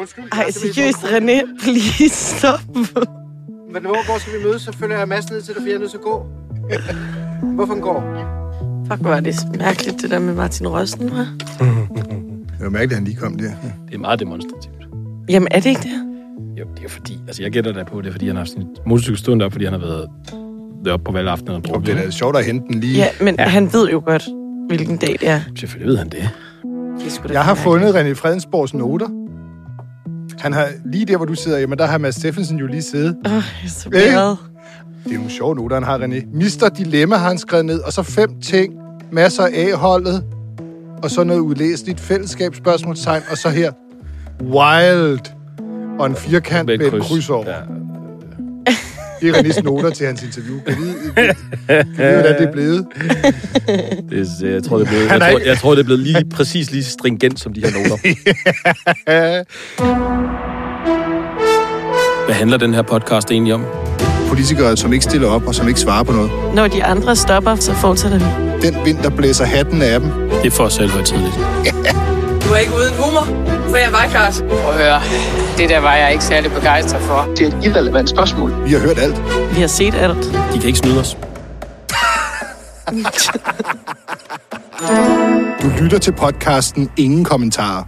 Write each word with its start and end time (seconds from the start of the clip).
Undskyld. 0.00 0.24
Ej, 0.32 0.50
seriøst, 0.50 0.98
René, 1.04 1.62
please 1.64 2.14
stop. 2.38 2.60
Men 3.72 3.82
hvor, 3.82 4.04
hvor 4.06 4.18
skal 4.18 4.32
vi 4.38 4.44
mødes? 4.44 4.62
Så 4.62 4.72
følger 4.72 4.98
jeg 4.98 5.08
Mads 5.08 5.30
ned 5.30 5.42
til 5.42 5.54
dig, 5.54 5.62
for 5.62 5.68
jeg 5.68 5.74
er 5.74 5.78
nødt 5.78 5.90
til 5.90 5.98
at 5.98 6.02
gå. 6.02 6.26
Hvorfor 7.54 7.72
han 7.72 7.82
går? 7.82 8.00
Fuck, 8.90 9.00
hvor 9.00 9.10
er 9.10 9.20
det 9.20 9.34
mærkeligt, 9.58 10.02
det 10.02 10.10
der 10.10 10.18
med 10.18 10.34
Martin 10.34 10.68
Røsten, 10.68 11.08
hva'? 11.08 11.26
Det 12.58 12.60
var 12.60 12.68
mærkeligt, 12.70 12.92
at 12.92 12.96
han 12.96 13.04
lige 13.04 13.16
kom 13.16 13.34
der. 13.38 13.50
Det 13.88 13.94
er 13.94 13.98
meget 13.98 14.20
demonstrativt. 14.20 14.74
Jamen, 15.28 15.48
er 15.50 15.60
det 15.60 15.66
ikke 15.70 15.80
det? 15.82 16.06
Jo, 16.58 16.64
det 16.76 16.84
er 16.84 16.88
fordi, 16.88 17.18
altså 17.26 17.42
jeg 17.42 17.50
gætter 17.50 17.72
da 17.72 17.84
på, 17.84 18.00
det 18.00 18.08
er 18.08 18.12
fordi, 18.12 18.26
han 18.26 18.36
har 18.36 18.40
haft 18.40 18.50
sin 18.50 18.62
motorcykel 18.86 19.18
stående 19.18 19.44
op, 19.44 19.52
fordi 19.52 19.64
han 19.64 19.72
har 19.74 19.80
været 19.80 20.08
deroppe 20.84 21.04
på 21.04 21.12
valgaften 21.12 21.48
og 21.48 21.54
Og 21.56 21.64
drukket. 21.64 21.86
det 21.86 22.00
er 22.00 22.04
da 22.04 22.10
sjovt 22.10 22.36
at 22.36 22.44
hente 22.44 22.66
den 22.72 22.80
lige. 22.80 22.96
Ja, 22.96 23.08
men 23.20 23.34
Ja. 23.38 23.42
ja. 23.42 23.48
han 23.48 23.72
ved 23.72 23.88
jo 23.90 24.02
godt, 24.06 24.28
hvilken 24.68 24.96
dag 24.96 25.16
det 25.20 25.28
er. 25.28 25.40
Selvfølgelig 25.56 25.90
ved 25.90 25.96
han 25.98 26.08
det. 26.08 26.28
det 26.98 27.06
er 27.06 27.10
sgu 27.10 27.28
da 27.28 27.32
Jeg 27.32 27.44
har 27.44 27.54
mærkeligt. 27.54 27.94
fundet 27.94 28.12
René 28.12 28.14
Fredensborgs 28.20 28.74
noter. 28.74 29.08
Han 30.40 30.52
har, 30.52 30.68
lige 30.84 31.04
der, 31.04 31.16
hvor 31.16 31.26
du 31.26 31.34
sidder, 31.34 31.58
jamen 31.58 31.78
der 31.78 31.86
har 31.86 31.98
Mads 31.98 32.14
Steffensen 32.14 32.58
jo 32.58 32.66
lige 32.66 32.82
siddet. 32.82 33.16
Åh, 33.26 33.32
jeg 33.32 33.42
er 33.64 33.68
så 33.68 33.90
glad. 33.90 34.02
Det 35.04 35.12
er 35.12 35.14
nogle 35.14 35.30
sjove 35.30 35.54
noter, 35.54 35.76
han 35.76 35.82
har, 35.82 35.98
René. 35.98 36.36
Mister 36.36 36.68
Dilemma 36.68 37.16
har 37.16 37.28
han 37.28 37.38
skrevet 37.38 37.66
ned, 37.66 37.80
og 37.80 37.92
så 37.92 38.02
fem 38.02 38.40
ting. 38.40 38.74
Masser 39.12 39.42
af 39.42 39.50
A-holdet, 39.54 40.24
og 41.02 41.10
så 41.10 41.24
noget 41.24 41.40
ulæseligt 41.40 42.00
fællesskabsspørgsmålstegn, 42.00 43.22
og 43.30 43.38
så 43.38 43.48
her, 43.48 43.72
wild, 44.42 45.20
og 45.98 46.06
en 46.06 46.16
firkant 46.16 46.66
med, 46.66 46.78
med 46.78 46.86
et 46.92 47.02
kryds 47.02 47.30
over. 47.30 47.50
Ja. 47.50 47.56
Det 49.20 49.28
er 49.28 49.32
Renés 49.34 49.60
noter 49.62 49.90
til 49.90 50.06
hans 50.06 50.22
interview. 50.22 50.58
Kan 50.66 50.76
vi 50.76 50.82
kan 51.66 51.86
vi 51.96 52.02
hvordan 52.02 52.38
det 52.38 52.48
er 52.48 52.52
blevet? 52.52 52.86
Det, 54.10 54.42
er- 54.42 54.48
jeg, 54.48 54.62
tror, 54.64 54.78
det 54.78 54.86
er 54.86 54.90
blevet, 54.90 55.10
Han 55.10 55.20
jeg, 55.20 55.26
er 55.26 55.30
tror, 55.30 55.38
ikke- 55.38 55.48
jeg 55.50 55.58
tror, 55.58 55.70
det 55.74 55.80
er 55.80 55.84
blevet 55.84 56.00
lige, 56.00 56.24
præcis 56.34 56.70
lige 56.70 56.84
stringent 56.84 57.40
som 57.40 57.52
de 57.52 57.60
her 57.60 57.70
noter. 57.70 57.96
Hvad 62.26 62.34
handler 62.34 62.56
den 62.56 62.74
her 62.74 62.82
podcast 62.82 63.30
egentlig 63.30 63.54
om? 63.54 63.64
Politikere, 64.28 64.76
som 64.76 64.92
ikke 64.92 65.04
stiller 65.04 65.28
op, 65.28 65.46
og 65.46 65.54
som 65.54 65.68
ikke 65.68 65.80
svarer 65.80 66.02
på 66.04 66.12
noget. 66.12 66.30
Når 66.54 66.68
de 66.68 66.84
andre 66.84 67.16
stopper, 67.16 67.54
så 67.56 67.74
fortsætter 67.74 68.18
vi. 68.18 68.24
Den 68.68 68.76
vind, 68.84 68.98
der 69.02 69.10
blæser 69.10 69.44
hatten 69.44 69.82
af 69.82 70.00
dem. 70.00 70.10
Det 70.42 70.46
er 70.46 70.50
for 70.50 70.64
os 70.64 70.72
selv 70.72 70.90
højtidligt. 70.90 71.34
Du 72.44 72.52
er 72.52 72.56
ikke 72.58 72.72
uden 72.72 72.92
humor, 72.98 73.26
for 73.70 73.76
jeg 73.76 73.92
var 73.92 74.06
klart. 74.10 74.34
Prøv 74.48 74.72
at 74.72 74.78
høre, 74.82 75.00
det 75.58 75.68
der 75.68 75.78
var 75.78 75.94
jeg 75.94 76.12
ikke 76.12 76.24
særlig 76.24 76.50
begejstret 76.50 77.02
for. 77.02 77.34
Det 77.36 77.40
er 77.40 77.58
et 77.58 77.64
irrelevant 77.64 78.08
spørgsmål. 78.08 78.64
Vi 78.64 78.72
har 78.72 78.80
hørt 78.80 78.98
alt. 78.98 79.16
Vi 79.54 79.60
har 79.60 79.66
set 79.66 79.94
alt. 79.94 80.24
De 80.52 80.58
kan 80.58 80.66
ikke 80.66 80.78
snyde 80.78 81.00
os. 81.00 81.16
Du 85.62 85.68
lytter 85.82 85.98
til 85.98 86.12
podcasten 86.12 86.90
Ingen 86.96 87.24
Kommentarer. 87.24 87.84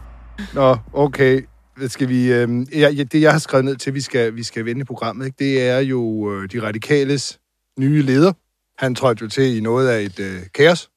Nå, 0.54 0.76
okay. 0.92 1.42
Hvad 1.76 1.88
Skal 1.88 2.08
vi, 2.08 2.32
øh, 2.32 2.66
ja, 2.72 2.88
ja, 2.88 3.02
det, 3.02 3.20
jeg 3.20 3.32
har 3.32 3.38
skrevet 3.38 3.64
ned 3.64 3.76
til, 3.76 3.94
vi 3.94 4.00
skal, 4.00 4.36
vi 4.36 4.42
skal 4.42 4.64
vende 4.64 4.80
i 4.80 4.84
programmet, 4.84 5.26
ikke? 5.26 5.36
det 5.38 5.62
er 5.68 5.78
jo 5.78 6.32
øh, 6.32 6.48
de 6.52 6.62
radikales 6.62 7.38
nye 7.78 8.02
leder. 8.02 8.32
Han 8.78 8.94
trådte 8.94 9.22
jo 9.22 9.28
til 9.28 9.56
i 9.56 9.60
noget 9.60 9.88
af 9.88 10.00
et 10.00 10.20
øh, 10.20 10.40
kaos 10.54 10.90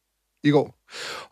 i 0.43 0.51
går. 0.51 0.75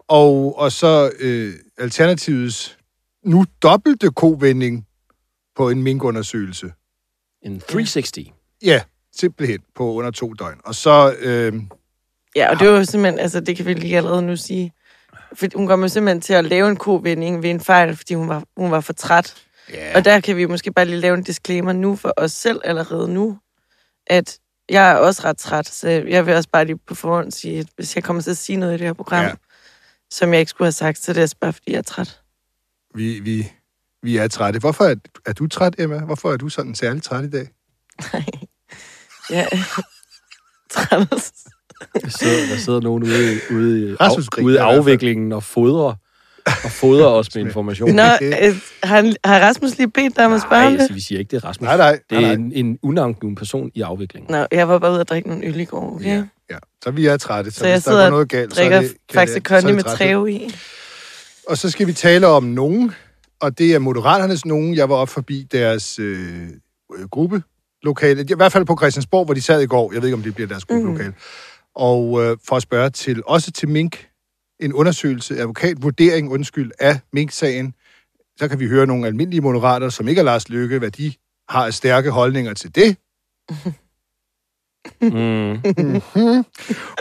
Og, 0.07 0.59
og 0.59 0.71
så 0.71 1.11
øh, 1.19 1.53
Alternativets 1.77 2.77
nu 3.25 3.45
dobbelte 3.63 4.09
kovending 4.11 4.87
på 5.55 5.69
en 5.69 5.83
minkundersøgelse. 5.83 6.73
En 7.41 7.59
360. 7.59 8.11
Ja, 8.63 8.81
simpelthen 9.15 9.59
på 9.75 9.93
under 9.93 10.11
to 10.11 10.33
døgn. 10.33 10.59
Og 10.65 10.75
så... 10.75 11.15
Øh, 11.19 11.53
Ja, 12.35 12.49
og 12.51 12.59
det 12.59 12.69
var 12.69 12.77
jo 12.77 12.85
simpelthen, 12.85 13.19
altså 13.19 13.39
det 13.39 13.57
kan 13.57 13.65
vi 13.65 13.73
lige 13.73 13.97
allerede 13.97 14.21
nu 14.21 14.35
sige. 14.35 14.73
For 15.33 15.47
hun 15.55 15.67
kommer 15.67 15.85
jo 15.85 15.89
simpelthen 15.89 16.21
til 16.21 16.33
at 16.33 16.45
lave 16.45 16.69
en 16.69 16.75
kovending 16.75 17.43
ved 17.43 17.49
en 17.49 17.59
fejl, 17.59 17.95
fordi 17.95 18.13
hun 18.13 18.29
var, 18.29 18.43
hun 18.57 18.71
var 18.71 18.79
for 18.81 18.93
træt. 18.93 19.35
ja, 19.73 19.97
Og 19.97 20.05
der 20.05 20.19
kan 20.19 20.37
vi 20.37 20.45
måske 20.45 20.71
bare 20.73 20.85
lige 20.85 20.99
lave 20.99 21.17
en 21.17 21.23
disclaimer 21.23 21.73
nu 21.73 21.95
for 21.95 22.13
os 22.17 22.31
selv 22.31 22.61
allerede 22.63 23.13
nu, 23.13 23.37
at 24.07 24.39
jeg 24.69 24.91
er 24.91 24.95
også 24.95 25.21
ret 25.25 25.37
træt, 25.37 25.67
så 25.67 25.89
jeg 25.89 26.25
vil 26.25 26.35
også 26.35 26.49
bare 26.49 26.65
lige 26.65 26.77
på 26.87 26.95
forhånd 26.95 27.31
sige, 27.31 27.59
at 27.59 27.67
hvis 27.75 27.95
jeg 27.95 28.03
kommer 28.03 28.21
til 28.21 28.31
at 28.31 28.37
sige 28.37 28.57
noget 28.57 28.73
i 28.73 28.77
det 28.77 28.85
her 28.87 28.93
program, 28.93 29.25
ja. 29.25 29.33
som 30.11 30.33
jeg 30.33 30.39
ikke 30.39 30.49
skulle 30.49 30.65
have 30.65 30.71
sagt, 30.71 30.97
så 30.97 31.11
er 31.11 31.13
det 31.13 31.21
altså 31.21 31.35
bare, 31.41 31.53
fordi 31.53 31.71
jeg 31.71 31.77
er 31.77 31.81
træt. 31.81 32.19
Vi, 32.95 33.19
vi, 33.19 33.51
vi 34.03 34.17
er 34.17 34.27
trætte. 34.27 34.59
Hvorfor 34.59 34.83
er, 34.83 34.95
er 35.25 35.33
du 35.33 35.47
træt, 35.47 35.75
Emma? 35.77 35.99
Hvorfor 35.99 36.33
er 36.33 36.37
du 36.37 36.49
sådan 36.49 36.75
særlig 36.75 37.03
træt 37.03 37.23
i 37.25 37.29
dag? 37.29 37.47
Jeg 39.29 39.47
er 39.51 39.57
træt. 40.71 41.31
Der 42.01 42.09
sidder, 42.09 42.47
der 42.49 42.57
sidder 42.57 42.79
nogen 42.79 43.03
ude, 43.03 43.33
i- 43.35 43.53
ude, 43.53 43.91
i- 43.91 43.95
af, 43.99 44.09
ude 44.43 44.55
i 44.55 44.57
afviklingen 44.57 45.31
og 45.31 45.43
fodrer, 45.43 45.93
og 46.45 46.71
fodrer 46.71 47.07
os 47.07 47.35
med 47.35 47.43
information. 47.43 47.91
Nå, 47.95 48.03
øh, 48.03 48.55
har, 48.83 49.27
har 49.27 49.39
Rasmus 49.39 49.77
lige 49.77 49.89
bedt 49.91 50.15
dig 50.17 50.25
om 50.25 50.33
at 50.33 50.41
spørge 50.41 50.63
Nej, 50.63 50.71
altså, 50.79 50.93
vi 50.93 51.01
siger 51.01 51.19
ikke, 51.19 51.31
det 51.31 51.43
er 51.43 51.47
Rasmus. 51.47 51.65
Nej, 51.65 51.77
nej. 51.77 51.99
Det 52.09 52.15
er 52.17 52.21
nej, 52.21 52.35
nej. 52.35 52.45
en, 52.45 52.51
en 52.65 52.79
unavngiven 52.83 53.35
person 53.35 53.71
i 53.75 53.81
afviklingen. 53.81 54.31
Nå, 54.31 54.45
jeg 54.51 54.67
var 54.67 54.79
bare 54.79 54.91
ude 54.91 54.99
og 54.99 55.07
drikke 55.07 55.29
nogle 55.29 55.45
øl 55.45 55.59
i 55.59 55.65
går, 55.65 55.95
okay? 55.95 56.05
Ja, 56.05 56.23
ja. 56.51 56.57
Så 56.83 56.91
vi 56.91 57.05
er 57.05 57.17
trætte. 57.17 57.51
Så, 57.51 57.59
Så 57.59 57.65
jeg 57.67 57.75
hvis 57.75 57.83
der 57.83 57.91
sidder 57.91 58.09
noget 58.09 58.29
galt, 58.29 58.55
så 58.55 58.61
er 58.61 58.69
drikker 58.69 58.89
faktisk 59.13 59.43
kondi 59.43 59.67
det 59.67 59.75
med 59.75 59.83
træve 59.83 60.31
i. 60.31 60.55
Og 61.47 61.57
så 61.57 61.69
skal 61.69 61.87
vi 61.87 61.93
tale 61.93 62.27
om 62.27 62.43
nogen, 62.43 62.91
og 63.41 63.57
det 63.57 63.73
er 63.73 63.79
Moderaternes 63.79 64.45
nogen. 64.45 64.75
Jeg 64.75 64.89
var 64.89 64.95
op 64.95 65.09
forbi 65.09 65.47
deres 65.51 65.99
øh, 65.99 66.49
øh, 66.97 67.09
gruppelokale, 67.09 68.25
i 68.29 68.33
hvert 68.35 68.51
fald 68.51 68.65
på 68.65 68.77
Christiansborg, 68.77 69.25
hvor 69.25 69.33
de 69.33 69.41
sad 69.41 69.61
i 69.61 69.65
går. 69.65 69.93
Jeg 69.93 70.01
ved 70.01 70.09
ikke, 70.09 70.17
om 70.17 70.23
det 70.23 70.35
bliver 70.35 70.47
deres 70.47 70.65
gruppelokale. 70.65 71.09
Mm. 71.09 71.15
Og 71.75 72.23
øh, 72.23 72.37
for 72.47 72.55
at 72.55 72.61
spørge 72.61 72.89
til, 72.89 73.23
også 73.25 73.51
til 73.51 73.69
Mink, 73.69 74.09
en 74.59 74.73
undersøgelse, 74.73 75.37
advokatvurdering, 75.37 76.31
undskyld, 76.31 76.71
af 76.79 76.99
Mink-sagen. 77.13 77.73
Så 78.39 78.47
kan 78.47 78.59
vi 78.59 78.67
høre 78.67 78.87
nogle 78.87 79.07
almindelige 79.07 79.41
moderater, 79.41 79.89
som 79.89 80.07
ikke 80.07 80.19
er 80.19 80.25
Lars 80.25 80.49
Løkke, 80.49 80.79
hvad 80.79 80.91
de 80.91 81.13
har 81.49 81.65
af 81.65 81.73
stærke 81.73 82.11
holdninger 82.11 82.53
til 82.53 82.75
det. 82.75 82.97
Mm. 85.01 85.09
Mhm. 85.09 86.45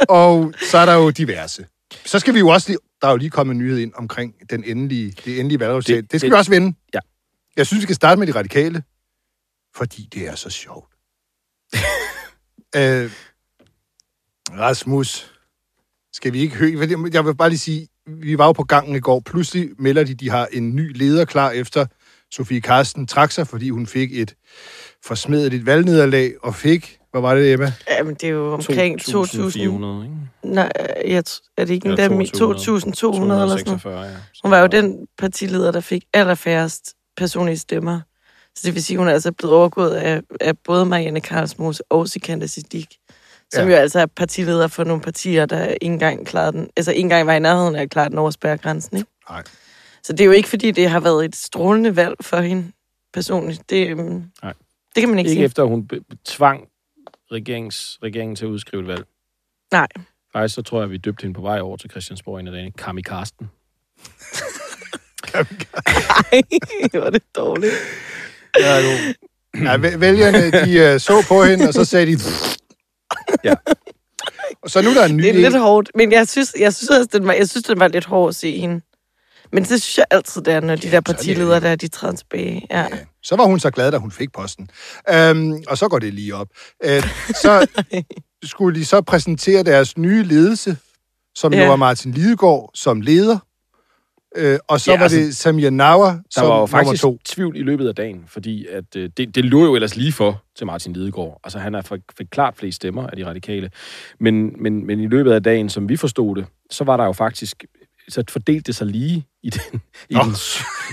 og 0.08 0.52
så 0.70 0.78
er 0.78 0.86
der 0.86 0.94
jo 0.94 1.10
diverse. 1.10 1.66
Så 2.04 2.18
skal 2.18 2.34
vi 2.34 2.38
jo 2.38 2.48
også 2.48 2.68
lige, 2.70 2.78
der 3.02 3.08
er 3.08 3.10
jo 3.12 3.16
lige 3.16 3.30
kommet 3.30 3.54
en 3.54 3.58
nyhed 3.58 3.78
ind 3.78 3.92
omkring 3.94 4.34
den 4.50 4.64
endelige, 4.64 5.14
det 5.24 5.40
endelige 5.40 5.60
valgresultat. 5.60 6.02
Det, 6.02 6.12
Det- 6.12 6.20
skal 6.20 6.30
det- 6.30 6.34
vi 6.34 6.38
også 6.38 6.50
vende. 6.50 6.74
Ja. 6.94 6.98
Jeg 7.56 7.66
synes, 7.66 7.80
vi 7.80 7.82
skal 7.86 7.94
starte 7.96 8.18
med 8.18 8.26
de 8.26 8.32
radikale, 8.34 8.82
fordi 9.76 10.08
det 10.14 10.28
er 10.28 10.34
så 10.34 10.50
sjovt. 10.50 10.88
øh, 12.76 13.10
Rasmus, 14.50 15.32
skal 16.12 16.32
vi 16.32 16.38
ikke 16.40 16.56
høre... 16.56 17.08
Jeg 17.12 17.24
vil 17.24 17.34
bare 17.36 17.48
lige 17.48 17.58
sige, 17.58 17.88
vi 18.06 18.38
var 18.38 18.46
jo 18.46 18.52
på 18.52 18.64
gangen 18.64 18.96
i 18.96 19.00
går. 19.00 19.20
Pludselig 19.20 19.70
melder 19.78 20.04
de, 20.04 20.14
de 20.14 20.30
har 20.30 20.46
en 20.52 20.76
ny 20.76 20.96
leder 20.98 21.24
klar 21.24 21.50
efter 21.50 21.86
Sofie 22.30 22.60
Karsten 22.60 23.06
trak 23.06 23.30
sig, 23.32 23.48
fordi 23.48 23.70
hun 23.70 23.86
fik 23.86 24.20
et 24.20 24.34
forsmedeligt 25.04 25.66
valgnederlag, 25.66 26.34
og 26.42 26.54
fik, 26.54 26.98
hvad 27.12 27.20
var 27.20 27.34
det, 27.34 27.52
Emma? 27.52 27.72
Jamen, 27.90 28.14
det 28.14 28.24
er 28.24 28.28
jo 28.30 28.52
omkring 28.52 29.00
2.000. 29.00 29.08
2.400, 29.10 29.58
ikke? 29.60 30.14
Nej, 30.42 30.72
jeg, 31.06 31.22
er 31.56 31.64
det 31.64 31.70
ikke 31.70 31.88
Eller 31.88 32.04
en 32.08 32.10
der 32.10 32.16
2.200 32.18 32.22
eller 32.22 32.78
sådan 32.78 32.88
noget? 32.88 33.02
246, 33.80 34.02
ja. 34.02 34.10
Hun 34.42 34.50
var 34.50 34.60
jo 34.60 34.66
den 34.66 35.06
partileder, 35.18 35.72
der 35.72 35.80
fik 35.80 36.04
allerfærrest 36.14 36.94
personlige 37.16 37.58
stemmer. 37.58 38.00
Så 38.56 38.62
det 38.66 38.74
vil 38.74 38.84
sige, 38.84 38.94
at 38.96 38.98
hun 38.98 39.08
er 39.08 39.12
altså 39.12 39.32
blevet 39.32 39.54
overgået 39.56 39.90
af, 39.94 40.20
af 40.40 40.58
både 40.58 40.86
Marianne 40.86 41.20
Karlsmose 41.20 41.82
og 41.90 42.08
Sikander 42.08 42.46
Siddiq, 42.46 42.86
som 43.52 43.62
Ja. 43.62 43.68
ja. 43.68 43.70
jo 43.70 43.76
altså 43.82 44.00
er 44.00 44.06
partileder 44.06 44.68
for 44.68 44.84
nogle 44.84 45.02
partier, 45.02 45.46
der 45.46 45.64
ikke 45.66 45.76
engang 45.92 46.26
klarede 46.26 46.52
den, 46.52 46.68
altså 46.76 46.90
ikke 46.92 47.00
engang 47.00 47.26
var 47.26 47.32
i 47.34 47.38
nærheden 47.38 47.76
af 47.76 47.82
at 47.82 47.90
klare 47.90 48.08
den 48.08 48.18
over 48.18 48.30
spærregrænsen, 48.30 48.96
ikke? 48.96 49.10
Nej. 49.30 49.42
Så 50.02 50.12
det 50.12 50.20
er 50.20 50.24
jo 50.24 50.30
ikke, 50.30 50.48
fordi 50.48 50.70
det 50.70 50.88
har 50.90 51.00
været 51.00 51.24
et 51.24 51.36
strålende 51.36 51.96
valg 51.96 52.14
for 52.20 52.36
hende 52.40 52.72
personligt. 53.14 53.70
Det, 53.70 53.88
øhm, 53.88 54.24
Nej. 54.42 54.52
det 54.94 55.00
kan 55.00 55.08
man 55.08 55.18
ikke, 55.18 55.28
Ikke 55.28 55.38
sige. 55.38 55.44
efter, 55.44 55.62
hun 55.62 55.86
be- 55.86 56.00
tvang 56.24 56.60
regerings, 57.32 57.98
regeringen 58.02 58.36
til 58.36 58.44
at 58.44 58.48
udskrive 58.48 58.82
et 58.82 58.88
valg. 58.88 59.04
Nej. 59.72 59.88
Faktisk 60.32 60.54
så 60.54 60.62
tror 60.62 60.80
jeg, 60.80 60.90
vi 60.90 60.96
døbte 60.96 61.22
hende 61.22 61.34
på 61.34 61.40
vej 61.42 61.60
over 61.60 61.76
til 61.76 61.90
Christiansborg 61.90 62.40
en 62.40 62.46
af 62.46 62.52
dagene. 62.52 62.72
Kami 62.72 63.02
Karsten. 63.02 63.50
Nej, 65.34 65.44
er 66.94 67.10
det 67.10 67.22
dårligt. 67.36 67.72
Ja, 68.60 68.76
jo. 68.76 69.14
Ja, 69.54 69.76
væ- 69.76 69.96
vælgerne, 69.96 70.50
de 70.50 70.94
uh, 70.94 71.00
så 71.00 71.24
på 71.28 71.44
hende, 71.44 71.68
og 71.68 71.74
så 71.74 71.84
sagde 71.84 72.06
de... 72.06 72.18
Ja. 73.44 73.54
Og 74.62 74.70
så 74.70 74.82
nu 74.82 74.90
er 74.90 74.94
der 74.94 75.04
en 75.04 75.16
ny... 75.16 75.22
Det 75.22 75.30
er 75.30 75.34
lidt 75.34 75.58
hårdt, 75.58 75.90
men 75.94 76.12
jeg 76.12 76.28
synes, 76.28 76.54
jeg 76.58 76.74
synes 76.74 76.90
også, 76.90 77.08
den 77.12 77.26
var, 77.26 77.32
jeg 77.32 77.48
synes, 77.48 77.64
den 77.64 77.80
var 77.80 77.88
lidt 77.88 78.04
hård 78.04 78.28
at 78.28 78.34
se 78.34 78.58
hende. 78.58 78.80
Men 79.52 79.62
det 79.62 79.82
synes 79.82 79.98
jeg 79.98 80.06
altid, 80.10 80.42
det 80.42 80.54
er, 80.54 80.60
når 80.60 80.76
de 80.76 80.90
der 80.90 81.00
partiledere, 81.00 81.60
der 81.60 81.76
de 81.76 81.88
træder 81.88 82.16
tilbage. 82.16 82.66
Ja. 82.70 82.80
Ja, 82.80 82.88
så 83.22 83.36
var 83.36 83.44
hun 83.44 83.60
så 83.60 83.70
glad, 83.70 83.92
da 83.92 83.98
hun 83.98 84.10
fik 84.10 84.32
posten. 84.32 84.68
Um, 85.30 85.62
og 85.68 85.78
så 85.78 85.88
går 85.88 85.98
det 85.98 86.14
lige 86.14 86.34
op. 86.34 86.48
Uh, 86.84 86.90
så 87.42 87.66
skulle 88.52 88.80
de 88.80 88.84
så 88.84 89.00
præsentere 89.00 89.62
deres 89.62 89.98
nye 89.98 90.22
ledelse, 90.22 90.76
som 91.34 91.52
ja. 91.52 91.62
jo 91.62 91.68
var 91.68 91.76
Martin 91.76 92.12
Lidegaard 92.12 92.70
som 92.74 93.00
leder. 93.00 93.38
Uh, 94.40 94.56
og 94.68 94.80
så 94.80 94.90
ja, 94.90 94.96
var 94.96 95.02
altså, 95.02 95.18
det 95.18 95.36
Samia 95.36 95.70
Nawa 95.70 96.06
Der 96.06 96.20
som 96.30 96.48
var 96.48 96.58
jo 96.60 96.66
faktisk 96.66 97.02
to. 97.02 97.18
tvivl 97.24 97.56
i 97.56 97.62
løbet 97.62 97.88
af 97.88 97.94
dagen, 97.94 98.24
fordi 98.26 98.66
at, 98.66 98.96
øh, 98.96 99.10
det, 99.16 99.34
det 99.34 99.44
lå 99.44 99.64
jo 99.64 99.74
ellers 99.74 99.96
lige 99.96 100.12
for 100.12 100.42
til 100.56 100.66
Martin 100.66 100.92
Lidegaard. 100.92 101.40
Altså 101.44 101.58
han 101.58 101.74
er 101.74 101.82
for, 101.82 101.98
fik 102.18 102.26
klart 102.30 102.56
flest 102.56 102.76
stemmer 102.76 103.06
af 103.06 103.16
de 103.16 103.26
radikale. 103.26 103.70
Men, 104.20 104.62
men, 104.62 104.86
men 104.86 105.00
i 105.00 105.06
løbet 105.06 105.32
af 105.32 105.42
dagen, 105.42 105.68
som 105.68 105.88
vi 105.88 105.96
forstod 105.96 106.36
det, 106.36 106.46
så 106.70 106.84
var 106.84 106.96
der 106.96 107.04
jo 107.04 107.12
faktisk 107.12 107.64
så 108.08 108.24
fordelte 108.28 108.62
det 108.66 108.74
sig 108.74 108.86
lige 108.86 109.26
i 109.42 109.50
den, 109.50 109.80
i 110.10 110.14
den, 110.14 110.34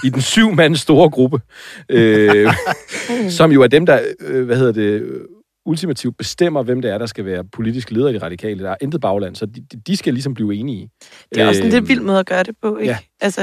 i 0.04 0.10
den 0.10 0.22
syv 0.22 0.52
mand 0.52 0.76
store 0.76 1.10
gruppe, 1.10 1.42
øh, 1.90 2.54
som 3.38 3.52
jo 3.52 3.62
er 3.62 3.68
dem, 3.68 3.86
der, 3.86 4.00
øh, 4.20 4.46
hvad 4.46 4.58
hedder 4.58 4.72
det, 4.72 5.02
øh, 5.02 5.22
ultimativt 5.66 6.18
bestemmer, 6.18 6.64
hvem 6.64 6.82
det 6.82 6.92
er, 6.92 6.98
der 6.98 7.06
skal 7.06 7.26
være 7.26 7.44
politisk 7.44 7.92
leder 7.92 8.10
i 8.10 8.14
de 8.14 8.18
radikale. 8.18 8.64
Der 8.64 8.70
er 8.70 8.76
intet 8.82 9.02
bagland, 9.02 9.36
så 9.36 9.46
de, 9.46 9.62
de 9.88 9.98
skal 9.98 10.14
ligesom 10.14 10.34
blive 10.34 10.56
enige. 10.56 10.90
Det 11.34 11.42
er 11.42 11.48
også 11.48 11.62
en 11.62 11.68
Øh, 11.68 11.74
lidt 11.74 11.88
vild 11.88 12.02
måde 12.02 12.20
at 12.20 12.26
gøre 12.26 12.44
det 12.44 12.56
på, 12.62 12.78
ikke? 12.78 12.92
ja. 12.92 12.98
Altså, 13.22 13.42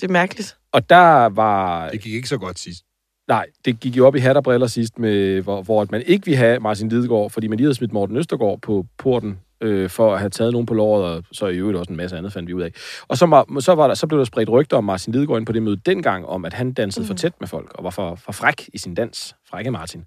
det 0.00 0.08
er 0.08 0.12
mærkeligt. 0.12 0.56
Og 0.72 0.90
der 0.90 1.26
var... 1.26 1.88
Det 1.90 2.00
gik 2.00 2.14
ikke 2.14 2.28
så 2.28 2.38
godt 2.38 2.58
sidst. 2.58 2.84
Nej, 3.28 3.46
det 3.64 3.80
gik 3.80 3.96
jo 3.96 4.06
op 4.06 4.16
i 4.16 4.18
hat 4.18 4.36
og 4.36 4.44
briller 4.44 4.66
sidst, 4.66 4.98
med, 4.98 5.40
hvor, 5.40 5.62
hvor 5.62 5.82
at 5.82 5.90
man 5.90 6.02
ikke 6.06 6.24
ville 6.24 6.36
have 6.36 6.60
Martin 6.60 6.88
Lidegaard, 6.88 7.30
fordi 7.30 7.48
man 7.48 7.56
lige 7.56 7.66
havde 7.66 7.74
smidt 7.74 7.92
Morten 7.92 8.16
Østergaard 8.16 8.60
på 8.60 8.86
porten, 8.98 9.38
øh, 9.62 9.90
for 9.90 10.12
at 10.12 10.18
have 10.18 10.30
taget 10.30 10.52
nogen 10.52 10.66
på 10.66 10.74
låret, 10.74 11.04
og 11.04 11.24
så 11.32 11.46
i 11.46 11.56
øvrigt 11.56 11.78
også 11.78 11.90
en 11.90 11.96
masse 11.96 12.16
andet, 12.16 12.32
fandt 12.32 12.48
vi 12.48 12.54
ud 12.54 12.62
af. 12.62 12.72
Og 13.08 13.16
så, 13.16 13.26
var, 13.26 13.60
så, 13.60 13.74
var 13.74 13.86
der, 13.86 13.94
så 13.94 14.06
blev 14.06 14.18
der 14.18 14.24
spredt 14.24 14.48
rygter 14.48 14.76
om 14.76 14.84
Martin 14.84 15.12
Lidegaard 15.12 15.38
ind 15.38 15.46
på 15.46 15.52
det 15.52 15.62
møde 15.62 15.76
dengang, 15.76 16.26
om 16.26 16.44
at 16.44 16.52
han 16.52 16.72
dansede 16.72 17.02
mm. 17.02 17.06
for 17.06 17.14
tæt 17.14 17.32
med 17.40 17.48
folk, 17.48 17.72
og 17.74 17.84
var 17.84 17.90
for, 17.90 18.14
for 18.14 18.32
fræk 18.32 18.68
i 18.74 18.78
sin 18.78 18.94
dans. 18.94 19.36
Frække 19.50 19.70
Martin. 19.70 20.04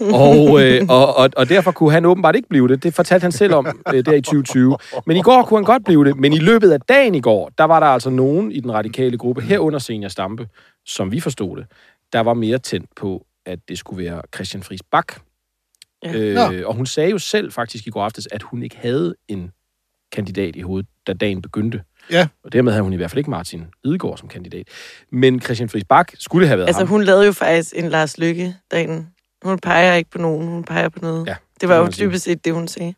og, 0.00 0.62
øh, 0.62 0.82
og, 0.98 1.16
og, 1.16 1.30
og 1.36 1.48
derfor 1.48 1.72
kunne 1.72 1.92
han 1.92 2.04
åbenbart 2.04 2.36
ikke 2.36 2.48
blive 2.48 2.68
det. 2.68 2.82
Det 2.82 2.94
fortalte 2.94 3.24
han 3.24 3.32
selv 3.32 3.54
om 3.54 3.66
øh, 3.94 4.04
der 4.04 4.12
i 4.12 4.20
2020. 4.20 4.76
Men 5.06 5.16
i 5.16 5.22
går 5.22 5.42
kunne 5.42 5.58
han 5.58 5.64
godt 5.64 5.84
blive 5.84 6.04
det. 6.04 6.16
Men 6.16 6.32
i 6.32 6.38
løbet 6.38 6.72
af 6.72 6.80
dagen 6.80 7.14
i 7.14 7.20
går, 7.20 7.50
der 7.58 7.64
var 7.64 7.80
der 7.80 7.86
altså 7.86 8.10
nogen 8.10 8.52
i 8.52 8.60
den 8.60 8.72
radikale 8.72 9.18
gruppe, 9.18 9.42
herunder 9.42 9.78
Senior 9.78 10.08
Stampe, 10.08 10.48
som 10.86 11.12
vi 11.12 11.20
forstod 11.20 11.56
det, 11.56 11.66
der 12.12 12.20
var 12.20 12.34
mere 12.34 12.58
tændt 12.58 12.90
på, 12.96 13.26
at 13.46 13.58
det 13.68 13.78
skulle 13.78 14.04
være 14.04 14.22
Christian 14.34 14.62
Friis 14.62 14.82
Bak. 14.90 15.14
Ja. 16.04 16.50
Øh, 16.52 16.68
og 16.68 16.74
hun 16.74 16.86
sagde 16.86 17.10
jo 17.10 17.18
selv 17.18 17.52
faktisk 17.52 17.86
i 17.86 17.90
går 17.90 18.04
aftes, 18.04 18.28
at 18.30 18.42
hun 18.42 18.62
ikke 18.62 18.76
havde 18.76 19.14
en 19.28 19.50
kandidat 20.12 20.56
i 20.56 20.60
hovedet, 20.60 20.88
da 21.06 21.12
dagen 21.12 21.42
begyndte. 21.42 21.82
Ja. 22.10 22.28
Og 22.44 22.52
dermed 22.52 22.72
havde 22.72 22.82
hun 22.82 22.92
i 22.92 22.96
hvert 22.96 23.10
fald 23.10 23.18
ikke 23.18 23.30
Martin 23.30 23.64
Lidegaard 23.84 24.16
som 24.18 24.28
kandidat. 24.28 24.68
Men 25.12 25.40
Christian 25.40 25.68
Friis 25.68 25.84
Bak 25.84 26.12
skulle 26.18 26.46
have 26.46 26.58
været 26.58 26.66
Altså, 26.68 26.80
ham. 26.80 26.88
hun 26.88 27.02
lavede 27.04 27.26
jo 27.26 27.32
faktisk 27.32 27.72
en 27.76 27.88
Lars 27.88 28.18
Lykke 28.18 28.56
derinde. 28.70 29.06
Hun 29.44 29.58
peger 29.58 29.94
ikke 29.94 30.10
på 30.10 30.18
nogen, 30.18 30.48
hun 30.48 30.64
peger 30.64 30.88
på 30.88 30.98
noget. 31.02 31.26
Ja, 31.26 31.36
det 31.60 31.68
var 31.68 31.76
jo 31.76 31.88
dybest 31.98 32.24
set 32.24 32.44
det, 32.44 32.54
hun 32.54 32.68
sagde. 32.68 32.94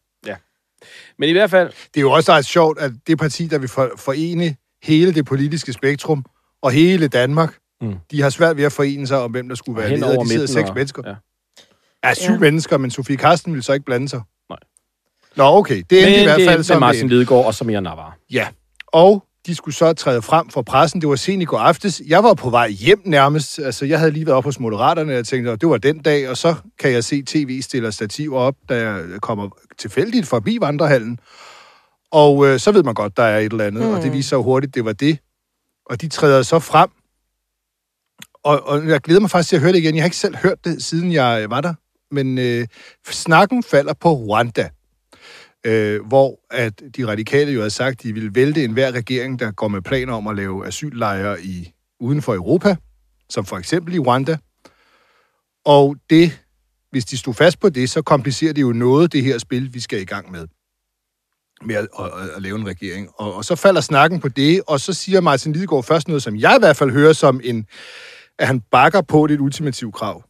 Men 1.19 1.29
i 1.29 1.33
hvert 1.33 1.51
fald, 1.51 1.69
Det 1.69 1.97
er 1.97 2.01
jo 2.01 2.11
også 2.11 2.33
ret 2.33 2.45
sjovt, 2.45 2.79
at 2.79 2.93
det 3.07 3.19
parti, 3.19 3.47
der 3.47 3.59
vil 3.59 3.69
for- 3.69 3.93
forene 3.97 4.57
hele 4.83 5.15
det 5.15 5.25
politiske 5.27 5.73
spektrum 5.73 6.25
og 6.63 6.71
hele 6.71 7.09
Danmark, 7.09 7.55
Mm. 7.81 7.95
de 8.11 8.23
har 8.23 8.31
svært 8.31 8.57
ved 8.57 8.65
at 8.65 8.73
forene 8.73 9.07
sig 9.07 9.19
om, 9.19 9.31
hvem 9.31 9.49
der 9.49 9.55
skulle 9.57 9.79
være 9.81 9.89
hen 9.89 9.99
leder. 9.99 10.13
over 10.15 10.23
De 10.23 10.29
sidder 10.29 10.41
midten 10.43 10.55
seks 10.55 10.69
og- 10.69 10.75
mennesker. 10.75 11.03
Ja. 11.07 11.15
Ja, 12.05 12.15
syv 12.15 12.33
Ja. 12.33 12.39
mennesker, 12.39 12.79
men 12.79 12.91
Sofie 12.91 13.17
Karsten 13.17 13.55
vil 13.55 13.63
så 13.63 13.73
ikke 13.73 13.85
blande 13.85 14.09
sig. 14.09 14.21
Nej. 14.51 14.59
Nå, 15.37 15.45
okay. 15.45 15.83
Det 15.91 16.03
er 16.03 16.11
men 16.11 16.21
i 16.21 16.23
hvert 16.23 16.39
det 16.39 16.49
fald 16.49 16.59
med 16.59 16.65
som 16.65 16.81
Martin 16.81 17.09
Lidegaard 17.09 17.47
og 17.47 17.55
Samir 17.55 17.81
Navar. 17.81 18.17
Ja, 18.31 18.49
og 18.87 19.25
de 19.47 19.55
skulle 19.55 19.75
så 19.75 19.93
træde 19.93 20.23
frem 20.23 20.49
for 20.49 20.63
pressen. 20.63 21.01
Det 21.01 21.09
var 21.09 21.17
sent 21.17 21.43
i 21.43 21.45
går 21.45 21.59
aftes. 21.59 22.03
Jeg 22.07 22.25
var 22.25 22.35
på 22.35 22.51
vej 22.51 22.69
hjem 22.71 23.03
nærmest. 23.05 23.59
Altså, 23.59 23.85
jeg 23.85 23.99
havde 23.99 24.11
lige 24.11 24.27
været 24.27 24.37
op 24.37 24.45
hos 24.45 24.61
Moderaterne, 24.61 25.13
og 25.13 25.17
jeg 25.17 25.27
tænkte, 25.27 25.53
at 25.53 25.61
det 25.61 25.69
var 25.69 25.77
den 25.77 25.99
dag, 25.99 26.29
og 26.29 26.37
så 26.37 26.55
kan 26.79 26.93
jeg 26.93 27.05
se 27.05 27.23
tv 27.23 27.61
stiller 27.63 27.91
stativer 27.91 28.39
op, 28.39 28.55
da 28.69 28.89
jeg 28.89 29.21
kommer 29.21 29.49
tilfældigt 29.79 30.27
forbi 30.27 30.59
vandrehallen. 30.61 31.19
Og 32.13 32.47
øh, 32.47 32.59
så 32.59 32.73
ved 32.73 32.83
man 32.83 32.95
godt, 32.95 33.17
der 33.17 33.23
er 33.23 33.39
et 33.39 33.53
eller 33.53 33.65
andet, 33.65 33.83
mm. 33.87 33.93
og 33.93 34.03
det 34.03 34.13
viser 34.13 34.29
sig 34.29 34.37
jo 34.37 34.43
hurtigt, 34.43 34.75
det 34.75 34.85
var 34.85 34.93
det. 34.93 35.19
Og 35.87 36.01
de 36.01 36.09
træder 36.09 36.43
så 36.43 36.59
frem, 36.59 36.91
og, 38.45 38.69
og 38.69 38.89
jeg 38.89 39.01
glæder 39.01 39.21
mig 39.21 39.31
faktisk 39.31 39.49
til 39.49 39.57
at 39.57 39.63
høre 39.63 39.73
det 39.73 39.79
igen. 39.79 39.95
Jeg 39.95 40.03
har 40.03 40.07
ikke 40.07 40.17
selv 40.17 40.37
hørt 40.37 40.65
det, 40.65 40.83
siden 40.83 41.13
jeg 41.13 41.51
var 41.51 41.61
der. 41.61 41.75
Men 42.15 42.39
øh, 42.39 42.67
snakken 43.07 43.63
falder 43.63 43.93
på 43.93 44.13
Rwanda 44.13 44.69
øh, 45.65 46.07
hvor 46.07 46.41
at 46.51 46.83
de 46.97 47.07
radikale 47.07 47.53
jo 47.53 47.63
har 47.63 47.69
sagt, 47.69 47.93
at 47.93 48.03
de 48.03 48.13
vil 48.13 48.35
vælte 48.35 48.65
enhver 48.65 48.91
regering, 48.91 49.39
der 49.39 49.51
går 49.51 49.69
med 49.69 49.83
planer 49.83 50.13
om 50.13 50.27
at 50.27 50.37
lave 50.37 50.67
asyllejre 50.67 51.43
i, 51.43 51.73
uden 52.01 52.23
for 52.23 52.35
Europa, 52.35 52.77
som 53.31 53.45
for 53.45 53.59
eksempel 53.59 53.95
i 53.95 53.99
Rwanda. 53.99 54.39
Og 55.65 55.97
det, 56.11 56.41
hvis 56.91 57.05
de 57.05 57.19
stod 57.19 57.35
fast 57.35 57.61
på 57.61 57.69
det, 57.69 57.91
så 57.91 58.03
komplicerer 58.03 58.53
det 58.53 58.63
jo 58.63 58.73
noget, 58.73 59.13
det 59.13 59.23
her 59.23 59.39
spil, 59.39 59.75
vi 59.75 59.81
skal 59.81 60.01
i 60.01 60.05
gang 60.05 60.31
med 60.31 60.47
med 61.63 61.75
at, 61.75 61.89
at, 61.99 62.07
at, 62.07 62.31
at 62.37 62.43
lave 62.43 62.59
en 62.59 62.67
regering. 62.67 63.09
Og, 63.17 63.35
og 63.35 63.45
så 63.45 63.57
falder 63.57 63.81
snakken 63.81 64.21
på 64.21 64.29
det, 64.29 64.63
og 64.67 64.81
så 64.81 64.93
siger 64.93 65.21
Martin 65.21 65.53
Lidegaard 65.53 65.85
først 65.85 66.09
noget, 66.09 66.23
som 66.23 66.37
jeg 66.37 66.57
i 66.57 66.59
hvert 66.59 66.77
fald 66.77 66.91
hører 66.91 67.13
som 67.13 67.41
en, 67.45 67.67
at 68.39 68.47
han 68.47 68.61
bakker 68.61 69.01
på 69.01 69.27
det 69.27 69.41
ultimative 69.41 69.93
krav. 69.93 70.25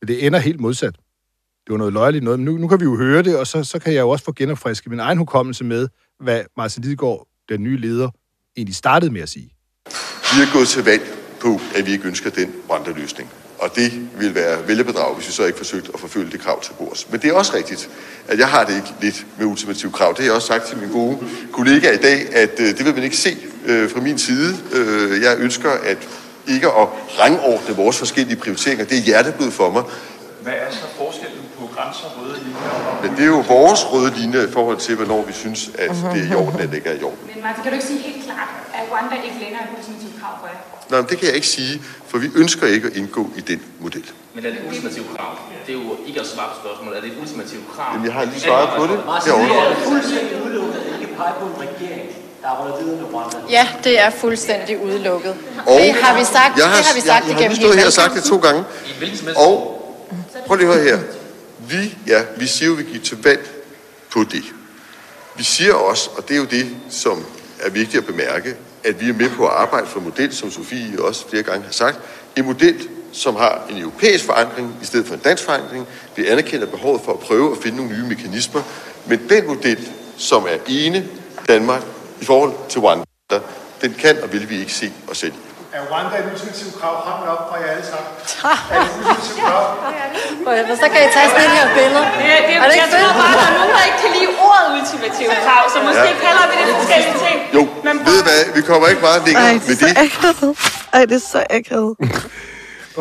Men 0.00 0.08
det 0.08 0.26
ender 0.26 0.38
helt 0.38 0.60
modsat. 0.60 0.96
Det 1.66 1.72
var 1.72 1.78
noget 1.78 1.92
løjeligt 1.92 2.24
noget, 2.24 2.38
men 2.38 2.44
nu, 2.44 2.58
nu 2.58 2.68
kan 2.68 2.80
vi 2.80 2.84
jo 2.84 2.96
høre 2.96 3.22
det, 3.22 3.38
og 3.38 3.46
så, 3.46 3.64
så 3.64 3.78
kan 3.78 3.92
jeg 3.92 4.00
jo 4.00 4.08
også 4.08 4.24
få 4.24 4.32
genopfrisket 4.32 4.90
min 4.90 5.00
egen 5.00 5.18
hukommelse 5.18 5.64
med, 5.64 5.88
hvad 6.20 6.42
Martin 6.56 6.82
Lidegaard, 6.82 7.26
den 7.48 7.62
nye 7.62 7.80
leder, 7.80 8.10
egentlig 8.56 8.76
startede 8.76 9.12
med 9.12 9.20
at 9.20 9.28
sige. 9.28 9.50
Vi 10.34 10.42
er 10.42 10.52
gået 10.52 10.68
til 10.68 10.84
valg 10.84 11.02
på, 11.40 11.60
at 11.76 11.86
vi 11.86 11.92
ikke 11.92 12.08
ønsker 12.08 12.30
den 12.30 12.52
Rwanda-løsning. 12.70 13.30
Og 13.58 13.76
det 13.76 14.08
vil 14.18 14.34
være 14.34 14.68
vælgerbedrag, 14.68 15.14
hvis 15.14 15.28
vi 15.28 15.32
så 15.32 15.44
ikke 15.44 15.58
forsøgt 15.58 15.90
at 15.94 16.00
forfølge 16.00 16.30
det 16.30 16.40
krav 16.40 16.62
til 16.62 16.72
bords. 16.78 17.10
Men 17.10 17.20
det 17.20 17.30
er 17.30 17.34
også 17.34 17.54
rigtigt, 17.54 17.90
at 18.28 18.38
jeg 18.38 18.48
har 18.48 18.64
det 18.64 18.76
ikke 18.76 18.94
lidt 19.00 19.26
med 19.38 19.46
ultimative 19.46 19.92
krav. 19.92 20.08
Det 20.08 20.18
har 20.18 20.24
jeg 20.24 20.32
også 20.32 20.46
sagt 20.46 20.66
til 20.66 20.78
min 20.78 20.90
gode 20.90 21.18
kollega 21.52 21.90
i 21.92 21.96
dag, 21.96 22.34
at 22.34 22.60
øh, 22.60 22.66
det 22.66 22.84
vil 22.84 22.94
man 22.94 23.02
ikke 23.02 23.16
se 23.16 23.36
øh, 23.66 23.90
fra 23.90 24.00
min 24.00 24.18
side. 24.18 24.56
Øh, 24.72 25.22
jeg 25.22 25.36
ønsker 25.38 25.70
at 25.70 26.08
ikke 26.48 26.66
at 26.66 26.88
rangordne 27.20 27.76
vores 27.76 27.98
forskellige 27.98 28.36
prioriteringer. 28.36 28.84
Det 28.84 28.98
er 28.98 29.02
hjerteblod 29.02 29.50
for 29.50 29.70
mig. 29.70 29.82
Hvad 30.42 30.52
er 30.52 30.70
så 30.70 30.86
grænser, 31.76 32.06
røde 32.18 32.36
linjer 32.44 33.00
Men 33.02 33.10
det 33.16 33.22
er 33.28 33.32
jo 33.36 33.42
vores 33.56 33.80
røde 33.92 34.10
linje 34.20 34.40
i 34.48 34.52
forhold 34.56 34.78
til, 34.86 34.94
hvornår 34.98 35.20
vi 35.30 35.32
synes, 35.32 35.60
at 35.84 35.90
det 36.12 36.20
er 36.24 36.28
i 36.32 36.34
orden 36.42 36.60
eller 36.60 36.74
ikke 36.78 36.88
er 36.94 36.98
i 37.02 37.04
orden. 37.10 37.18
Men 37.34 37.42
Martin, 37.42 37.62
kan 37.62 37.70
du 37.72 37.76
ikke 37.78 37.88
sige 37.92 38.00
helt 38.08 38.24
klart, 38.28 38.50
at 38.78 38.82
Rwanda 38.90 39.16
ikke 39.28 39.38
længere 39.44 39.60
er 39.62 39.66
et 39.68 39.72
ultimativt 39.78 40.14
krav 40.20 40.34
for 40.40 40.46
jer? 40.52 40.60
Nå, 40.90 40.96
men 41.00 41.06
det 41.10 41.16
kan 41.18 41.26
jeg 41.30 41.36
ikke 41.40 41.52
sige, 41.58 41.74
for 42.08 42.16
vi 42.24 42.28
ønsker 42.42 42.66
ikke 42.74 42.86
at 42.90 42.96
indgå 43.00 43.22
i 43.40 43.42
den 43.50 43.60
model. 43.84 44.06
Men 44.34 44.40
er 44.46 44.50
det 44.50 44.58
et 44.60 44.66
ultimativt 44.68 45.08
krav? 45.16 45.30
Det 45.66 45.72
er 45.74 45.78
jo 45.82 45.88
ikke 46.08 46.20
at 46.24 46.26
svare 46.32 46.48
på 46.52 46.56
spørgsmålet. 46.62 46.96
Er 46.98 47.02
det 47.04 47.10
et 47.12 47.18
ultimativt 47.22 47.64
krav? 47.74 47.88
Jamen, 47.92 48.06
jeg 48.06 48.14
har 48.18 48.24
lige 48.24 48.40
svaret 48.40 48.68
på 48.78 48.82
det 48.90 48.98
herovre. 49.26 49.76
fuldstændig 49.92 50.34
udelukket 50.44 50.78
at 50.80 51.00
ikke 51.00 51.14
pege 51.18 51.34
på 51.40 51.44
en 51.50 51.56
regering, 51.66 52.02
der 52.42 52.48
arbejder 52.52 52.76
videre 52.82 52.96
med 53.00 53.06
Rwanda. 53.14 53.36
Ja, 53.50 53.64
det 53.84 53.94
er 54.04 54.10
fuldstændig 54.10 54.84
udelukket. 54.86 55.34
Og 55.66 55.78
det 55.80 55.92
har 56.02 56.12
vi 56.18 56.24
sagt, 56.24 56.52
jeg 56.58 56.68
har, 56.68 56.76
det 56.76 56.86
har 56.90 56.94
vi 56.94 57.00
sagt 57.00 57.24
jeg, 57.24 57.28
jeg 57.28 57.36
har 57.36 57.40
igennem 57.40 57.56
lige 57.56 57.62
stået 57.64 57.78
her 57.80 57.86
og 57.86 57.92
sagt 57.92 58.14
det 58.14 58.24
to 58.24 58.36
gange. 58.46 58.60
I 58.60 58.98
hvilken 58.98 59.18
som 59.18 59.26
helst 59.26 59.40
Og 59.40 59.54
prøv 60.46 60.56
lige 60.56 60.68
at 60.68 60.74
høre 60.74 60.84
her. 60.84 60.98
Vi, 61.68 61.98
ja, 62.06 62.24
vi 62.36 62.46
siger 62.46 62.68
jo, 62.68 62.76
at 62.76 62.86
vi 62.86 62.92
gik 62.92 63.04
til 63.04 63.22
valg 63.22 63.48
på 64.12 64.24
det. 64.24 64.44
Vi 65.36 65.44
siger 65.44 65.74
også, 65.74 66.10
og 66.16 66.28
det 66.28 66.34
er 66.34 66.38
jo 66.38 66.44
det, 66.44 66.76
som 66.90 67.24
er 67.60 67.70
vigtigt 67.70 68.00
at 68.00 68.06
bemærke, 68.06 68.56
at 68.84 69.00
vi 69.00 69.08
er 69.08 69.14
med 69.14 69.30
på 69.30 69.46
at 69.46 69.52
arbejde 69.54 69.86
for 69.86 69.98
en 69.98 70.04
model, 70.04 70.34
som 70.34 70.50
Sofie 70.50 71.02
også 71.02 71.28
flere 71.28 71.42
gange 71.42 71.64
har 71.64 71.72
sagt. 71.72 71.98
En 72.36 72.44
model, 72.44 72.88
som 73.12 73.36
har 73.36 73.66
en 73.70 73.78
europæisk 73.78 74.24
forankring 74.24 74.76
i 74.82 74.84
stedet 74.84 75.06
for 75.06 75.14
en 75.14 75.20
dansk 75.20 75.44
forankring. 75.44 75.86
Vi 76.16 76.26
anerkender 76.26 76.66
behovet 76.66 77.00
for 77.04 77.12
at 77.12 77.18
prøve 77.18 77.52
at 77.52 77.62
finde 77.62 77.76
nogle 77.76 77.96
nye 77.96 78.08
mekanismer. 78.08 78.62
Men 79.06 79.28
den 79.28 79.46
model, 79.46 79.88
som 80.16 80.42
er 80.42 80.58
ene 80.68 81.08
Danmark 81.48 81.82
i 82.20 82.24
forhold 82.24 82.52
til 82.68 82.80
Rwanda, 82.80 83.04
den 83.80 83.94
kan 83.98 84.22
og 84.22 84.32
vil 84.32 84.50
vi 84.50 84.58
ikke 84.58 84.72
se 84.72 84.92
os 85.08 85.18
selv 85.18 85.32
i. 85.32 85.45
Er 85.76 85.82
Rwanda 85.90 86.14
et 86.22 86.26
ultimativt 86.32 86.74
krav? 86.80 86.94
Hånden 87.06 87.26
op 87.34 87.42
fra 87.48 87.56
jer 87.62 87.68
alle 87.74 87.86
sammen. 87.92 88.10
Er 88.76 88.76
det 88.82 88.88
et 88.88 89.06
ultimativt 89.10 89.40
krav? 89.48 89.62
Og 90.72 90.76
så 90.82 90.86
kan 90.92 91.00
I 91.06 91.08
tage 91.16 91.28
sådan 91.32 91.46
et 91.48 91.54
her 91.58 91.66
billede. 91.78 92.04
Det, 92.20 92.30
det, 92.48 92.54
Er 92.62 92.66
det 92.68 92.74
ikke 92.76 92.84
jeg 92.84 92.88
tror 92.94 93.12
bare, 93.20 93.34
der 93.40 93.46
er 93.50 93.54
nogen, 93.60 93.72
der 93.78 93.82
ikke 93.88 94.00
kan 94.04 94.10
lide 94.16 94.30
ordet 94.48 94.66
ultimativt 94.78 95.32
krav, 95.46 95.62
så 95.74 95.78
måske 95.88 96.08
Ja. 96.12 96.24
kalder 96.26 96.44
vi 96.50 96.54
det 96.68 96.74
forskellige 96.80 97.16
ting. 97.26 97.36
Jo, 97.56 97.62
Men 97.86 97.94
ved 98.06 98.16
I 98.20 98.24
hvad? 98.28 98.40
Vi 98.58 98.62
kommer 98.70 98.86
ikke 98.92 99.02
meget 99.08 99.20
længere 99.26 99.44
Ej, 99.48 99.52
med 99.52 99.60
det 99.60 99.68
det. 99.68 99.78
så 99.78 99.88
akavet. 100.06 100.52
Ej, 100.96 101.02
det 101.10 101.16
er 101.22 101.24
så 101.34 101.40
akavet. 101.58 101.92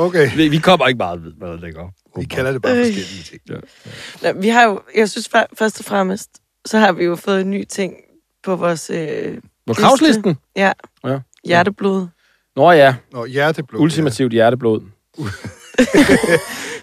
Okay. 0.07 0.25
Vi, 0.35 0.47
vi 0.47 0.57
kommer 0.57 0.87
ikke 0.87 0.97
meget 0.97 1.19
meget 1.39 1.59
længere. 1.61 1.87
Vi 2.19 2.25
kalder 2.25 2.51
det 2.51 2.61
bare 2.61 2.71
Øh. 2.71 2.77
forskellige 2.85 3.23
ting. 3.23 3.41
Ja. 3.49 3.55
Nå, 4.33 4.39
vi 4.41 4.49
har 4.49 4.63
jo, 4.63 4.81
jeg 4.95 5.09
synes 5.09 5.29
først 5.59 5.79
og 5.79 5.85
fremmest, 5.85 6.29
så 6.65 6.77
har 6.77 6.91
vi 6.91 7.03
jo 7.05 7.15
fået 7.15 7.41
en 7.41 7.49
ny 7.51 7.63
ting 7.65 7.93
på 8.43 8.55
vores 8.55 8.89
øh, 8.89 9.37
På 9.67 9.73
kravslisten? 9.73 10.37
Ja, 10.55 10.71
Ja. 11.05 11.17
hjerteblod. 11.45 12.07
Nå 12.55 12.71
ja, 12.71 12.95
Nå, 13.13 13.25
hjerteblod. 13.25 13.81
ultimativt 13.81 14.31
hjerteblod. 14.33 14.81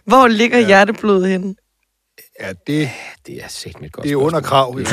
Hvor 0.08 0.28
ligger 0.28 0.58
ja. 0.58 0.66
hjerteblodet 0.66 1.28
henne? 1.28 1.54
Ja, 2.40 2.46
ja 2.46 2.52
det, 2.66 2.90
Det 3.26 3.38
er 3.42 3.80
mit 3.80 3.92
godt 3.92 4.04
det 4.04 4.12
er 4.12 4.16
under 4.16 4.40
krav. 4.40 4.78
Ja. 4.78 4.84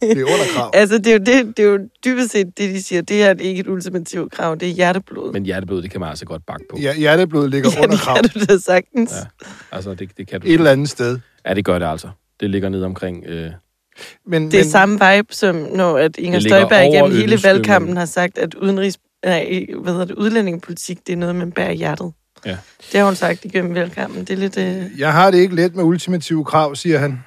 Det 0.00 0.18
er 0.18 0.24
under 0.24 0.46
krav. 0.54 0.70
Altså, 0.74 0.98
det 0.98 1.06
er, 1.06 1.12
jo 1.12 1.18
det, 1.18 1.56
det 1.56 1.64
er 1.64 1.68
jo 1.68 1.78
dybest 2.04 2.30
set 2.32 2.58
det, 2.58 2.74
de 2.74 2.82
siger. 2.82 3.02
Det 3.02 3.16
her 3.16 3.30
er 3.30 3.34
ikke 3.34 3.60
et 3.60 3.68
ultimativt 3.68 4.32
krav, 4.32 4.56
det 4.56 4.68
er 4.68 4.72
hjerteblod. 4.72 5.32
Men 5.32 5.44
hjerteblod, 5.44 5.82
det 5.82 5.90
kan 5.90 6.00
man 6.00 6.08
altså 6.08 6.24
godt 6.24 6.46
bakke 6.46 6.64
på. 6.70 6.78
Ja, 6.80 6.94
hjerteblod 6.94 7.48
ligger 7.48 7.70
ja, 7.74 7.82
under 7.82 7.90
det 7.90 8.00
krav. 8.00 8.16
kan 8.16 8.24
du 8.24 8.40
da 8.52 8.58
sagtens. 8.58 9.12
Ja. 9.12 9.16
Ja. 9.16 9.76
Altså, 9.76 9.94
det, 9.94 10.10
det 10.16 10.28
kan 10.28 10.40
du. 10.40 10.46
Et 10.46 10.54
eller 10.54 10.70
andet 10.70 10.88
sted. 10.88 11.18
Ja, 11.46 11.54
det 11.54 11.64
gør 11.64 11.78
det 11.78 11.86
altså. 11.86 12.08
Det 12.40 12.50
ligger 12.50 12.68
ned 12.68 12.82
omkring... 12.82 13.24
Øh, 13.26 13.50
Men, 14.26 14.50
Det 14.50 14.60
er 14.60 14.64
men, 14.64 14.70
samme 14.70 14.94
vibe, 14.94 15.34
som 15.34 15.54
når 15.54 15.98
at 15.98 16.16
Inger 16.16 16.38
Det 16.38 16.48
Støjberg 16.50 16.84
over 16.84 16.94
igennem 16.94 17.12
hele 17.20 17.38
valgkampen 17.44 17.96
har 17.96 18.04
sagt, 18.04 18.38
at 18.38 18.54
udenrigs, 18.54 18.98
nej, 19.24 19.66
hvad 19.82 19.92
hedder 19.92 20.06
det, 20.06 20.14
udlændingepolitik, 20.14 21.06
det 21.06 21.12
er 21.12 21.16
noget, 21.16 21.34
man 21.36 21.52
bærer 21.52 21.70
i 21.70 21.76
hjertet. 21.76 22.12
Ja. 22.46 22.56
Det 22.92 23.00
har 23.00 23.04
hun 23.06 23.14
sagt 23.14 23.44
igennem 23.44 23.74
valgkampen. 23.74 24.20
Det 24.20 24.30
er 24.30 24.36
lidt... 24.36 24.58
Øh, 24.58 25.00
Jeg 25.00 25.12
har 25.12 25.30
det 25.30 25.38
ikke 25.38 25.54
let 25.54 25.74
med 25.76 25.84
ultimative 25.84 26.44
krav, 26.44 26.74
siger 26.74 26.98
han 26.98 27.24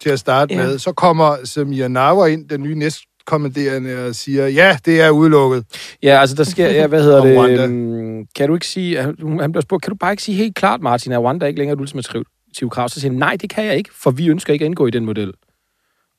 til 0.00 0.10
at 0.10 0.18
starte 0.18 0.54
Ja. 0.54 0.62
med. 0.62 0.78
Så 0.78 0.92
kommer 0.92 1.36
Samir 1.44 1.88
Navar 1.88 2.26
ind, 2.26 2.48
den 2.48 2.62
nye 2.62 2.74
næst 2.74 3.00
kommanderende 3.26 4.06
og 4.06 4.14
siger, 4.14 4.48
ja, 4.48 4.78
det 4.84 5.00
er 5.00 5.10
udelukket. 5.10 5.64
Ja, 6.02 6.20
altså 6.20 6.36
der 6.36 6.44
sker, 6.44 6.70
ja, 6.70 6.86
hvad 6.86 7.02
hedder 7.02 7.22
det, 7.46 7.60
øhm, 7.60 8.26
kan 8.36 8.48
du 8.48 8.54
ikke 8.54 8.66
sige, 8.66 9.02
han 9.02 9.38
han 9.40 9.52
bliver 9.52 9.62
spurgt, 9.62 9.82
kan 9.82 9.90
du 9.90 9.96
bare 9.96 10.12
ikke 10.12 10.22
sige 10.22 10.36
helt 10.36 10.54
klart, 10.56 10.80
Martin, 10.80 11.12
at 11.12 11.18
Rwanda 11.20 11.46
ikke 11.46 11.58
længere 11.58 11.72
er 11.72 11.76
et 11.76 11.80
ultimativt 11.80 12.26
krav? 12.70 12.88
Så 12.88 13.00
siger 13.00 13.10
han, 13.12 13.18
nej, 13.18 13.36
det 13.40 13.50
kan 13.50 13.64
jeg 13.64 13.76
ikke, 13.76 13.90
for 13.94 14.10
vi 14.10 14.28
ønsker 14.28 14.52
ikke 14.52 14.62
at 14.64 14.66
indgå 14.66 14.86
i 14.86 14.90
den 14.90 15.04
model. 15.04 15.32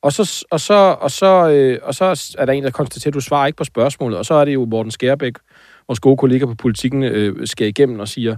Og 0.01 0.13
så, 0.13 0.45
og 0.51 0.59
så, 0.59 0.73
og 1.01 1.11
så, 1.11 1.49
øh, 1.49 1.79
og 1.83 1.95
så 1.95 2.35
er 2.37 2.45
der 2.45 2.53
en, 2.53 2.63
der 2.63 2.71
konstaterer, 2.71 3.11
at 3.11 3.13
du 3.13 3.19
svarer 3.19 3.47
ikke 3.47 3.57
på 3.57 3.63
spørgsmålet, 3.63 4.17
og 4.19 4.25
så 4.25 4.33
er 4.33 4.45
det 4.45 4.53
jo 4.53 4.65
Morten 4.65 4.91
Skærbæk, 4.91 5.33
vores 5.87 5.99
gode 5.99 6.17
kollega 6.17 6.45
på 6.45 6.55
politikken, 6.55 7.03
øh, 7.03 7.47
skal 7.47 7.67
igennem 7.67 7.99
og 7.99 8.07
siger, 8.07 8.37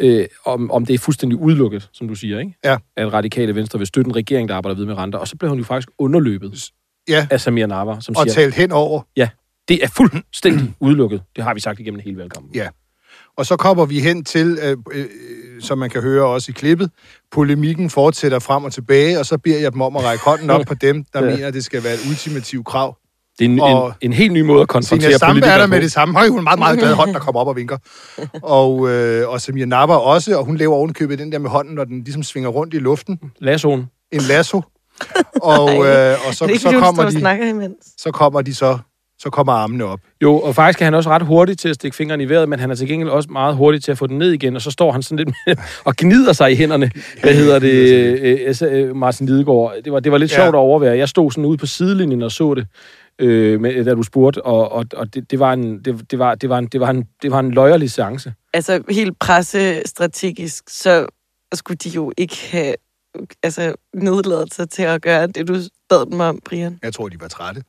øh, 0.00 0.26
om, 0.46 0.70
om 0.70 0.86
det 0.86 0.94
er 0.94 0.98
fuldstændig 0.98 1.38
udelukket, 1.38 1.88
som 1.92 2.08
du 2.08 2.14
siger, 2.14 2.38
ikke? 2.38 2.54
Ja. 2.64 2.76
at 2.96 3.12
radikale 3.12 3.54
venstre 3.54 3.78
vil 3.78 3.86
støtte 3.86 4.08
en 4.08 4.16
regering, 4.16 4.48
der 4.48 4.54
arbejder 4.54 4.74
videre 4.74 4.88
med 4.88 4.96
renter. 4.96 5.18
Og 5.18 5.28
så 5.28 5.36
blev 5.36 5.48
hun 5.48 5.58
jo 5.58 5.64
faktisk 5.64 5.88
underløbet 5.98 6.70
Ja, 7.08 7.26
af 7.30 7.40
Samir 7.40 7.66
Navar, 7.66 8.00
som 8.00 8.16
og 8.16 8.22
siger, 8.22 8.34
talt 8.34 8.54
hen 8.54 8.72
over. 8.72 9.02
ja, 9.16 9.28
det 9.68 9.84
er 9.84 9.88
fuldstændig 9.88 10.74
udelukket. 10.80 11.22
Det 11.36 11.44
har 11.44 11.54
vi 11.54 11.60
sagt 11.60 11.80
igennem 11.80 12.00
hele 12.04 12.16
valgkampen. 12.16 12.54
Ja. 12.54 12.68
Og 13.36 13.46
så 13.46 13.56
kommer 13.56 13.84
vi 13.84 14.00
hen 14.00 14.24
til, 14.24 14.58
øh, 14.62 14.76
øh, 14.92 15.06
som 15.60 15.78
man 15.78 15.90
kan 15.90 16.02
høre 16.02 16.24
også 16.26 16.46
i 16.50 16.52
klippet, 16.52 16.90
polemikken 17.32 17.90
fortsætter 17.90 18.38
frem 18.38 18.64
og 18.64 18.72
tilbage, 18.72 19.18
og 19.18 19.26
så 19.26 19.38
beder 19.38 19.58
jeg 19.60 19.72
dem 19.72 19.80
om 19.80 19.96
at 19.96 20.04
række 20.04 20.24
hånden 20.24 20.50
op 20.50 20.66
på 20.66 20.74
dem, 20.74 21.04
der 21.12 21.22
Ja. 21.24 21.30
mener, 21.30 21.46
at 21.46 21.54
det 21.54 21.64
skal 21.64 21.84
være 21.84 21.94
et 21.94 22.00
ultimativt 22.08 22.66
krav. 22.66 22.96
Det 23.38 23.44
er 23.44 23.48
en, 23.50 23.60
Og- 23.60 23.86
en, 23.86 23.92
en 24.00 24.12
helt 24.12 24.32
ny 24.32 24.40
måde 24.40 24.62
at 24.62 24.68
konfrontere 24.68 25.12
Stampe 25.12 25.24
er 25.26 25.28
politikere 25.32 25.60
der 25.60 25.66
med 25.66 25.78
på. 25.78 25.82
det 25.82 25.92
samme. 25.92 26.14
Høj, 26.14 26.28
hun 26.28 26.36
er 26.36 26.38
en 26.40 26.44
meget, 26.44 26.58
meget 26.58 26.78
glad 26.78 26.94
hånd, 26.94 27.12
der 27.12 27.18
kommer 27.18 27.40
op 27.40 27.48
og 27.48 27.56
vinker. 27.56 27.78
Og, 28.42 28.88
øh, 28.90 29.28
og 29.28 29.40
Samir 29.40 29.66
Napper 29.66 29.94
også, 29.96 30.38
og 30.38 30.44
hun 30.44 30.56
laver 30.56 30.74
ovenkøbet 30.74 31.18
den 31.18 31.32
der 31.32 31.38
med 31.38 31.50
hånden, 31.50 31.74
når 31.74 31.84
den 31.84 32.02
ligesom 32.04 32.22
svinger 32.22 32.48
rundt 32.50 32.74
i 32.74 32.78
luften. 32.78 33.20
Lassoen. 33.38 33.86
En 34.12 34.20
lasso. 34.20 34.62
Og, 35.42 35.70
øh, 35.86 36.16
og 36.26 36.34
Så, 36.34 36.38
så, 36.38 36.44
er 36.44 36.46
det 36.46 36.54
ikke, 36.54 36.62
så, 36.62 36.78
kommer 36.78 37.04
de, 37.10 37.18
snakker 37.20 37.46
imens? 37.46 37.74
så 37.98 38.10
kommer 38.10 38.42
de 38.42 38.54
så, 38.54 38.78
så 39.22 39.30
kommer 39.30 39.52
armene 39.52 39.84
op. 39.84 40.00
Jo, 40.22 40.40
og 40.40 40.54
faktisk 40.54 40.80
er 40.80 40.84
han 40.84 40.94
også 40.94 41.10
ret 41.10 41.22
hurtig 41.22 41.58
til 41.58 41.68
at 41.68 41.74
stikke 41.74 41.96
fingeren 41.96 42.20
i 42.20 42.28
vejret, 42.28 42.48
men 42.48 42.58
han 42.58 42.70
er 42.70 42.74
til 42.74 42.88
gengæld 42.88 43.08
også 43.08 43.28
meget 43.28 43.56
hurtig 43.56 43.82
til 43.82 43.92
at 43.92 43.98
få 43.98 44.06
den 44.06 44.18
ned 44.18 44.32
igen, 44.32 44.56
og 44.56 44.62
så 44.62 44.70
står 44.70 44.92
han 44.92 45.02
sådan 45.02 45.16
lidt 45.24 45.36
med, 45.46 45.56
og 45.88 45.94
gnider 45.96 46.32
sig 46.32 46.52
i 46.52 46.54
hænderne. 46.54 46.90
Hvad 47.22 47.34
hedder 47.34 47.58
det, 47.58 48.62
øh, 48.62 48.88
øh, 48.88 48.96
Martin 48.96 49.26
Lidegaard? 49.26 49.74
Det 49.84 49.92
var, 49.92 50.00
det 50.00 50.12
var 50.12 50.18
lidt 50.18 50.30
Ja. 50.32 50.36
sjovt 50.36 50.48
at 50.48 50.54
overvære. 50.54 50.96
Jeg 50.98 51.08
stod 51.08 51.30
sådan 51.30 51.44
ude 51.44 51.58
på 51.58 51.66
sidelinjen 51.66 52.22
og 52.22 52.32
så 52.32 52.54
det, 52.54 52.66
øh, 53.18 53.60
med, 53.60 53.84
da 53.84 53.94
du 53.94 54.02
spurgte, 54.02 54.42
og, 54.44 54.72
og, 54.72 54.86
og 54.96 55.14
det, 55.14 55.30
det, 55.30 55.38
var 55.38 55.52
en, 55.52 55.84
det, 55.84 56.10
det, 56.10 56.18
var, 56.18 56.34
det, 56.34 56.48
var 56.48 56.58
en, 56.58 56.66
det, 56.66 56.80
var 56.80 56.90
en, 56.90 57.04
det 57.22 57.30
var 57.30 57.40
en 57.40 57.50
løjerlig 57.50 57.90
seance. 57.90 58.34
Altså, 58.54 58.82
helt 58.90 59.18
pressestrategisk, 59.18 60.64
så 60.68 61.06
skulle 61.54 61.76
de 61.84 61.88
jo 61.88 62.12
ikke 62.18 62.36
have 62.50 62.74
altså, 63.42 63.74
nedladet 63.94 64.54
sig 64.54 64.70
til 64.70 64.82
at 64.82 65.02
gøre 65.02 65.26
det, 65.26 65.48
du 65.48 65.56
bad 65.88 66.10
dem 66.10 66.20
om, 66.20 66.38
Brian. 66.44 66.78
Jeg 66.82 66.94
tror, 66.94 67.08
de 67.08 67.20
var 67.20 67.28
trætte. 67.28 67.62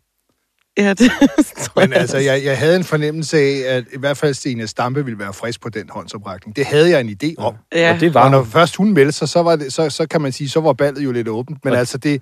Ja, 0.83 0.93
det 0.93 1.11
tror 1.63 1.81
Men 1.81 1.89
jeg 1.91 1.99
altså, 1.99 2.17
jeg, 2.17 2.43
jeg 2.43 2.57
havde 2.57 2.75
en 2.75 2.83
fornemmelse 2.83 3.37
af, 3.37 3.75
at 3.75 3.83
i 3.93 3.97
hvert 3.99 4.17
fald 4.17 4.33
Stine 4.33 4.67
Stampe 4.67 5.05
ville 5.05 5.19
være 5.19 5.33
frisk 5.33 5.61
på 5.61 5.69
den 5.69 5.89
håndsoprækning. 5.89 6.55
Det 6.55 6.65
havde 6.65 6.89
jeg 6.89 7.01
en 7.01 7.17
idé 7.23 7.33
om. 7.37 7.55
Ja. 7.73 7.93
Og 7.93 7.99
det 7.99 8.13
var 8.13 8.23
Og 8.23 8.31
når 8.31 8.37
hun. 8.37 8.47
først 8.51 8.75
hun 8.75 8.93
meldte 8.93 9.11
sig, 9.11 9.29
så, 9.29 9.43
var 9.43 9.55
det, 9.55 9.73
så, 9.73 9.89
så 9.89 10.07
kan 10.07 10.21
man 10.21 10.31
sige, 10.31 10.49
så 10.49 10.59
var 10.61 10.73
ballet 10.73 11.03
jo 11.03 11.11
lidt 11.11 11.27
åbent. 11.27 11.57
Men 11.65 11.73
Og- 11.73 11.79
altså, 11.79 11.97
det, 11.97 12.21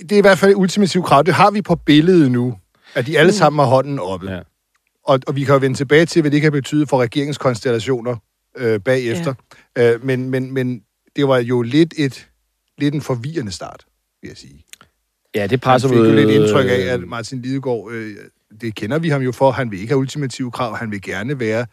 det 0.00 0.12
er 0.12 0.16
i 0.18 0.20
hvert 0.20 0.38
fald 0.38 0.50
et 0.50 0.54
ultimativt 0.56 1.04
krav. 1.06 1.22
Det 1.22 1.34
har 1.34 1.50
vi 1.50 1.62
på 1.62 1.74
billedet 1.76 2.32
nu, 2.32 2.56
at 2.94 3.06
de 3.06 3.18
alle 3.18 3.32
sammen 3.32 3.58
har 3.58 3.66
hånden 3.66 3.98
oppe. 3.98 4.30
Ja. 4.30 4.40
Og, 5.04 5.20
og 5.26 5.36
vi 5.36 5.44
kan 5.44 5.54
jo 5.54 5.58
vende 5.60 5.76
tilbage 5.76 6.06
til, 6.06 6.22
hvad 6.22 6.30
det 6.30 6.40
kan 6.40 6.52
betyde 6.52 6.86
for 6.86 7.02
regeringskonstellationer 7.02 8.16
øh, 8.56 8.80
bagefter. 8.80 9.34
Ja. 9.76 9.94
Øh, 9.94 10.04
men, 10.04 10.30
men, 10.30 10.52
men 10.54 10.80
det 11.16 11.28
var 11.28 11.38
jo 11.38 11.62
lidt, 11.62 11.94
et, 11.98 12.28
lidt 12.78 12.94
en 12.94 13.00
forvirrende 13.02 13.52
start, 13.52 13.84
vil 14.22 14.28
jeg 14.28 14.36
sige. 14.36 14.64
Ja, 15.36 15.42
det 15.42 15.50
Han 15.50 15.58
passer 15.60 15.88
fik 15.88 15.98
jo 15.98 16.12
lidt 16.14 16.30
indtryk 16.30 16.66
af, 16.68 16.94
at 16.94 17.00
Martin 17.08 17.42
Lidegaard, 17.42 17.90
øh, 17.92 18.16
det 18.60 18.74
kender 18.74 18.98
vi 18.98 19.08
ham 19.08 19.22
jo 19.22 19.32
for, 19.32 19.50
han 19.50 19.70
vil 19.70 19.80
ikke 19.80 19.90
have 19.90 19.98
ultimative 19.98 20.50
krav, 20.50 20.76
han 20.76 20.90
vil 20.90 21.02
gerne 21.02 21.40
være, 21.40 21.66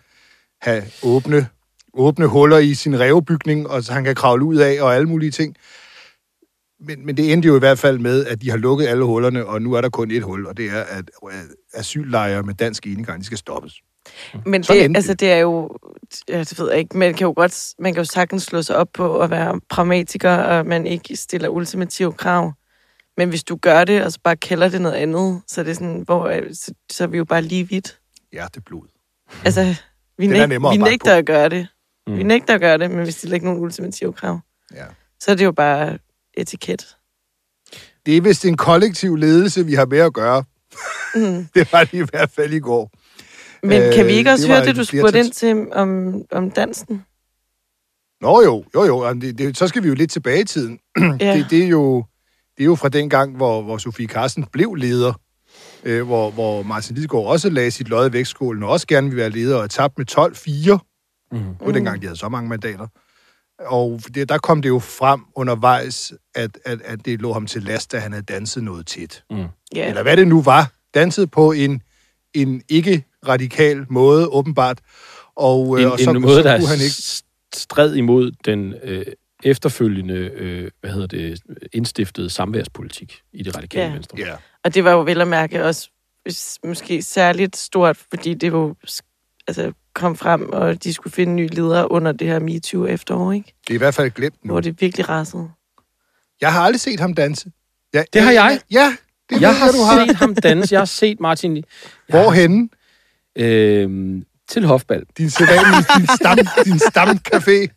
have 0.61 0.83
åbne, 1.03 1.47
åbne 1.93 2.27
huller 2.27 2.57
i 2.57 2.73
sin 2.73 2.99
revbygning, 2.99 3.69
og 3.69 3.83
så 3.83 3.93
han 3.93 4.03
kan 4.03 4.15
kravle 4.15 4.45
ud 4.45 4.55
af, 4.55 4.81
og 4.81 4.95
alle 4.95 5.07
mulige 5.07 5.31
ting. 5.31 5.55
Men, 6.79 7.05
men 7.05 7.17
det 7.17 7.33
endte 7.33 7.47
jo 7.47 7.55
i 7.55 7.59
hvert 7.59 7.79
fald 7.79 7.99
med, 7.99 8.25
at 8.25 8.41
de 8.41 8.49
har 8.49 8.57
lukket 8.57 8.87
alle 8.87 9.03
hullerne, 9.03 9.45
og 9.45 9.61
nu 9.61 9.73
er 9.73 9.81
der 9.81 9.89
kun 9.89 10.11
et 10.11 10.23
hul, 10.23 10.45
og 10.45 10.57
det 10.57 10.65
er, 10.65 10.81
at 10.81 11.11
at 11.31 11.45
asyllejre 11.73 12.43
med 12.43 12.53
dansk 12.53 12.87
enegang, 12.87 13.19
de 13.19 13.25
skal 13.25 13.37
stoppes. 13.37 13.73
Men 14.45 14.63
Sådan 14.63 14.89
det, 14.89 14.97
altså, 14.97 15.13
det 15.13 15.31
er 15.31 15.37
jo... 15.37 15.77
Ja, 16.29 16.39
det 16.39 16.59
ved 16.59 16.69
jeg 16.69 16.79
ikke. 16.79 16.97
Man 16.97 17.13
kan 17.13 17.25
jo 17.25 17.33
godt... 17.35 17.73
Man 17.79 17.93
kan 17.93 18.03
jo 18.03 18.05
sagtens 18.05 18.43
slå 18.43 18.61
sig 18.61 18.75
op 18.75 18.87
på 18.93 19.19
at 19.19 19.29
være 19.29 19.59
pragmatiker, 19.69 20.35
og 20.35 20.65
man 20.65 20.87
ikke 20.87 21.15
stiller 21.15 21.49
ultimative 21.49 22.13
krav. 22.13 22.53
Men 23.17 23.29
hvis 23.29 23.43
du 23.43 23.55
gør 23.55 23.83
det, 23.83 24.03
og 24.03 24.11
så 24.11 24.19
bare 24.23 24.35
kalder 24.35 24.69
det 24.69 24.81
noget 24.81 24.95
andet, 24.95 25.41
så 25.47 25.61
er 25.61 25.65
det 25.65 25.75
sådan, 25.75 26.01
hvor, 26.05 26.31
så, 26.53 26.73
så 26.91 27.03
er 27.03 27.07
vi 27.07 27.17
jo 27.17 27.25
bare 27.25 27.41
lige 27.41 27.67
vidt. 27.69 27.99
Hjerteblod. 28.31 28.87
Altså, 29.45 29.75
vi, 30.17 30.25
Den 30.27 30.33
er 30.35 30.37
næg, 30.39 30.47
nemmere 30.47 30.71
vi 30.71 30.75
at 30.75 30.79
bakke 30.79 30.91
nægter 30.91 31.13
på. 31.13 31.17
at 31.17 31.25
gøre 31.25 31.49
det. 31.49 31.67
Mm. 32.07 32.13
Vi 32.17 32.21
Mm. 32.23 32.27
nægter 32.27 32.53
at 32.53 32.61
gøre 32.61 32.77
det, 32.77 32.91
men 32.91 33.05
vi 33.05 33.11
stiller 33.11 33.33
ikke 33.33 33.45
nogen 33.45 33.61
ultimative 33.61 34.13
krav. 34.13 34.39
Ja. 34.75 34.85
Så 35.19 35.31
er 35.31 35.35
det 35.35 35.45
jo 35.45 35.51
bare 35.51 35.97
etiket. 36.37 36.97
Det 38.05 38.17
er 38.17 38.21
vist 38.21 38.45
en 38.45 38.57
kollektiv 38.57 39.15
ledelse, 39.15 39.65
vi 39.65 39.73
har 39.73 39.85
med 39.85 39.99
at 39.99 40.13
gøre. 40.13 40.43
Mm. 41.15 41.47
Det 41.55 41.71
var 41.73 41.83
det 41.83 41.93
i 41.93 42.05
hvert 42.11 42.29
fald 42.29 42.53
i 42.53 42.59
går. 42.59 42.91
Men 43.67 43.81
øh, 43.81 43.93
kan 43.93 44.05
vi 44.05 44.11
ikke 44.11 44.29
også 44.31 44.47
det 44.47 44.51
høre 44.55 44.61
det, 44.65 44.69
et 44.69 44.75
du 44.75 44.83
spurgte 44.83 45.19
ind 45.19 45.31
til 45.31 45.67
om, 45.71 46.21
om 46.31 46.51
dansen? 46.51 47.05
Nå 48.21 48.41
jo, 48.41 48.65
jo 48.75 48.83
jo, 48.85 49.13
det, 49.13 49.37
det, 49.37 49.57
så 49.57 49.67
skal 49.67 49.83
vi 49.83 49.87
jo 49.87 49.93
lidt 49.93 50.11
tilbage 50.11 50.41
i 50.41 50.45
tiden. 50.45 50.79
Ja. 51.19 51.37
det, 51.37 51.45
det, 51.49 51.63
er 51.63 51.67
jo, 51.67 52.05
det 52.57 52.63
er 52.63 52.65
jo 52.65 52.75
fra 52.75 52.89
den 52.89 53.09
gang, 53.09 53.35
hvor, 53.35 53.61
hvor 53.61 53.77
Sofie 53.77 54.07
Carsten 54.07 54.45
blev 54.51 54.73
leder, 54.73 55.13
øh, 55.83 56.05
hvor, 56.05 56.31
hvor 56.31 56.63
Martin 56.63 56.95
Lidegaard 56.95 57.25
også 57.25 57.49
lagde 57.49 57.71
sit 57.71 57.89
lod 57.89 58.09
i 58.09 58.13
vægtskålen, 58.13 58.63
og 58.63 58.69
også 58.69 58.87
gerne 58.87 59.07
ville 59.07 59.21
være 59.21 59.29
leder, 59.29 59.57
og 59.57 59.69
tabte 59.69 59.95
med 59.97 60.77
12-4. 60.77 60.77
Mm. 61.31 61.39
Det 61.39 61.65
var 61.65 61.71
dengang, 61.71 62.01
de 62.01 62.07
havde 62.07 62.19
så 62.19 62.29
mange 62.29 62.49
mandater. 62.49 62.87
Og 63.59 64.01
det, 64.15 64.29
der 64.29 64.37
kom 64.37 64.61
det 64.61 64.69
jo 64.69 64.79
frem 64.79 65.21
undervejs, 65.35 66.13
at, 66.35 66.57
at, 66.65 66.81
at 66.81 67.05
det 67.05 67.21
lå 67.21 67.33
ham 67.33 67.45
til 67.45 67.63
last, 67.63 67.91
da 67.91 67.99
han 67.99 68.11
havde 68.11 68.25
danset 68.25 68.63
noget 68.63 68.87
tæt. 68.87 69.23
Ja. 69.75 69.89
Eller 69.89 70.03
hvad 70.03 70.17
det 70.17 70.27
nu 70.27 70.41
var. 70.41 70.71
Danset 70.93 71.31
på 71.31 71.51
en, 71.51 71.81
en 72.33 72.61
ikke-radikal 72.69 73.85
måde, 73.89 74.27
åbenbart. 74.27 74.79
Og, 75.35 75.77
øh, 75.77 75.83
En, 75.83 75.91
og 75.91 75.99
en 75.99 76.05
så, 76.05 76.13
måde, 76.13 76.35
så 76.35 76.43
der 76.43 76.57
kunne 76.57 76.67
han 76.67 76.77
er 76.79 76.83
ikke... 76.83 77.25
stred 77.55 77.95
imod 77.95 78.31
den 78.45 78.73
øh, 78.83 79.05
efterfølgende, 79.43 80.13
øh, 80.15 80.71
hvad 80.81 80.91
hedder 80.91 81.07
det, 81.07 81.39
indstiftede 81.73 82.29
samværspolitik 82.29 83.21
i 83.33 83.43
det 83.43 83.57
radikale 83.57 83.85
Ja. 83.85 83.93
venstre. 83.93 84.17
Ja. 84.19 84.35
Og 84.63 84.73
det 84.73 84.83
var 84.83 84.91
jo 84.91 85.01
vel 85.01 85.21
at 85.21 85.27
mærke 85.27 85.65
også 85.65 85.89
måske 86.63 87.01
særligt 87.01 87.57
stort, 87.57 87.97
fordi 87.97 88.33
det 88.33 88.47
jo 88.47 88.75
altså, 89.47 89.71
kom 89.93 90.15
frem, 90.15 90.49
og 90.49 90.83
de 90.83 90.93
skulle 90.93 91.13
finde 91.13 91.29
en 91.31 91.35
ny 91.35 91.49
leder 91.55 91.91
under 91.91 92.11
det 92.11 92.27
her 92.27 92.39
MeToo 92.39 92.85
efterår, 92.85 93.31
ikke? 93.31 93.53
Det 93.67 93.69
er 93.73 93.75
i 93.75 93.77
hvert 93.77 93.93
fald 93.95 94.11
glemt 94.11 94.45
nu. 94.45 94.51
Hvor 94.53 94.61
det 94.61 94.81
virkelig 94.81 95.09
rasede. 95.09 95.49
Jeg 96.41 96.53
har 96.53 96.61
aldrig 96.61 96.79
set 96.81 96.99
ham 96.99 97.13
danse. 97.13 97.51
Ja, 97.93 98.03
Det 98.13 98.21
har 98.21 98.31
jeg. 98.31 98.59
Ja, 98.71 98.95
det 99.29 99.41
Jeg 99.41 99.49
ved 99.49 99.57
har 99.57 99.65
jeg, 99.65 99.73
du 99.73 99.81
har. 99.83 100.05
set 100.07 100.15
ham 100.15 100.35
danse. 100.35 100.73
Jeg 100.73 100.79
har 100.79 100.85
set 100.85 101.19
Martin 101.19 101.63
Hvorhenne? 102.09 102.69
øh, 103.35 104.21
til 104.49 104.65
Hofbal. 104.65 105.03
Din 105.17 105.29
sædvanlige, 105.29 105.85
din 105.97 106.07
stam, 106.07 106.37
din 106.65 106.73
stamcafé. 106.73 107.67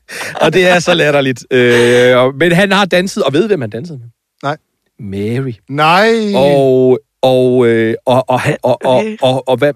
Og 0.41 0.53
det 0.53 0.69
er 0.69 0.79
så 0.79 0.95
latterligt. 0.95 1.47
Øh, 1.51 2.17
og- 2.17 2.35
men 2.35 2.53
han 2.53 2.73
har 2.73 2.85
danset, 2.85 3.23
og 3.23 3.33
ved 3.33 3.47
hvem 3.47 3.61
han 3.61 3.71
dansede 3.71 3.99
med? 3.99 4.07
Nej. 4.43 4.57
Mary. 5.01 5.53
Nej. 5.69 6.33
Og, 6.35 6.99
og, 7.23 7.67
øh, 7.67 7.95
og, 8.07 8.25
og, 8.29 8.41
og, 8.63 8.79
og, 8.85 8.97
Okay. 8.99 9.17
og, 9.23 9.49
og 9.49 9.57
hvad, 9.57 9.73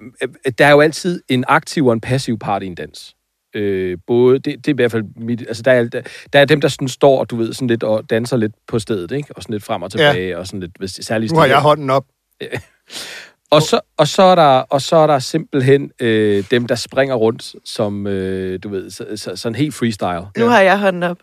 der 0.58 0.66
er 0.66 0.70
jo 0.70 0.80
altid 0.80 1.22
en 1.28 1.44
aktiv 1.48 1.86
og 1.86 1.92
en 1.92 2.00
passiv 2.00 2.38
part 2.38 2.62
i 2.62 2.66
en 2.66 2.74
dans. 2.74 3.14
Øh, 3.56 3.98
både, 4.06 4.38
det, 4.38 4.44
det 4.56 4.68
er 4.68 4.72
i 4.72 4.74
hvert 4.74 4.90
fald 4.90 5.02
mit, 5.16 5.40
altså 5.48 5.62
der 5.62 5.72
er, 5.72 5.84
der, 5.84 6.02
der 6.32 6.38
er 6.40 6.44
dem, 6.44 6.60
der 6.60 6.68
sådan 6.68 6.88
står, 6.88 7.24
du 7.24 7.36
ved, 7.36 7.52
sådan 7.52 7.68
lidt 7.68 7.82
og 7.82 8.10
danser 8.10 8.36
lidt 8.36 8.52
på 8.68 8.78
stedet, 8.78 9.12
ikke? 9.12 9.28
Og 9.36 9.42
sådan 9.42 9.52
lidt 9.52 9.64
frem 9.64 9.82
og 9.82 9.90
tilbage, 9.90 10.28
ja. 10.28 10.38
og 10.38 10.46
sådan 10.46 10.60
lidt, 10.60 10.72
hvis, 10.78 10.90
særligt 11.02 11.32
Nu 11.32 11.38
har 11.38 11.46
jeg 11.46 11.60
hånden 11.60 11.90
op. 11.90 12.04
og 13.50 13.62
så, 13.62 13.80
og 13.96 14.08
så 14.08 14.22
er 14.22 14.34
der, 14.34 14.42
og 14.42 14.82
så 14.82 14.96
er 14.96 15.06
der 15.06 15.18
simpelthen 15.18 15.90
øh, 16.00 16.44
dem, 16.50 16.66
der 16.66 16.74
springer 16.74 17.14
rundt, 17.14 17.54
som, 17.64 18.06
øh, 18.06 18.58
du 18.62 18.68
ved, 18.68 18.90
så, 18.90 19.04
så, 19.16 19.36
sådan 19.36 19.56
helt 19.56 19.74
freestyle. 19.74 20.26
Nu 20.38 20.46
har 20.46 20.60
jeg 20.60 20.78
hånden 20.78 21.02
op. 21.02 21.18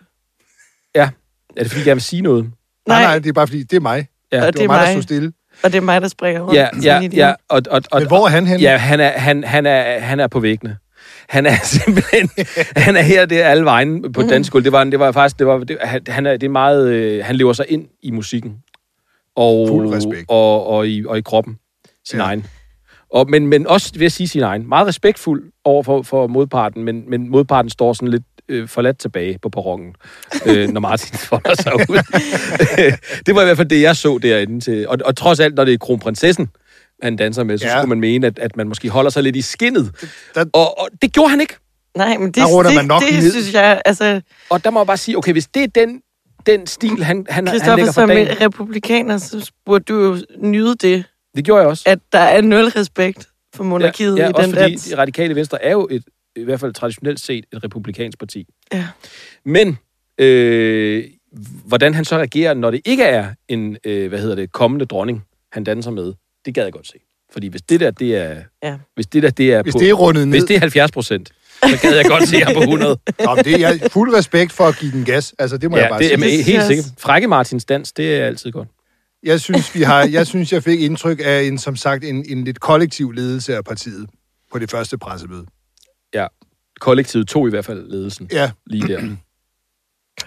Ja. 0.95 1.09
Er 1.57 1.63
det, 1.63 1.71
fordi 1.71 1.87
jeg 1.87 1.95
vil 1.95 2.03
sige 2.03 2.21
noget? 2.21 2.51
Nej, 2.87 3.01
nej, 3.03 3.19
det 3.19 3.29
er 3.29 3.33
bare 3.33 3.47
fordi, 3.47 3.63
det 3.63 3.75
er 3.77 3.81
mig. 3.81 4.07
Ja. 4.31 4.45
og 4.47 4.53
Det 4.53 4.61
var 4.61 4.75
mig, 4.75 4.85
der 4.85 4.91
stod 4.91 5.01
stille. 5.01 5.33
Og 5.63 5.71
det 5.71 5.77
er 5.77 5.81
mig, 5.81 6.01
der 6.01 6.07
springer 6.07 6.41
rundt. 6.41 6.55
Ja, 6.55 6.67
ja, 6.83 7.09
ja. 7.13 7.33
Og, 7.49 7.61
og, 7.71 7.81
og, 7.91 7.99
Men 8.01 8.07
hvor 8.07 8.25
er 8.25 8.29
han 8.29 8.47
henne? 8.47 8.61
Ja, 8.63 8.77
han 8.77 8.99
er, 8.99 9.09
han, 9.09 9.43
han 9.43 9.65
er, 9.65 9.99
han 9.99 10.19
er 10.19 10.27
på 10.27 10.39
væggene. 10.39 10.77
Han 11.29 11.45
er 11.45 11.55
simpelthen, 11.83 12.29
han 12.75 12.95
er 12.95 13.01
her, 13.01 13.25
det 13.25 13.41
er 13.41 13.47
alle 13.47 13.65
vejen 13.65 14.11
på 14.13 14.21
Mhm. 14.21 14.29
dansk 14.29 14.51
gulv. 14.51 14.63
Det 14.63 14.71
var, 14.71 14.83
det 14.83 14.99
var 14.99 15.11
faktisk, 15.11 15.39
det 15.39 15.47
var, 15.47 15.57
det, 15.57 15.77
han, 16.07 16.25
er, 16.25 16.31
det 16.31 16.43
er 16.43 16.49
meget, 16.49 16.87
øh, 16.89 17.25
han 17.25 17.35
lever 17.35 17.53
sig 17.53 17.65
ind 17.69 17.87
i 18.01 18.11
musikken. 18.11 18.57
Og, 19.35 19.67
Fuld 19.67 19.93
respekt. 19.93 20.25
Og, 20.27 20.67
og, 20.67 20.87
i, 20.87 21.05
og 21.05 21.17
i 21.17 21.21
kroppen. 21.21 21.57
Sin 22.09 22.19
Ja. 22.19 22.25
egen. 22.25 22.45
Og, 23.13 23.29
men, 23.29 23.47
men 23.47 23.67
også, 23.67 23.91
vil 23.93 24.01
jeg 24.01 24.11
sige, 24.11 24.27
sin 24.27 24.41
egen. 24.43 24.69
Meget 24.69 24.87
respektfuld 24.87 25.43
over 25.63 25.83
for, 25.83 26.01
for 26.01 26.27
modparten, 26.27 26.83
men, 26.83 27.09
men 27.09 27.29
modparten 27.29 27.69
står 27.69 27.93
sådan 27.93 28.07
lidt 28.07 28.23
øh, 28.49 28.67
forladt 28.67 28.97
tilbage 28.99 29.39
på 29.41 29.49
perronen, 29.49 29.95
øh, 30.45 30.69
når 30.73 30.81
Martin 30.81 31.17
folder 31.17 31.53
sig 31.61 31.73
ud. 31.75 31.97
det 33.25 33.35
var 33.35 33.41
i 33.41 33.45
hvert 33.45 33.57
fald 33.57 33.69
det, 33.69 33.81
jeg 33.81 33.95
så 33.95 34.19
derinde 34.21 34.59
til. 34.59 34.87
Og, 34.87 34.97
og 35.05 35.15
trods 35.15 35.39
alt, 35.39 35.55
når 35.55 35.65
det 35.65 35.73
er 35.73 35.77
kronprinsessen, 35.77 36.47
han 37.03 37.15
danser 37.15 37.43
med, 37.43 37.57
så 37.57 37.67
Ja. 37.67 37.77
skulle 37.77 37.89
man 37.89 37.99
mene, 37.99 38.27
at, 38.27 38.39
at 38.39 38.57
man 38.57 38.67
måske 38.67 38.89
holder 38.89 39.09
sig 39.09 39.23
lidt 39.23 39.35
i 39.35 39.41
skinnet. 39.41 39.95
Der- 40.35 40.45
Og, 40.53 40.79
og 40.79 40.87
det 41.01 41.13
gjorde 41.13 41.29
han 41.29 41.41
ikke. 41.41 41.55
Nej, 41.97 42.17
men 42.17 42.27
det, 42.27 42.35
Der 42.35 42.63
det, 42.63 42.75
man 42.75 42.85
nok 42.85 43.01
det 43.01 43.23
ned. 43.23 43.31
synes 43.31 43.53
jeg, 43.53 43.81
altså, 43.85 44.21
Og 44.49 44.63
der 44.63 44.69
må 44.71 44.79
jeg 44.79 44.87
bare 44.87 44.97
sige, 44.97 45.17
okay, 45.17 45.31
hvis 45.31 45.47
det 45.47 45.63
er 45.63 45.67
den, 45.67 46.01
den 46.45 46.67
stil, 46.67 47.03
han, 47.03 47.25
han, 47.29 47.47
han 47.47 47.59
lægger 47.67 47.85
for 47.85 47.91
som 47.91 48.09
dagen, 48.09 48.27
en 48.27 48.41
republikaner, 48.41 49.17
så 49.17 49.51
burde 49.65 49.83
du 49.83 49.93
jo 50.03 50.17
nyde 50.39 50.75
det, 50.75 51.03
det 51.37 51.45
gjorde 51.45 51.61
jeg 51.61 51.69
også. 51.69 51.83
at 51.85 51.99
der 52.11 52.19
er 52.19 52.41
nul 52.41 52.65
respekt 52.65 53.27
for 53.55 53.63
monarkiet 53.63 54.17
ja, 54.17 54.23
ja, 54.23 54.29
i 54.29 54.33
også 54.35 54.47
den 54.47 54.55
fordi 54.55 54.71
dans. 54.71 54.83
de 54.83 54.97
radikale 54.97 55.35
venstre 55.35 55.63
er 55.63 55.71
jo 55.71 55.87
et, 55.91 56.03
i 56.35 56.43
hvert 56.43 56.59
fald 56.59 56.73
traditionelt 56.73 57.19
set 57.19 57.45
et 57.53 57.63
republikansk 57.63 58.19
parti. 58.19 58.47
Ja. 58.73 58.87
Men 59.45 59.77
øh, 60.17 61.03
hvordan 61.65 61.93
han 61.93 62.05
så 62.05 62.17
reagerer, 62.17 62.53
når 62.53 62.71
det 62.71 62.81
ikke 62.85 63.03
er 63.03 63.29
en, 63.47 63.77
øh, 63.85 64.09
hvad 64.09 64.19
hedder 64.19 64.35
det, 64.35 64.51
kommende 64.51 64.85
dronning, 64.85 65.23
han 65.51 65.63
danser 65.63 65.91
med, 65.91 66.13
det 66.45 66.53
gad 66.55 66.63
jeg 66.63 66.73
godt 66.73 66.87
se. 66.87 66.93
Fordi 67.33 67.47
hvis 67.47 67.61
det 67.61 67.79
der, 67.79 67.91
det 67.91 68.15
er, 68.15 68.35
Ja. 68.63 68.77
hvis 68.95 69.07
det 69.07 69.23
der, 69.23 69.29
det 69.29 69.53
er 69.53 69.63
Hvis 69.63 69.73
på, 69.73 69.79
det 69.79 69.89
er 69.89 69.93
rundet 69.93 70.27
ned, 70.27 70.37
hvis 70.39 70.43
det 70.47 70.55
er 70.55 70.59
70 70.59 70.91
procent, 70.91 71.31
så 71.63 71.79
gad 71.81 71.95
jeg 71.95 72.05
godt 72.05 72.27
se 72.27 72.39
ham 72.39 72.53
på 72.53 72.59
100. 72.59 72.97
Nå, 73.25 73.35
men 73.35 73.43
det 73.45 73.53
er 73.53 73.57
jeg 73.59 73.79
fuld 73.91 74.15
respekt 74.15 74.51
for 74.51 74.63
at 74.63 74.75
give 74.79 74.91
den 74.91 75.05
gas. 75.05 75.33
Altså, 75.39 75.57
det 75.57 75.71
må 75.71 75.77
jeg 75.77 75.83
ja, 75.83 75.89
bare 75.89 75.99
det 75.99 76.07
sige. 76.07 76.17
men 76.17 76.23
Det 76.29 76.33
synes 76.33 76.45
helt 76.47 76.57
jeg 76.57 76.67
sikkert. 76.67 76.85
Frække 76.97 77.27
Martins 77.27 77.65
dans, 77.65 77.91
det 77.91 78.15
er 78.15 78.25
altid 78.25 78.51
godt. 78.51 78.67
Jeg 79.23 79.41
synes, 79.41 79.75
vi 79.75 79.81
har, 79.81 80.03
jeg 80.05 80.27
synes, 80.27 80.53
jeg 80.53 80.63
fik 80.63 80.79
indtryk 80.81 81.19
af 81.23 81.41
en, 81.43 81.57
som 81.57 81.75
sagt, 81.75 82.03
en, 82.03 82.25
en 82.29 82.43
lidt 82.43 82.59
kollektiv 82.59 83.11
ledelse 83.11 83.55
af 83.55 83.63
partiet 83.65 84.09
på 84.51 84.59
det 84.59 84.71
første 84.71 84.97
pressemøde. 84.97 85.45
Ja. 86.13 86.27
Kollektivet 86.79 87.27
tog 87.27 87.47
i 87.47 87.49
hvert 87.49 87.65
fald 87.65 87.89
ledelsen 87.89 88.29
Ja, 88.31 88.51
lige 88.65 88.87
der. 88.87 89.15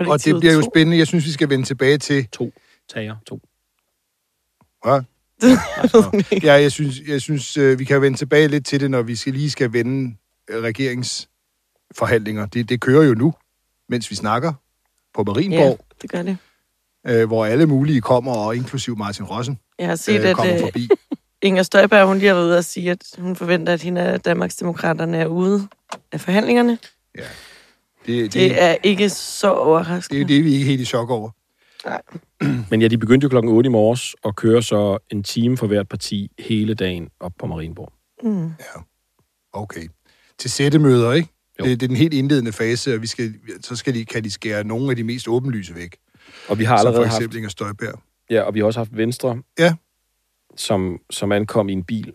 og 0.01 0.25
det 0.25 0.37
bliver 0.41 0.55
jo 0.55 0.61
to. 0.63 0.71
spændende. 0.75 0.99
Jeg 0.99 1.07
synes, 1.07 1.27
vi 1.27 1.31
skal 1.31 1.49
vende 1.49 1.65
tilbage 1.65 1.99
til... 1.99 2.27
To 2.29 2.53
tager, 2.89 3.17
to. 3.27 3.41
Hvad? 4.85 5.03
Ja, 6.43 6.53
jeg 6.53 6.73
synes, 6.73 7.01
jeg 7.09 7.21
synes 7.21 7.57
øh, 7.57 7.79
vi 7.79 7.85
kan 7.85 8.03
vende 8.03 8.19
tilbage 8.19 8.49
lidt 8.49 8.67
til 8.67 8.81
det, 8.81 8.91
når 8.91 9.03
vi 9.03 9.17
skal 9.17 9.33
lige 9.33 9.51
skal 9.51 9.73
vende 9.73 10.17
øh, 10.51 10.63
regeringsforhandlinger. 10.63 12.47
Det, 12.47 12.69
det 12.69 12.81
kører 12.81 13.03
jo 13.03 13.15
nu, 13.15 13.35
mens 13.89 14.11
vi 14.11 14.17
snakker 14.17 14.53
på 15.15 15.21
Ja, 15.21 15.25
Marienborg, 15.25 15.81
det 16.03 16.11
gør 16.11 16.23
det. 16.23 16.37
Øh, 17.07 17.27
hvor 17.27 17.45
alle 17.45 17.67
mulige 17.67 18.01
kommer, 18.01 18.33
og 18.33 18.57
inklusiv 18.57 18.99
Martin 18.99 19.25
Rossen 19.25 19.59
Jeg 19.79 19.89
har 19.89 19.97
set, 19.97 20.21
øh, 20.21 20.29
at 20.29 20.37
kommer 20.37 20.55
øh, 20.55 20.61
forbi. 20.61 20.89
Inger 21.43 21.63
Støjberg, 21.63 22.07
hun 22.07 22.19
lige 22.19 22.29
har 22.29 22.35
været 22.35 22.47
ude 22.47 22.59
og 22.59 22.65
sige, 22.65 22.91
at 22.91 23.05
hun 23.19 23.37
forventer, 23.37 23.73
at 23.73 23.83
hende 23.83 24.01
af 24.01 24.21
Danmarksdemokraterne 24.21 25.17
er 25.17 25.27
ude 25.27 25.69
af 26.13 26.21
forhandlingerne. 26.21 26.79
Det, 27.17 27.27
det, 28.07 28.33
Det 28.33 28.63
er 28.63 28.77
ikke 28.83 29.09
så 29.09 29.53
overraskende. 29.53 30.21
det, 30.21 30.29
det 30.29 30.39
er 30.39 30.43
vi 30.43 30.53
ikke 30.53 30.65
helt 30.65 30.81
i 30.81 30.85
chok 30.85 31.11
over. 31.11 31.31
Men 32.71 32.83
ja, 32.83 32.89
de 32.89 32.99
begyndte 32.99 33.25
jo 33.25 33.29
klokken 33.29 33.53
8 33.53 33.69
i 33.69 33.71
morges 33.71 34.15
og 34.23 34.37
kører 34.37 34.61
så 34.61 34.99
en 35.11 35.23
time 35.23 35.57
for 35.57 35.67
hvert 35.67 35.89
parti 35.89 36.31
hele 36.39 36.75
dagen 36.75 37.09
op 37.21 37.33
på 37.39 37.47
Marienborg. 37.47 37.93
Mm. 38.23 38.53
Okay. 39.53 39.89
Til 40.39 40.51
sættemøder, 40.51 41.13
ikke? 41.13 41.29
Jo. 41.61 41.65
Det, 41.65 41.81
det 41.81 41.87
er 41.87 41.89
den 41.89 41.97
helt 41.97 42.15
indledende 42.15 42.53
fase, 42.53 42.95
og 42.95 43.03
vi 43.03 43.07
skal, 43.07 43.35
så 43.61 43.77
skal 43.77 43.95
de, 43.95 44.05
kan 44.05 44.25
de 44.25 44.31
skære 44.31 44.65
nogle 44.65 44.91
af 44.91 44.97
de 44.97 45.05
mest 45.05 45.29
åbenlyse 45.29 45.75
væk. 45.75 45.97
Og 46.49 46.59
vi 46.59 46.65
har 46.65 46.77
Som 46.77 46.83
for 46.85 46.89
allerede 46.89 47.07
haft, 47.09 47.17
eksempel 47.19 47.37
Inger 47.37 47.51
Støjberg. 47.51 48.01
ja, 48.31 48.43
og 48.43 48.55
vi 48.55 48.59
har 48.59 48.67
også 48.67 48.81
haft 48.81 48.97
Venstre, 48.97 49.43
Ja. 49.59 49.75
som, 50.57 50.99
som 51.11 51.33
ankom 51.33 51.69
i 51.69 51.73
en 51.73 51.85
bil, 51.85 52.13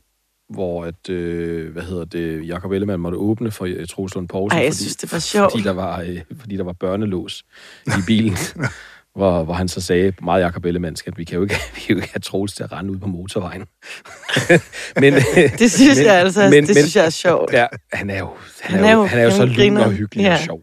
hvor 0.50 0.86
at, 0.86 1.10
øh, 1.10 1.72
hvad 1.74 1.84
hedder 1.84 2.06
det, 2.06 2.48
Jakob 2.48 2.72
Ellemann 2.72 3.02
måtte 3.02 3.18
åbne 3.18 3.52
for 3.52 3.66
øh, 3.66 3.88
Troels 3.88 4.16
Lund 4.16 4.28
Poulsen, 4.28 4.58
Ej, 4.58 4.64
jeg 4.64 4.72
fordi, 4.74 4.78
synes, 4.84 4.96
det 4.96 5.12
var 5.12 5.20
sjovt. 5.20 5.52
fordi, 5.52 5.64
der 5.64 5.74
var, 5.74 6.02
øh, 6.02 6.22
fordi 6.40 6.58
der 6.58 6.64
var 6.64 6.74
børnelås 6.74 7.46
i 7.88 7.92
bilen. 8.08 8.38
hvor, 9.16 9.44
hvor 9.44 9.54
han 9.54 9.68
så 9.68 9.82
sagde 9.82 10.14
meget 10.24 10.42
Jakob 10.42 10.66
Ellemann, 10.66 10.96
at 11.08 11.18
vi 11.18 11.24
kan 11.24 11.36
jo 11.36 11.44
ikke, 11.44 11.56
vi 11.76 11.80
kan 11.80 11.96
jo 11.96 12.02
ikke 12.02 12.14
have 12.14 12.20
Troels 12.20 12.54
til 12.54 12.64
at 12.64 12.72
rende 12.72 12.92
ud 12.92 12.98
på 12.98 13.08
motorvejen. 13.08 13.62
men, 15.02 15.14
Det 15.60 15.72
synes 15.72 15.98
men- 15.98 16.06
jeg 16.06 16.16
altså, 16.16 16.42
men- 16.44 16.52
det 16.54 16.62
men- 16.68 16.76
synes 16.76 16.96
jeg 16.96 17.06
er 17.06 17.10
sjovt. 17.10 17.54
Ja, 17.54 17.66
han 17.94 18.10
er 18.10 18.20
jo, 18.20 18.30
han 18.62 18.84
er 18.86 18.94
jo, 18.94 19.04
han 19.06 19.20
er 19.20 19.24
jo 19.24 19.32
så 19.32 19.46
han 19.46 19.50
lun 19.56 19.78
og 19.78 19.92
hyggelig 19.92 20.26
og 20.26 20.32
Ja. 20.38 20.44
sjov. 20.46 20.62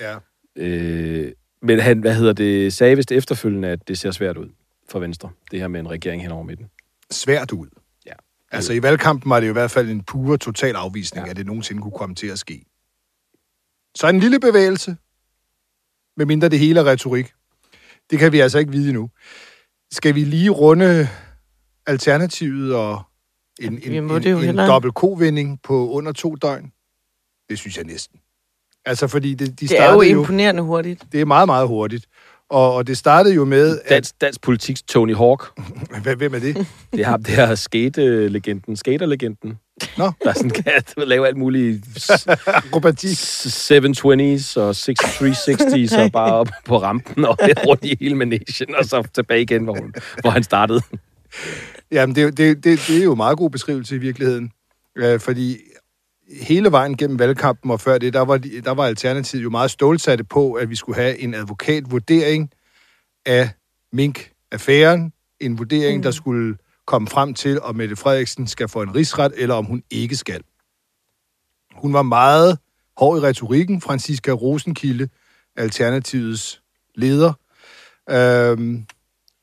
Ja. 0.00 0.16
Øh, 0.56 1.32
men 1.66 1.80
han, 1.80 1.98
hvad 1.98 2.14
hedder 2.14 2.32
det, 2.32 2.72
sagde 2.72 2.96
vist 2.96 3.12
efterfølgende, 3.12 3.68
at 3.68 3.88
det 3.88 3.98
ser 3.98 4.10
svært 4.10 4.36
ud 4.36 4.48
for 4.88 4.98
Venstre, 4.98 5.30
det 5.50 5.60
her 5.60 5.68
med 5.68 5.80
en 5.80 5.90
regering 5.90 6.22
hen 6.22 6.32
over 6.32 6.42
midten. 6.42 6.66
Svært 7.10 7.52
ud. 7.52 7.68
Ja. 8.06 8.12
Altså 8.52 8.72
i 8.72 8.82
valgkampen 8.82 9.30
var 9.30 9.40
det 9.40 9.46
jo 9.46 9.52
i 9.52 9.52
hvert 9.52 9.70
fald 9.70 9.90
en 9.90 10.02
pure 10.02 10.38
total 10.38 10.74
afvisning, 10.74 11.26
ja. 11.26 11.30
At 11.30 11.36
det 11.36 11.46
nogensinde 11.46 11.82
kunne 11.82 11.98
komme 11.98 12.14
til 12.14 12.26
at 12.26 12.38
ske. 12.38 12.64
Så 13.96 14.08
en 14.08 14.20
lille 14.20 14.40
bevægelse, 14.40 14.96
medmindre 16.16 16.48
det 16.48 16.58
hele 16.58 16.80
er 16.80 16.84
retorik. 16.84 17.32
Det 18.10 18.18
kan 18.18 18.32
vi 18.32 18.40
altså 18.40 18.58
ikke 18.58 18.72
vide 18.72 18.88
endnu. 18.88 19.10
Skal 19.90 20.14
vi 20.14 20.24
lige 20.24 20.50
runde 20.50 21.08
alternativet 21.86 22.74
og 22.74 23.02
en, 23.60 23.72
en, 23.72 23.92
en, 23.92 24.10
en 24.10 24.22
hellere. 24.22 24.66
dobbelt 24.66 24.94
kovending 24.94 25.62
på 25.62 25.90
under 25.90 26.12
to 26.12 26.34
døgn? 26.34 26.72
Det 27.48 27.58
synes 27.58 27.76
jeg 27.76 27.84
næsten. 27.84 28.20
Altså 28.86 29.06
fordi 29.08 29.34
det, 29.34 29.60
de 29.60 29.68
Det 29.68 29.78
er 29.78 29.84
jo 29.84 29.88
startede 29.88 30.10
jo, 30.12 30.18
imponerende 30.20 30.62
hurtigt. 30.62 31.02
det 31.12 31.20
er 31.20 31.24
meget, 31.24 31.48
meget 31.48 31.68
hurtigt. 31.68 32.06
Og, 32.50 32.74
og 32.74 32.86
det 32.86 32.96
startede 32.96 33.34
jo 33.34 33.44
med, 33.44 33.78
at... 33.84 33.90
Dansk, 33.90 34.20
dansk 34.20 34.40
politiks 34.42 34.82
Tony 34.82 35.16
Hawk, 35.16 35.60
Hvem 36.16 36.34
er 36.34 36.38
det? 36.38 36.66
det 36.92 37.04
har 37.04 37.16
det 37.16 37.26
her 37.26 37.54
skate-legenden, 37.54 38.76
skaterlegenden, 38.76 39.58
Nå, 39.98 40.12
der 40.24 40.32
sådan 40.32 40.50
kan 40.50 40.72
lave 40.96 41.26
alt 41.26 41.36
muligt 41.36 41.84
akrobatik. 42.46 43.16
720's 43.72 44.60
og 44.60 44.70
6360's 44.70 46.00
og 46.00 46.12
bare 46.12 46.32
op 46.34 46.48
på 46.64 46.78
rampen 46.82 47.24
og 47.24 47.38
rundt 47.66 47.84
i 47.84 47.96
hele 48.00 48.14
managen, 48.14 48.74
og 48.74 48.84
så 48.84 49.08
tilbage 49.14 49.42
igen, 49.42 49.64
hvor, 49.64 49.76
hun, 49.80 49.94
hvor 50.20 50.30
han 50.30 50.42
startede. 50.42 50.80
Jamen, 51.92 52.16
det, 52.16 52.36
det, 52.36 52.64
det, 52.64 52.80
det 52.88 52.98
er 52.98 53.04
jo 53.04 53.12
en 53.12 53.16
meget 53.16 53.38
god 53.38 53.50
beskrivelse 53.50 53.94
i 53.96 53.98
virkeligheden. 53.98 54.50
Øh, 54.96 55.20
fordi 55.20 55.56
hele 56.32 56.72
vejen 56.72 56.96
gennem 56.96 57.18
valgkampen 57.18 57.70
og 57.70 57.80
før 57.80 57.98
det, 57.98 58.12
der 58.12 58.20
var, 58.20 58.38
de- 58.38 58.60
der 58.60 58.70
var 58.70 58.84
Alternativet 58.86 59.42
jo 59.44 59.50
meget 59.50 59.70
stålsatte 59.70 60.24
på, 60.24 60.52
at 60.52 60.70
vi 60.70 60.74
skulle 60.74 61.02
have 61.02 61.18
en 61.18 61.34
advokatvurdering 61.34 62.50
af 63.26 63.50
Mink-affæren. 63.92 65.12
En 65.40 65.58
vurdering, 65.58 65.96
mm. 65.96 66.02
der 66.02 66.10
skulle 66.10 66.56
komme 66.86 67.08
frem 67.08 67.34
til, 67.34 67.60
om 67.60 67.76
Mette 67.76 67.96
Frederiksen 67.96 68.46
skal 68.46 68.68
få 68.68 68.82
en 68.82 68.94
rigsret, 68.94 69.32
eller 69.36 69.54
om 69.54 69.64
hun 69.64 69.82
ikke 69.90 70.16
skal. 70.16 70.42
Hun 71.74 71.92
var 71.92 72.02
meget 72.02 72.58
hård 72.96 73.18
i 73.18 73.20
retorikken. 73.20 73.80
Franziska 73.80 74.30
Rosenkilde, 74.30 75.08
Alternativets 75.56 76.62
leder. 76.94 77.32
Øhm, 78.10 78.86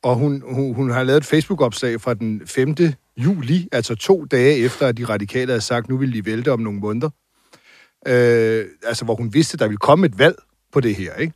og 0.04 0.16
hun, 0.16 0.44
hun, 0.54 0.74
hun 0.76 0.92
har 0.92 1.04
lavet 1.04 1.18
et 1.18 1.26
Facebook-opslag 1.26 2.02
fra 2.02 2.14
den 2.14 2.48
5. 2.48 2.76
juli, 3.18 3.68
altså 3.72 3.96
to 3.96 4.26
dage 4.26 4.58
efter, 4.58 4.88
at 4.88 4.98
de 4.98 5.06
radikale 5.06 5.52
havde 5.52 5.62
sagt, 5.62 5.90
nu 5.90 5.98
vil 5.98 6.14
de 6.14 6.26
vælte 6.26 6.52
om 6.52 6.60
nogle 6.60 6.80
måneder. 6.80 7.10
Øh, 8.08 8.66
altså, 8.84 9.06
hvor 9.06 9.16
hun 9.16 9.34
vidste, 9.34 9.58
der 9.58 9.68
ville 9.68 9.78
komme 9.78 10.06
et 10.06 10.20
valg 10.20 10.36
på 10.72 10.80
det 10.80 10.96
her, 10.96 11.16
ikke? 11.16 11.34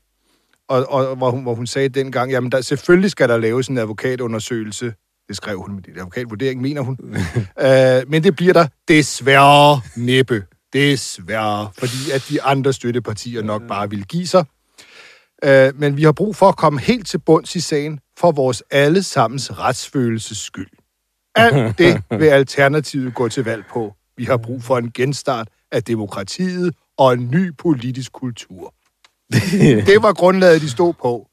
Og, 0.70 0.86
og 0.90 1.16
hvor, 1.16 1.32
hun, 1.32 1.44
hvor 1.44 1.56
hun 1.56 1.68
sagde 1.68 1.90
dengang, 1.90 2.32
jamen, 2.32 2.52
der, 2.52 2.62
selvfølgelig 2.62 3.12
skal 3.12 3.30
der 3.30 3.38
laves 3.38 3.68
en 3.68 3.78
advokatundersøgelse. 3.78 4.94
Det 5.28 5.36
skrev 5.36 5.62
hun 5.62 5.76
med 5.76 5.84
det 5.84 5.98
advokatvurdering, 5.98 6.62
mener 6.62 6.82
hun. 6.82 6.98
øh, 7.66 8.04
men 8.12 8.24
det 8.24 8.36
bliver 8.36 8.54
der 8.54 8.68
desværre 8.88 9.82
næppe. 9.96 10.44
Desværre. 10.74 11.70
Fordi 11.78 12.12
at 12.13 12.26
de 12.30 12.42
andre 12.42 12.74
støttepartier 12.74 13.42
nok 13.42 13.62
bare 13.68 13.90
vil 13.90 14.06
give 14.06 14.28
sig. 14.28 14.46
Øh, 15.44 15.74
men 15.80 15.98
vi 15.98 16.04
har 16.04 16.12
brug 16.12 16.36
for 16.36 16.50
at 16.50 16.58
komme 16.58 16.80
helt 16.80 17.08
til 17.08 17.18
bunds 17.18 17.56
i 17.56 17.60
sagen 17.60 18.00
for 18.20 18.32
vores 18.32 18.63
allesammens 18.72 19.60
retsfølelses 19.60 20.38
skyld. 20.38 20.70
Alt 21.38 21.78
det 21.80 22.04
vil 22.10 22.26
Alternativet 22.28 23.15
gå 23.15 23.30
til 23.30 23.43
valg 23.43 23.63
på. 23.69 23.93
Vi 24.17 24.23
har 24.23 24.38
brug 24.38 24.63
for 24.63 24.78
en 24.78 24.91
genstart 24.91 25.47
af 25.71 25.84
demokratiet 25.84 26.76
og 26.97 27.13
en 27.13 27.28
ny 27.32 27.56
politisk 27.58 28.12
kultur. 28.12 28.73
det 29.86 30.02
var 30.04 30.13
grundlaget, 30.13 30.62
de 30.62 30.69
stod 30.69 30.93
på. 30.93 31.28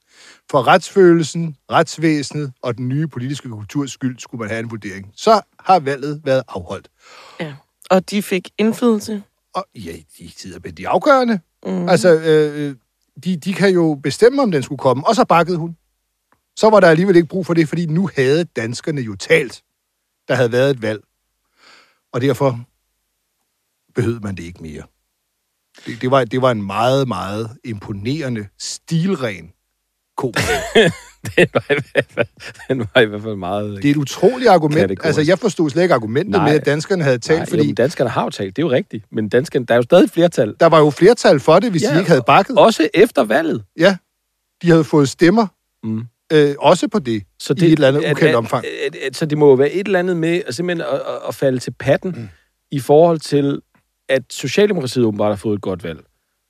For 0.51 0.67
retsfølelsen, 0.67 1.57
retsvæsenet 1.71 2.53
og 2.63 2.79
den 2.79 2.89
nye 2.89 3.07
politiske 3.07 3.49
kulturs 3.49 3.91
skyld 3.91 4.19
skulle 4.19 4.39
man 4.39 4.49
have 4.49 4.61
en 4.61 4.71
vurdering. 4.71 5.13
Så 5.17 5.41
har 5.61 5.79
valget 5.79 6.21
været 6.25 6.43
afholdt. 6.49 6.89
Ja. 7.41 7.55
Og 7.91 8.11
de 8.11 8.23
fik 8.23 8.49
indflydelse. 8.59 9.23
Og 9.55 9.67
ja, 9.75 9.93
de 10.19 10.33
sidder 10.37 10.59
med 10.65 10.73
de 10.73 10.89
afgørende. 10.89 11.41
Mm. 11.67 11.89
Altså, 11.89 12.15
øh, 12.15 12.77
de, 13.25 13.37
de 13.37 13.55
kan 13.55 13.71
jo 13.71 14.01
bestemme, 14.03 14.43
om 14.43 14.51
den 14.51 14.63
skulle 14.63 14.79
komme. 14.79 15.07
Og 15.07 15.15
så 15.15 15.25
bakkede 15.25 15.57
hun. 15.57 15.77
Så 16.57 16.71
var 16.71 16.81
der 16.81 16.89
alligevel 16.89 17.17
ikke 17.17 17.29
brug 17.29 17.47
for 17.47 17.55
det, 17.55 17.69
fordi 17.69 17.87
nu 17.87 18.11
havde 18.17 18.45
danskerne 18.45 19.01
jo 19.01 19.17
talt. 19.17 19.63
Der 20.29 20.35
havde 20.35 20.53
været 20.53 20.71
et 20.71 20.83
valg. 20.83 21.01
Og 22.13 22.21
derfor 22.21 22.61
behøvede 23.95 24.21
man 24.21 24.37
det 24.37 24.43
ikke 24.43 24.63
mere. 24.63 24.83
Det, 25.87 26.01
det, 26.03 26.11
var, 26.11 26.25
det 26.25 26.43
var 26.43 26.51
en 26.51 26.63
meget, 26.63 27.09
meget 27.09 27.51
imponerende, 27.65 28.47
stilren 28.59 29.53
ko. 30.17 30.27
den, 31.37 31.49
var 31.55 31.65
i 31.73 31.81
hvert 31.93 32.07
fald, 32.11 32.27
den 32.69 32.79
var 32.95 33.01
i 33.01 33.05
hvert 33.05 33.23
fald 33.23 33.37
meget... 33.37 33.77
Det 33.83 33.85
er 33.85 33.91
et 33.91 33.97
utroligt 33.97 34.51
argument. 34.51 34.81
Kategorisk. 34.81 35.07
Altså, 35.07 35.23
jeg 35.23 35.39
forstod 35.39 35.71
slet 35.71 35.83
ikke 35.83 35.95
argumentet 35.95 36.31
Nej. 36.31 36.49
med, 36.49 36.61
at 36.61 36.67
danskerne 36.67 37.05
havde 37.05 37.19
talt, 37.19 37.39
Nej, 37.39 37.47
fordi 37.49 37.69
jo, 37.69 37.75
danskerne 37.75 38.11
har 38.11 38.23
jo 38.25 38.31
talt, 38.31 38.57
det 38.57 38.63
er 38.63 38.67
jo 38.67 38.71
rigtigt. 38.73 39.05
Men 39.13 39.29
danskerne, 39.29 39.67
der 39.67 39.75
er 39.75 39.79
jo 39.79 39.83
stadig 39.83 40.11
flertal. 40.11 40.55
der 40.61 40.67
var 40.67 40.79
jo 40.79 40.91
flertal 40.91 41.41
for 41.41 41.59
det, 41.59 41.71
hvis 41.71 41.83
Ja. 41.83 41.95
de 41.95 41.99
ikke 41.99 42.09
havde 42.11 42.23
bakket. 42.27 42.59
Også 42.59 42.89
efter 42.95 43.25
valget. 43.25 43.65
Ja, 43.79 43.97
de 44.63 44.71
havde 44.71 44.85
fået 44.85 45.09
stemmer, 45.09 45.47
Mm. 45.83 46.03
øh, 46.33 46.55
også 46.59 46.89
på 46.89 46.99
det, 46.99 47.23
Så 47.47 47.55
det, 47.55 47.63
i 47.63 47.67
et 47.67 47.73
eller 47.73 47.89
andet 47.89 48.05
at- 48.05 48.13
ukendt 48.13 48.31
at- 48.31 48.37
omfang. 48.37 48.65
At, 48.87 48.97
at, 48.97 49.17
så 49.17 49.27
det 49.27 49.39
må 49.39 49.49
jo 49.49 49.55
være 49.55 49.71
et 49.73 49.87
eller 49.87 49.99
andet 49.99 50.17
med 50.17 50.43
at, 50.47 50.55
simpelthen 50.55 50.87
at, 50.93 51.01
at, 51.01 51.19
at 51.29 51.35
falde 51.35 51.59
til 51.59 51.71
patten 51.71 52.11
mm. 52.17 52.29
i 52.71 52.81
forhold 52.81 53.19
til, 53.19 53.61
at 54.09 54.23
Socialdemokratiet 54.31 55.05
åbenbart 55.05 55.31
har 55.31 55.37
fået 55.37 55.57
et 55.57 55.63
godt 55.63 55.85
valg. 55.85 56.01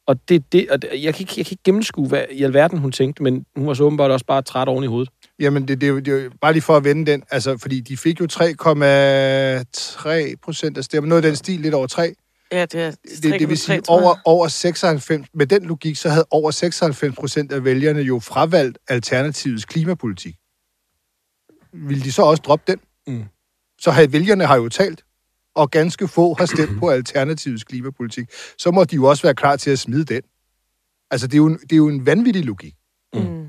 Og, 0.06 0.16
det, 0.28 0.52
det, 0.52 0.70
og 0.70 0.82
det, 0.82 0.88
jeg, 0.92 1.14
kan 1.14 1.20
ikke, 1.22 1.32
jeg 1.36 1.46
kan 1.46 1.52
ikke 1.52 1.62
gennemskue, 1.64 2.08
hvad 2.08 2.22
i 2.30 2.42
alverden 2.42 2.78
hun 2.78 2.92
tænkte, 2.92 3.22
men 3.22 3.44
hun 3.56 3.66
var 3.66 3.74
så 3.74 3.84
åbenbart 3.84 4.10
også 4.10 4.26
bare 4.26 4.42
træt 4.42 4.68
oven 4.68 4.84
i 4.84 4.86
hovedet. 4.86 5.10
Jamen, 5.40 5.68
det, 5.68 5.80
det, 5.80 5.86
er 5.86 5.90
jo- 5.90 5.98
det 5.98 6.32
bare 6.40 6.52
lige 6.52 6.62
for 6.62 6.76
at 6.76 6.84
vende 6.84 7.12
den, 7.12 7.22
altså, 7.30 7.58
fordi 7.58 7.80
de 7.80 7.96
fik 7.96 8.20
jo 8.20 8.26
3,3 8.32 8.38
procent 10.44 10.78
af 10.78 10.84
stemmer, 10.84 11.08
noget 11.08 11.24
af 11.24 11.28
den 11.30 11.36
stil, 11.36 11.60
lidt 11.60 11.74
over 11.74 11.86
3. 11.86 12.14
Ja, 12.52 12.64
det 12.66 12.80
er 12.82 12.90
Det, 13.22 13.40
det 13.40 13.48
vil 13.48 13.54
3,3, 13.54 13.56
sige, 13.56 13.80
over, 13.88 14.14
over 14.24 14.48
96, 14.48 15.26
med 15.34 15.46
den 15.46 15.64
logik, 15.64 15.96
så 15.96 16.08
havde 16.08 16.26
over 16.30 16.50
96 16.50 17.14
procent 17.14 17.52
af 17.52 17.64
vælgerne 17.64 18.00
jo 18.00 18.18
fravalgt 18.18 18.78
Alternativets 18.88 19.64
klimapolitik. 19.64 20.34
Vil 21.74 22.04
de 22.04 22.12
så 22.12 22.22
også 22.22 22.42
droppe 22.46 22.72
den? 22.72 22.80
Mm. 23.06 23.24
Så 23.78 23.90
havde 23.90 24.12
vælgerne 24.12 24.46
har 24.46 24.56
jo 24.56 24.68
talt, 24.68 25.04
og 25.54 25.70
ganske 25.70 26.08
få 26.08 26.34
har 26.38 26.46
stemt 26.46 26.78
på 26.80 26.90
Alternativets 26.90 27.64
klimapolitik. 27.64 28.26
Så 28.58 28.70
må 28.70 28.84
de 28.84 28.94
jo 28.96 29.04
også 29.04 29.22
være 29.22 29.34
klar 29.34 29.56
til 29.56 29.70
at 29.70 29.78
smide 29.78 30.04
den. 30.04 30.22
Altså, 31.10 31.26
det 31.26 31.34
er 31.34 31.38
jo 31.38 31.46
en, 31.46 31.58
det 31.58 31.72
er 31.72 31.76
jo 31.76 31.88
en 31.88 32.06
vanvittig 32.06 32.44
logik. 32.44 32.74
Mm. 33.14 33.48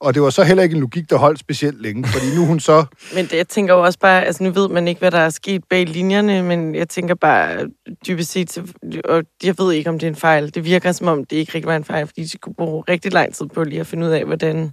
Og 0.00 0.14
det 0.14 0.22
var 0.22 0.30
så 0.30 0.44
heller 0.44 0.62
ikke 0.62 0.74
en 0.74 0.80
logik, 0.80 1.10
der 1.10 1.16
holdt 1.16 1.38
specielt 1.38 1.82
længe, 1.82 2.08
fordi 2.08 2.26
nu 2.36 2.46
hun 2.46 2.60
så... 2.60 2.84
Men 3.14 3.24
det, 3.24 3.32
jeg 3.36 3.48
tænker 3.48 3.74
jo 3.74 3.82
også 3.82 3.98
bare, 3.98 4.24
altså 4.24 4.42
nu 4.42 4.50
ved 4.50 4.68
man 4.68 4.88
ikke, 4.88 4.98
hvad 4.98 5.10
der 5.10 5.18
er 5.18 5.30
sket 5.30 5.64
bag 5.70 5.86
linjerne, 5.86 6.42
men 6.42 6.74
jeg 6.74 6.88
tænker 6.88 7.14
bare 7.14 7.70
dybest 8.06 8.30
set, 8.30 8.48
til- 8.48 8.74
og 9.04 9.24
jeg 9.44 9.54
ved 9.58 9.72
ikke, 9.72 9.90
om 9.90 9.98
det 9.98 10.06
er 10.06 10.10
en 10.10 10.16
fejl. 10.16 10.54
Det 10.54 10.64
virker 10.64 10.92
som 10.92 11.08
om, 11.08 11.24
det 11.24 11.36
ikke 11.36 11.54
rigtig 11.54 11.66
var 11.66 11.76
en 11.76 11.84
fejl, 11.84 12.06
fordi 12.06 12.22
de 12.22 12.28
skulle 12.28 12.54
bruge 12.54 12.84
rigtig 12.88 13.12
lang 13.12 13.34
tid 13.34 13.46
på 13.46 13.64
lige 13.64 13.80
at 13.80 13.86
finde 13.86 14.06
ud 14.06 14.12
af, 14.12 14.24
hvordan 14.24 14.72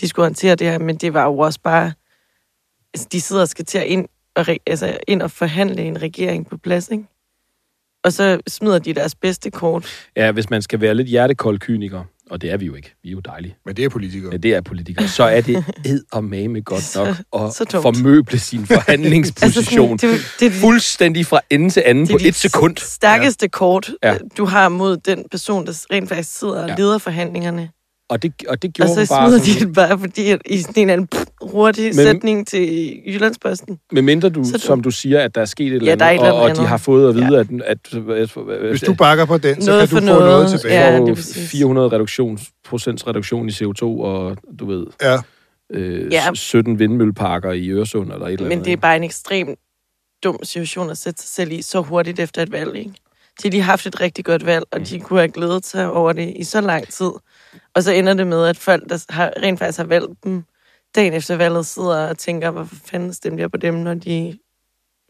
de 0.00 0.08
skulle 0.08 0.26
håndtere 0.26 0.54
det 0.54 0.66
her, 0.66 0.78
men 0.78 0.96
det 0.96 1.14
var 1.14 1.24
jo 1.24 1.38
også 1.38 1.60
bare, 1.60 1.92
altså 2.94 3.08
de 3.12 3.20
sidder 3.20 3.42
og 3.42 3.48
skal 3.48 3.64
til 3.64 3.78
at 3.78 3.86
ind 3.86 4.06
og, 4.36 4.48
re- 4.48 4.56
altså, 4.66 4.98
ind 5.08 5.22
og 5.22 5.30
forhandle 5.30 5.82
en 5.82 6.02
regering 6.02 6.48
på 6.50 6.56
plads, 6.56 6.88
ikke? 6.92 7.04
Og 8.04 8.12
så 8.12 8.40
smider 8.48 8.78
de 8.78 8.94
deres 8.94 9.14
bedste 9.14 9.50
kort. 9.50 9.86
Ja, 10.16 10.32
hvis 10.32 10.50
man 10.50 10.62
skal 10.62 10.80
være 10.80 10.94
lidt 10.94 11.08
hjertekold 11.08 11.58
kyniker, 11.58 12.04
og 12.30 12.42
det 12.42 12.50
er 12.52 12.56
vi 12.56 12.66
jo 12.66 12.74
ikke, 12.74 12.94
vi 13.02 13.08
er 13.08 13.12
jo 13.12 13.20
dejlige, 13.20 13.56
Men 13.66 13.76
det 13.76 13.84
er 13.84 13.88
politikere. 13.88 14.30
men 14.30 14.42
det 14.42 14.54
er 14.54 14.60
politikere, 14.60 15.08
så 15.08 15.24
er 15.24 15.40
det 15.40 15.64
ed 15.84 16.04
og 16.12 16.24
mame 16.24 16.60
godt 16.60 16.96
nok 16.96 17.16
så 17.52 17.62
at 17.62 17.72
dumt. 17.72 17.82
formøble 17.82 18.38
sin 18.38 18.66
forhandlingsposition 18.66 19.90
Altså 19.92 20.06
sådan, 20.08 20.18
det, 20.18 20.40
det, 20.40 20.52
det, 20.52 20.60
fuldstændig 20.60 21.26
fra 21.26 21.40
ende 21.50 21.70
til 21.70 21.82
anden 21.86 22.06
det 22.06 22.12
på 22.12 22.18
et 22.26 22.34
sekund. 22.34 22.76
stærkeste 22.76 23.48
kort, 23.48 23.90
Ja. 24.02 24.16
du 24.36 24.44
har 24.44 24.68
mod 24.68 24.96
den 24.96 25.24
person, 25.30 25.66
der 25.66 25.86
rent 25.92 26.08
faktisk 26.08 26.38
sidder 26.38 26.62
og 26.62 26.68
Ja. 26.68 26.74
leder 26.78 26.98
forhandlingerne. 26.98 27.70
Og 28.14 28.22
det, 28.22 28.32
og 28.48 28.62
det 28.62 28.68
Og 28.68 28.72
gjorde 28.72 28.88
så 28.94 29.00
hun 29.00 29.06
bare, 29.08 29.28
smider 29.40 29.60
de 29.60 29.66
det 29.66 29.74
bare 29.74 29.98
fordi, 29.98 30.30
at 30.30 30.40
i 30.46 30.58
sådan 30.58 30.74
en 30.76 30.90
eller 30.90 30.92
anden 30.92 31.08
hurtig 31.42 31.84
Men- 31.84 31.94
sætning 31.94 32.46
til 32.46 32.96
Jyllandsposten. 33.06 33.78
med 33.92 34.02
mindre 34.02 34.28
du, 34.28 34.44
Så 34.44 34.58
som 34.58 34.80
du 34.82 34.90
siger, 34.90 35.20
at 35.20 35.34
der 35.34 35.40
er 35.40 35.44
sket 35.44 35.66
et 35.66 35.72
eller 35.72 35.86
Ja, 35.86 35.92
andet, 35.92 36.04
er 36.06 36.10
et 36.10 36.14
eller 36.14 36.30
og, 36.32 36.38
og 36.38 36.44
andet 36.48 36.62
de 36.62 36.66
har 36.66 36.76
fået 36.76 37.08
at 37.08 37.14
vide, 37.14 37.38
at, 37.38 37.46
at, 37.64 37.78
at, 38.10 38.32
Hvis 38.70 38.80
du 38.80 38.94
bakker 38.94 39.24
på 39.24 39.38
den, 39.38 39.62
så 39.62 39.70
Noget 39.70 39.88
kan 39.88 39.96
du 39.98 40.00
få 40.00 40.06
noget, 40.06 40.22
noget. 40.30 40.60
tilbage. 40.60 40.80
Ja, 40.80 41.00
det 41.00 41.08
er 41.08 41.14
præcis. 41.14 41.50
400 41.50 41.88
reduktion, 41.88 42.38
procents 42.64 43.06
reduktion 43.06 43.48
i 43.48 43.52
CO2, 43.52 43.82
og 43.84 44.36
du 44.58 44.66
ved, 44.66 44.86
Ja. 45.02 45.16
øh, 45.72 46.12
Ja. 46.12 46.22
17 46.34 46.78
vindmølleparker 46.78 47.52
i 47.52 47.68
Øresund, 47.68 48.12
eller 48.12 48.26
et 48.26 48.32
eller 48.32 48.44
andet. 48.46 48.58
Men 48.58 48.64
det 48.64 48.72
er 48.72 48.76
bare 48.76 48.96
en 48.96 49.04
ekstrem 49.04 49.48
dum 50.24 50.38
situation 50.42 50.90
at 50.90 50.98
sætte 50.98 51.22
sig 51.22 51.28
selv 51.28 51.52
i 51.52 51.62
så 51.62 51.80
hurtigt 51.80 52.20
efter 52.20 52.42
et 52.42 52.52
valg, 52.52 52.76
ikke? 52.76 52.90
De 53.42 53.48
har 53.48 53.50
lige 53.50 53.62
haft 53.62 53.86
et 53.86 54.00
rigtig 54.00 54.24
godt 54.24 54.46
valg, 54.46 54.64
og 54.70 54.88
de 54.88 55.00
kunne 55.00 55.18
have 55.18 55.28
glædet 55.32 55.66
sig 55.66 55.90
over 55.90 56.12
det 56.12 56.32
i 56.36 56.44
så 56.44 56.60
lang 56.60 56.88
tid. 56.88 57.10
Og 57.74 57.82
så 57.82 57.92
ender 57.92 58.14
det 58.14 58.26
med, 58.26 58.46
at 58.46 58.56
folk, 58.58 58.88
der 58.88 59.04
har, 59.10 59.32
rent 59.42 59.58
faktisk 59.58 59.78
har 59.78 59.84
valgt 59.84 60.24
dem, 60.24 60.44
dagen 60.94 61.12
efter 61.12 61.36
valget 61.36 61.66
sidder 61.66 62.08
og 62.08 62.18
tænker, 62.18 62.50
hvorfor 62.50 62.76
fanden 62.86 63.12
stemte 63.14 63.40
jeg 63.40 63.50
på 63.50 63.56
dem, 63.56 63.74
når 63.74 63.94
de 63.94 64.38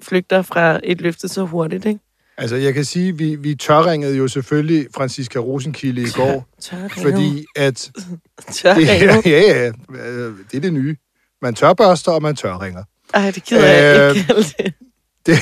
flygter 0.02 0.42
fra 0.42 0.80
et 0.84 1.00
løfte 1.00 1.28
så 1.28 1.44
hurtigt, 1.44 1.84
ikke? 1.84 2.00
Altså, 2.36 2.56
jeg 2.56 2.74
kan 2.74 2.84
sige, 2.84 3.16
vi, 3.18 3.34
vi 3.34 3.54
tørringede 3.54 4.16
jo 4.16 4.28
selvfølgelig 4.28 4.86
Franziska 4.94 5.38
Rosenkilde 5.38 6.02
i 6.02 6.10
går, 6.14 6.48
Tørringet. 6.60 6.92
fordi 6.92 7.44
at... 7.56 7.90
Det, 8.48 8.86
ja, 8.86 9.20
ja, 9.26 9.72
øh, 9.90 10.34
det 10.50 10.56
er 10.56 10.60
det 10.60 10.72
nye. 10.72 10.96
Man 11.42 11.54
tørbørster, 11.54 12.12
og 12.12 12.22
man 12.22 12.36
tørringer. 12.36 12.84
Ej, 13.14 13.30
det 13.30 13.44
gider 13.44 13.66
jeg 13.66 14.10
Øh, 14.10 14.16
ikke 14.16 14.26
kalde 14.26 14.42
det. 14.58 14.74
Det, 15.26 15.38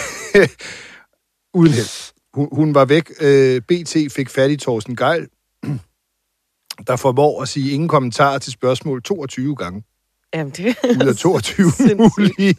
uden 1.55 1.73
held. 1.73 2.12
Hun, 2.35 2.49
hun 2.53 2.75
var 2.75 2.85
væk. 2.85 3.11
Øh, 3.21 3.61
BT 3.61 3.97
fik 4.12 4.31
fat 4.31 4.51
i 4.51 4.57
Thorsten 4.57 4.97
Geil, 4.97 5.27
der 6.87 6.97
formår 6.97 7.42
at 7.42 7.49
sige 7.49 7.71
ingen 7.73 7.88
kommentarer 7.88 8.38
til 8.38 8.53
spørgsmål 8.53 9.03
22 9.03 9.57
gange. 9.57 9.83
Jamen, 10.35 10.53
det 10.57 10.77
Ud 11.03 11.09
af 11.09 11.16
22 11.16 11.71
Sindssygt. 11.71 11.99
mulige. 11.99 12.55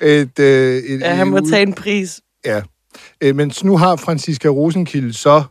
Et, 0.00 0.38
øh, 0.38 0.76
et, 0.76 1.00
Ja, 1.00 1.14
han 1.14 1.28
må 1.28 1.40
tage 1.50 1.62
en 1.62 1.72
pris. 1.72 2.20
Ja. 2.44 2.62
Øh, 3.20 3.36
men 3.36 3.52
nu 3.64 3.76
har 3.76 3.96
Franziska 3.96 4.48
Rosenkilde 4.48 5.12
så... 5.12 5.42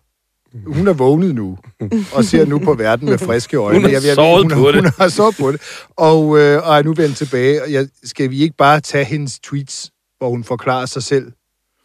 Hun 0.65 0.88
er 0.88 0.93
vågnet 0.93 1.36
nu, 1.36 1.58
og 2.15 2.24
ser 2.26 2.46
nu 2.46 2.60
på 2.60 2.74
verden 2.74 3.10
med 3.10 3.17
friske 3.17 3.58
øjne. 3.58 3.76
Hun 3.80 3.84
har 3.84 3.91
Jeg- 3.91 4.04
jeg- 4.06 4.15
sovet 4.15 4.41
hun, 4.43 4.52
på 4.52 4.72
det. 4.72 4.82
Hun 4.82 4.91
har 4.98 5.08
sovet 5.10 5.36
på 5.39 5.52
det, 5.52 5.62
og, 5.98 6.39
øh, 6.39 6.67
og 6.67 6.78
er 6.78 6.84
nu 6.84 6.93
vendt 6.93 7.17
tilbage. 7.17 7.63
Og 7.63 7.72
jeg, 7.72 7.88
skal 8.04 8.30
vi 8.30 8.41
ikke 8.41 8.56
bare 8.58 8.80
tage 8.80 9.06
hendes 9.06 9.39
tweets, 9.39 9.91
hvor 10.17 10.30
hun 10.30 10.43
forklarer 10.43 10.86
sig 10.86 11.04
selv? 11.04 11.32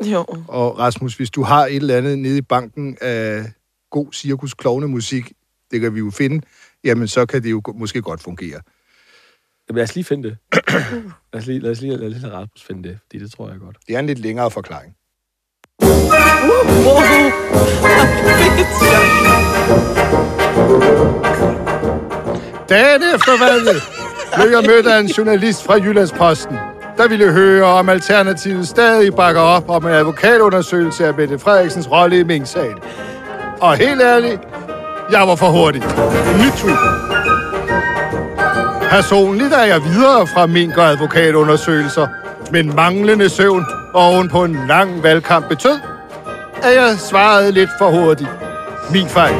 Jo. 0.05 0.25
Og 0.49 0.79
Rasmus, 0.79 1.17
hvis 1.17 1.31
du 1.31 1.43
har 1.43 1.67
et 1.67 1.77
eller 1.77 1.97
andet 1.97 2.19
nede 2.19 2.39
i 2.39 2.43
banken 2.43 2.99
af 3.01 3.53
god 3.91 4.13
cirkus 4.13 4.55
musik, 4.65 5.33
det 5.71 5.81
kan 5.81 5.95
vi 5.95 5.99
jo 5.99 6.11
finde, 6.11 6.47
jamen 6.85 7.09
så 7.09 7.27
kan 7.27 7.43
det 7.43 7.51
jo 7.51 7.63
måske 7.75 8.03
godt 8.03 8.23
fungere. 8.23 8.61
Jamen, 9.69 9.77
Lad 9.77 9.85
os 9.85 9.95
lige 9.95 10.05
finde 10.05 10.29
det. 10.29 10.37
lad 11.33 11.41
os 11.41 11.47
lige, 11.47 11.59
lad 11.59 11.71
os 11.71 11.81
lige, 11.81 11.97
lad 11.97 12.07
os 12.07 12.13
lige 12.13 12.23
lade 12.23 12.35
Rasmus 12.35 12.63
finde 12.63 12.89
det, 12.89 12.99
fordi 13.03 13.19
det 13.19 13.33
tror 13.33 13.51
jeg 13.51 13.59
godt. 13.59 13.77
Det 13.89 13.95
er 13.95 13.99
en 13.99 14.07
lidt 14.07 14.19
længere 14.19 14.51
forklaring. 14.51 14.97
Dagen 22.69 23.03
efter 23.15 23.39
valget 23.45 23.83
blev 24.35 24.51
jeg 24.51 24.63
mødt 24.67 24.87
af 24.87 25.01
en 25.01 25.07
journalist 25.07 25.63
fra 25.65 25.75
Jyllandsposten, 25.75 26.57
der 26.97 27.09
ville 27.09 27.33
høre, 27.33 27.65
om 27.65 27.89
Alternativet 27.89 28.69
stadig 28.69 29.15
bakker 29.15 29.41
op 29.41 29.71
om 29.71 29.87
en 29.87 29.93
advokatundersøgelse 29.93 31.07
af 31.07 31.15
Mette 31.15 31.39
Frederiksens 31.39 31.91
rolle 31.91 32.19
i 32.19 32.23
Mink-sagen. 32.23 32.79
Og 33.61 33.77
helt 33.77 34.03
ærligt, 34.03 34.41
jeg 35.13 35.21
var 35.29 35.35
for 35.37 35.47
hurtig. 35.47 35.83
Nyt 36.45 36.53
tweet. 36.53 36.79
Personligt 38.91 39.55
er 39.55 39.65
jeg 39.65 39.85
videre 39.85 40.27
fra 40.27 40.47
mink- 40.47 40.79
og 40.79 40.85
advokatundersøgelser, 40.85 42.07
men 42.51 42.77
manglende 42.77 43.29
søvn 43.29 43.67
oven 43.95 44.29
på 44.29 44.45
en 44.45 44.59
lang 44.69 45.03
valgkamp 45.03 45.49
betød, 45.49 45.79
at 46.63 46.75
jeg 46.75 46.97
svarede 46.99 47.53
lidt 47.53 47.71
for 47.79 47.91
hurtigt. 47.91 48.31
Min 48.93 49.09
fejl. 49.09 49.35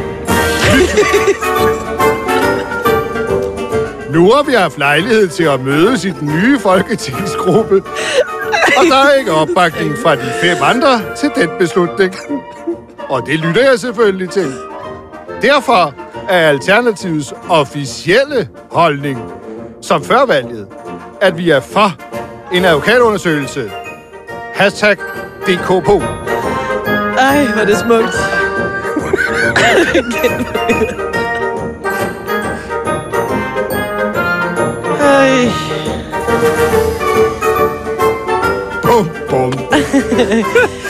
Nu 4.13 4.31
har 4.31 4.43
vi 4.43 4.53
haft 4.53 4.79
lejlighed 4.79 5.29
til 5.29 5.45
at 5.45 5.61
mødes 5.61 6.05
i 6.05 6.11
den 6.11 6.29
nye 6.29 6.59
folketingsgruppe, 6.59 7.83
og 8.77 8.85
der 8.91 8.97
er 8.97 9.15
ikke 9.19 9.33
opbakning 9.33 9.99
fra 9.99 10.15
de 10.15 10.33
fem 10.43 10.57
andre 10.63 11.01
til 11.17 11.31
den 11.37 11.49
beslutning. 11.59 12.15
Og 13.09 13.27
det 13.27 13.39
lytter 13.39 13.71
jeg 13.71 13.79
selvfølgelig 13.79 14.31
til. 14.31 14.53
Derfor 15.43 15.95
er 16.29 16.49
Alternativets 16.49 17.35
officielle 17.49 18.49
holdning, 18.71 19.19
som 19.81 20.05
før 20.05 20.27
valget, 20.27 20.67
at 21.21 21.39
vi 21.39 21.51
er 21.51 21.61
for 21.61 21.95
en 22.53 22.65
advokatundersøgelse. 22.65 23.71
Hashtag 24.55 24.97
DKP. 25.47 25.89
Ej, 27.19 27.45
hvor 27.45 27.61
er 27.61 27.67
det 27.67 27.77
smukt. 27.79 28.17
Ay. 35.23 35.49
Pum, 38.83 39.09
pum. 39.29 39.53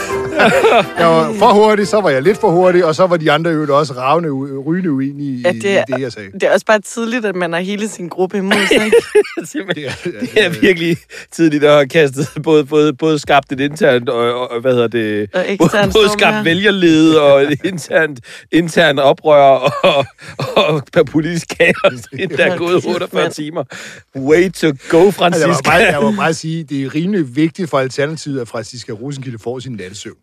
jeg 0.99 1.07
var 1.07 1.33
for 1.39 1.53
hurtig, 1.53 1.87
så 1.87 2.01
var 2.01 2.09
jeg 2.09 2.21
lidt 2.21 2.37
for 2.37 2.51
hurtig, 2.51 2.85
og 2.85 2.95
så 2.95 3.07
var 3.07 3.17
de 3.17 3.31
andre 3.31 3.51
jo 3.51 3.77
også 3.77 3.93
ravne, 3.93 4.27
u- 4.27 4.63
rygende 4.67 4.91
uenige 4.91 5.41
Ja, 5.45 5.51
i, 5.51 5.59
det 5.59 5.77
er- 5.77 5.83
i 5.89 5.91
det, 5.93 6.01
jeg 6.01 6.11
sagde. 6.11 6.31
Det 6.31 6.43
er 6.43 6.53
også 6.53 6.65
bare 6.65 6.79
tidligt, 6.81 7.25
at 7.25 7.35
man 7.35 7.53
har 7.53 7.59
hele 7.59 7.87
sin 7.87 8.07
gruppe 8.07 8.37
imod 8.37 8.67
sig, 8.67 8.85
ikke? 8.85 8.97
Simpelthen. 9.51 9.89
Det 10.21 10.45
er 10.45 10.49
virkelig 10.61 10.97
tidligt 11.31 11.63
at 11.63 11.71
have 11.71 11.87
kastet 11.87 12.27
både, 12.43 12.65
både, 12.65 12.93
både 12.93 13.19
skabt 13.19 13.51
et 13.51 13.59
internt 13.59 14.09
og, 14.09 14.49
og, 14.49 14.61
hvad 14.61 14.73
hedder 14.73 14.87
det, 14.87 15.29
Og 15.33 15.45
både, 15.57 15.69
både 15.93 16.09
skabt 16.13 16.35
ja. 16.35 16.43
vælgerlede 16.43 17.21
og 17.21 17.43
et 17.43 17.59
internt, 17.65 18.19
internt 18.51 18.99
oprør 18.99 19.41
og, 19.41 19.71
og, 20.55 20.81
og 20.97 21.05
politisk 21.05 21.47
kaos, 21.59 22.01
inden 22.19 22.37
der 22.37 22.45
er 22.45 22.57
gået 22.57 22.83
kæft, 22.83 22.95
48 22.95 23.21
mand. 23.23 23.33
timer. 23.33 23.63
Way 24.17 24.51
to 24.51 24.67
go, 24.67 24.73
Altså, 24.73 25.03
jeg, 25.05 25.13
Francisca. 25.13 25.51
må 25.53 25.55
bare, 25.65 25.75
jeg 25.75 26.01
må 26.01 26.11
bare 26.11 26.33
sige, 26.33 26.63
det 26.63 26.83
er 26.85 26.95
rimelig 26.95 27.35
vigtigt 27.35 27.69
for 27.69 27.79
Alternativet, 27.79 28.41
at 28.41 28.47
Francisca 28.47 28.91
Rosenkilde 28.91 29.37
får 29.43 29.59
sin 29.59 29.71
nattesøvn. 29.71 30.15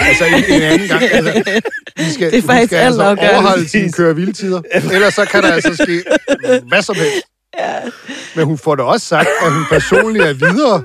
Altså 0.00 0.24
en, 0.24 0.44
en 0.48 0.62
anden 0.62 0.88
gang. 0.88 1.02
Altså, 1.12 1.60
vi 1.96 2.10
skal, 2.12 2.30
Det 2.30 2.38
er 2.38 2.42
faktisk 2.42 2.68
skal 2.68 2.76
altså 2.78 3.02
overholde 3.02 3.68
sine 3.68 3.92
køre 3.92 4.12
hviletider. 4.14 4.62
Ellers 4.92 5.14
så 5.14 5.24
kan 5.24 5.42
der 5.42 5.52
altså 5.52 5.74
ske 5.74 6.04
hvad 6.68 6.82
som 6.82 6.96
helst. 6.96 7.26
Ja. 7.58 7.74
Men 8.36 8.44
hun 8.44 8.58
får 8.58 8.74
da 8.74 8.82
også 8.82 9.06
sagt, 9.06 9.28
at 9.46 9.52
hun 9.52 9.64
personligt 9.70 10.24
er 10.24 10.32
videre. 10.32 10.84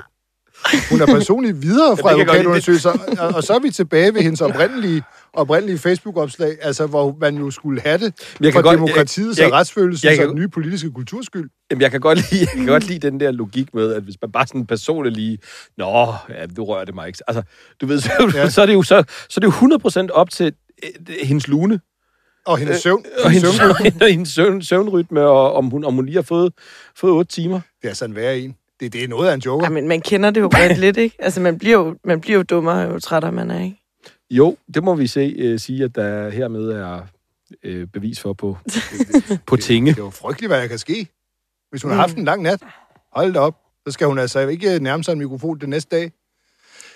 Hun 0.90 1.02
er 1.02 1.06
personligt 1.06 1.62
videre 1.62 1.98
fra 1.98 2.14
det 2.14 2.22
advokatundersøgelser. 2.22 2.90
Og, 3.20 3.28
og 3.36 3.44
så 3.44 3.54
er 3.54 3.60
vi 3.60 3.70
tilbage 3.72 4.14
ved 4.14 4.22
hendes 4.22 4.42
oprindelige, 4.42 5.04
oprindelige 5.34 5.78
Facebook-opslag, 5.78 6.58
altså 6.62 6.88
hvor 6.88 7.18
man 7.22 7.38
jo 7.38 7.52
skulle 7.52 7.82
have 7.82 7.98
det 7.98 8.14
jeg 8.42 8.54
for 8.54 8.62
kan 8.62 8.64
godt- 8.64 8.76
demokratiets 8.78 9.40
jeg- 9.40 9.48
og 9.48 9.54
retsfølelsens 9.54 10.04
jeg 10.04 10.16
kan- 10.16 10.24
og 10.26 10.30
den 10.30 10.40
nye 10.40 10.48
politiske 10.48 10.92
kulturskyld. 10.92 11.50
Jamen, 11.72 11.82
jeg 11.82 11.92
kan 11.92 12.00
godt 12.00 12.32
lide, 12.32 12.42
jeg 12.42 12.48
kan 12.56 12.66
godt 12.66 12.88
lide 12.88 13.00
den 13.12 13.20
der 13.20 13.32
logik 13.32 13.74
med, 13.74 13.94
at 13.94 14.04
hvis 14.04 14.16
man 14.22 14.32
bare 14.32 14.48
sådan 14.48 14.66
personligt 14.66 15.16
lige, 15.16 15.38
nå, 15.78 16.14
ja, 16.30 16.46
du 16.58 16.64
rører 16.66 16.86
det 16.86 16.96
mig 16.96 17.08
ikke. 17.08 17.20
Altså, 17.28 17.44
du 17.82 17.86
ved, 17.86 18.00
så, 18.00 18.32
Ja. 18.36 18.50
så, 18.50 18.62
er 18.62 18.66
det 18.66 18.74
jo, 18.74 18.84
så, 18.84 19.04
så 19.30 19.38
er 19.38 19.40
det 19.40 19.48
jo 19.48 19.52
100% 19.52 20.12
op 20.12 20.30
til 20.30 20.54
øh, 20.84 21.16
hendes 21.24 21.48
lune. 21.48 21.80
Og 22.46 22.58
hendes 22.58 22.82
søvn. 22.82 23.06
Og 23.24 23.32
hendes, 23.32 23.50
søvnrytme. 23.56 24.02
og 24.06 24.10
hendes 24.12 24.30
søvn, 24.30 24.62
søvnrytme, 24.62 25.22
og 25.22 25.54
om 25.54 25.66
hun, 25.70 25.84
om 25.86 25.94
hun 25.94 26.06
lige 26.06 26.16
har 26.16 26.22
fået, 26.22 26.54
fået 26.96 27.14
8 27.14 27.32
timer. 27.32 27.60
Det 27.82 27.90
er 27.90 27.94
sådan 27.94 28.16
værre 28.16 28.40
en. 28.40 28.56
Det, 28.80 28.94
det 28.94 29.04
er 29.04 29.08
noget 29.08 29.30
af 29.30 29.34
en 29.34 29.40
joker. 29.40 29.66
Ja, 29.66 29.70
men 29.70 29.88
man 29.88 30.02
kender 30.02 30.30
det 30.32 30.42
jo 30.42 30.50
godt 30.60 30.78
lidt, 30.80 30.98
ikke? 30.98 31.16
Altså, 31.20 31.42
man 31.42 31.58
bliver 31.60 31.78
jo, 31.78 31.96
man 32.06 32.22
bliver 32.22 32.38
jo 32.38 32.44
dummere, 32.44 32.80
jo 32.80 33.00
trættere 33.00 33.32
man 33.32 33.52
er, 33.52 33.64
ikke? 33.64 33.81
Jo, 34.32 34.58
det 34.74 34.84
må 34.84 34.96
vi 34.96 35.08
se, 35.08 35.36
øh, 35.38 35.60
sige, 35.60 35.84
at 35.84 35.96
der 35.96 36.30
hermed 36.30 36.70
er 36.70 37.02
øh, 37.64 37.88
bevis 37.88 38.20
for 38.20 38.34
på, 38.34 38.58
på 39.48 39.56
tinge. 39.56 39.92
Det 39.92 40.00
er 40.00 40.04
jo 40.04 40.10
frygteligt, 40.10 40.50
hvad 40.50 40.62
der 40.62 40.68
kan 40.68 40.78
ske. 40.78 41.08
Hvis 41.70 41.82
hun 41.82 41.92
har 41.92 41.96
Mm. 41.96 42.00
haft 42.00 42.18
en 42.18 42.26
lang 42.26 42.42
nat, 42.42 42.60
hold 43.16 43.34
da 43.34 43.40
op. 43.40 43.56
Så 43.88 43.92
skal 43.94 44.08
hun 44.08 44.20
altså 44.20 44.40
ikke 44.48 44.80
nærme 44.80 45.04
sig 45.04 45.12
en 45.14 45.20
mikrofon 45.20 45.60
den 45.60 45.70
næste 45.70 45.96
dag. 45.98 46.12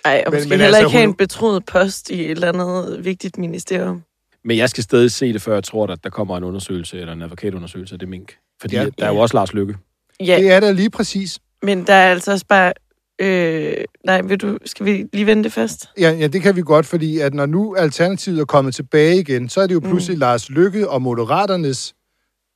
Ej, 0.05 0.23
og 0.25 0.31
Men- 0.31 0.37
måske 0.37 0.49
men 0.49 0.59
heller 0.59 0.65
altså, 0.77 0.79
ikke 0.79 0.91
have 0.91 1.05
hun- 1.07 1.09
en 1.13 1.15
betroet 1.17 1.65
post 1.65 2.09
i 2.09 2.25
et 2.25 2.31
eller 2.31 2.49
andet 2.49 3.05
vigtigt 3.05 3.37
ministerium. 3.37 4.03
Men 4.43 4.57
jeg 4.57 4.69
skal 4.69 4.83
stadig 4.83 5.11
se 5.11 5.33
det, 5.33 5.41
før 5.41 5.53
jeg 5.53 5.63
tror, 5.63 5.87
at 5.87 6.03
der 6.03 6.09
kommer 6.09 6.37
en 6.37 6.43
undersøgelse, 6.43 6.99
eller 6.99 7.13
en 7.13 7.21
advokatundersøgelse 7.21 7.95
af 7.95 7.99
det 7.99 8.07
mink. 8.09 8.35
Fordi 8.61 8.75
ja. 8.75 8.85
der 8.97 9.05
er 9.05 9.09
jo 9.09 9.17
også 9.17 9.37
Lars 9.37 9.53
Lykke. 9.53 9.77
Ja, 10.19 10.37
Det 10.39 10.51
er 10.51 10.59
der 10.59 10.71
lige 10.71 10.89
præcis. 10.89 11.39
men 11.63 11.87
der 11.87 11.93
er 11.93 12.11
altså 12.11 12.31
også 12.31 12.45
bare... 12.49 12.73
Øh, 13.21 13.73
nej, 14.05 14.21
vil 14.21 14.37
du, 14.37 14.57
skal 14.65 14.85
vi 14.85 15.05
lige 15.13 15.25
vende 15.25 15.43
det 15.43 15.53
først? 15.53 15.89
Ja, 15.99 16.11
ja, 16.11 16.27
det 16.27 16.41
kan 16.41 16.55
vi 16.55 16.61
godt, 16.61 16.85
fordi 16.85 17.19
at 17.19 17.33
når 17.33 17.45
nu 17.45 17.75
Alternativet 17.75 18.39
er 18.39 18.45
kommet 18.45 18.75
tilbage 18.75 19.19
igen, 19.19 19.49
så 19.49 19.61
er 19.61 19.67
det 19.67 19.73
jo 19.73 19.79
pludselig 19.79 20.17
mm. 20.17 20.19
Lars 20.19 20.49
Lykke 20.49 20.89
og 20.89 21.01
Moderaternes 21.01 21.95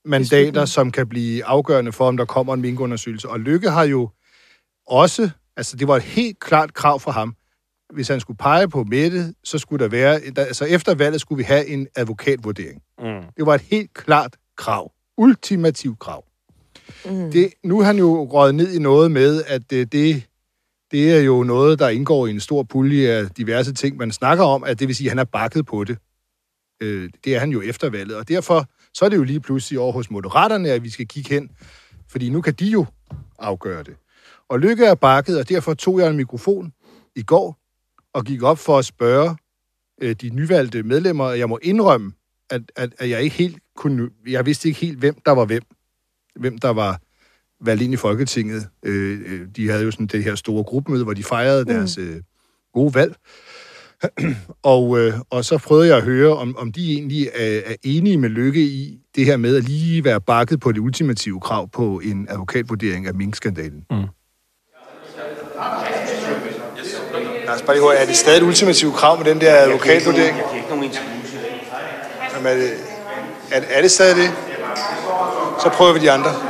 mandater, 0.06 0.66
som 0.66 0.92
kan 0.92 1.08
blive 1.08 1.46
afgørende 1.46 1.92
for, 1.92 2.08
om 2.08 2.18
der 2.18 2.26
kommer 2.26 2.54
en 2.54 2.62
minkundersøgelse. 2.62 3.30
Og 3.30 3.40
Lykke 3.40 3.70
har 3.70 3.84
jo 3.84 4.10
også, 4.88 5.30
altså 5.58 5.78
det 5.78 5.88
var 5.88 5.96
et 5.96 6.04
helt 6.04 6.40
klart 6.40 6.74
krav 6.74 7.00
for 7.00 7.12
ham, 7.12 7.36
hvis 7.94 8.08
han 8.08 8.20
skulle 8.20 8.38
pege 8.38 8.70
på 8.70 8.84
Mette, 8.84 9.34
så 9.44 9.58
skulle 9.58 9.84
der 9.84 9.90
være, 9.90 10.20
altså 10.38 10.66
efter 10.66 10.96
valget 10.96 11.22
skulle 11.22 11.38
vi 11.38 11.44
have 11.44 11.68
en 11.68 11.88
advokatvurdering. 11.96 12.82
Mm. 13.00 13.22
Det 13.38 13.46
var 13.46 13.56
et 13.56 13.62
helt 13.62 13.94
klart 13.94 14.36
krav. 14.58 14.92
Ultimativ 15.18 15.98
krav. 16.00 16.26
Mm. 17.06 17.32
Det, 17.32 17.54
nu 17.64 17.80
er 17.80 17.84
han 17.84 17.98
jo 17.98 18.24
røget 18.24 18.56
ned 18.56 18.74
i 18.74 18.80
noget 18.80 19.12
med, 19.12 19.44
at 19.48 19.62
det, 19.70 19.92
det, 19.92 20.24
det 20.92 21.18
er 21.18 21.20
jo 21.20 21.44
noget, 21.44 21.80
der 21.80 21.90
indgår 21.90 22.28
i 22.28 22.30
en 22.30 22.40
stor 22.40 22.64
pulje 22.64 23.10
af 23.10 23.30
diverse 23.30 23.74
ting, 23.74 23.98
man 23.98 24.12
snakker 24.12 24.44
om, 24.44 24.64
at 24.64 24.80
det 24.80 24.88
vil 24.88 24.96
sige, 24.96 25.08
at 25.08 25.12
han 25.12 25.20
er 25.20 25.24
bakket 25.24 25.66
på 25.66 25.84
det. 25.84 25.98
Øh, 26.82 27.10
det 27.24 27.36
er 27.36 27.40
han 27.40 27.50
jo 27.50 27.62
efter 27.62 27.90
valget, 27.90 28.18
og 28.18 28.28
derfor 28.28 28.66
så 28.94 29.06
er 29.06 29.10
det 29.10 29.18
jo 29.18 29.24
lige 29.24 29.40
pludselig 29.40 29.80
over 29.80 29.92
hos 29.92 30.12
Moderaterne, 30.12 30.70
at 30.70 30.84
vi 30.84 30.90
skal 30.90 31.08
kigge 31.08 31.30
hen, 31.30 31.50
fordi 32.08 32.30
nu 32.30 32.42
kan 32.42 32.54
de 32.54 32.66
jo 32.66 32.86
afgøre 33.40 33.84
det. 33.84 33.96
Og 34.50 34.60
Lykke 34.60 34.86
er 34.86 34.96
bakket, 34.96 35.40
og 35.40 35.50
derfor 35.50 35.74
tog 35.74 36.00
jeg 36.00 36.10
en 36.10 36.18
mikrofon 36.18 36.74
i 37.16 37.24
går 37.24 37.60
og 38.14 38.26
gik 38.26 38.44
op 38.44 38.58
for 38.58 38.78
at 38.78 38.86
spørge 38.86 39.36
øh, 40.02 40.16
de 40.22 40.30
nyvalgte 40.30 40.84
medlemmer, 40.84 41.26
og 41.26 41.40
jeg 41.40 41.50
må 41.50 41.60
indrømme, 41.62 42.12
at, 42.50 42.62
at, 42.76 42.94
at 42.98 43.10
jeg 43.10 43.22
ikke 43.22 43.36
helt 43.36 43.58
kunne, 43.76 44.10
jeg 44.28 44.46
vidste 44.46 44.68
ikke 44.68 44.80
helt, 44.80 44.98
hvem 44.98 45.16
der 45.26 45.32
var 45.32 45.46
hvem. 45.46 45.64
Hvem 46.36 46.58
der 46.58 46.70
var 46.70 47.02
valgt 47.62 47.84
ind 47.84 47.94
i 47.94 47.98
Folketinget. 47.98 48.68
Øh, 48.86 49.20
øh, 49.26 49.42
de 49.56 49.70
havde 49.70 49.84
jo 49.84 49.92
sådan 49.92 50.08
det 50.08 50.24
her 50.24 50.36
store 50.36 50.64
gruppemøde, 50.64 51.04
hvor 51.04 51.14
de 51.14 51.24
fejrede 51.24 51.64
mm. 51.64 51.74
deres 51.74 51.98
øh, 51.98 52.16
gode 52.74 52.94
valg. 52.94 53.16
og, 54.64 55.00
øh, 55.00 55.14
og 55.30 55.46
så 55.46 55.58
prøvede 55.58 55.88
jeg 55.88 55.98
at 55.98 56.04
høre, 56.04 56.36
om, 56.38 56.56
om 56.58 56.72
de 56.72 56.94
egentlig 56.94 57.30
er, 57.36 57.62
er 57.66 57.76
enige 57.84 58.18
med 58.18 58.30
Lykke 58.30 58.62
i 58.62 59.00
det 59.16 59.26
her 59.26 59.38
med 59.38 59.56
at 59.56 59.64
lige 59.64 60.04
være 60.04 60.22
bakket 60.22 60.60
på 60.60 60.72
det 60.72 60.80
ultimative 60.80 61.40
krav 61.40 61.70
på 61.70 62.02
en 62.04 62.28
advokatvurdering 62.30 63.08
af 63.08 63.14
minkskandalen. 63.14 63.84
Mm. 63.92 63.98
Lad 67.46 67.56
os 67.56 67.62
bare 67.62 67.76
lige 67.76 67.84
høre, 67.84 67.96
er 67.96 68.06
det 68.06 68.16
stadig 68.16 68.38
et 68.38 68.44
ultimativt 68.44 68.96
krav 68.96 69.18
med 69.18 69.26
den 69.26 69.42
der 69.42 69.56
advokatvurdering? 69.56 70.38
Jeg 70.38 70.46
fik 70.52 70.58
ikke 70.58 70.70
nogen. 70.70 70.92
Jamen, 72.36 72.48
er, 72.48 72.56
det, 72.56 72.72
er, 73.52 73.62
er 73.70 73.82
det 73.82 73.92
stadig 73.92 74.16
det? 74.16 74.32
Så 75.64 75.70
prøver 75.70 75.94
vi 75.94 76.00
de 76.00 76.12
andre. 76.12 76.49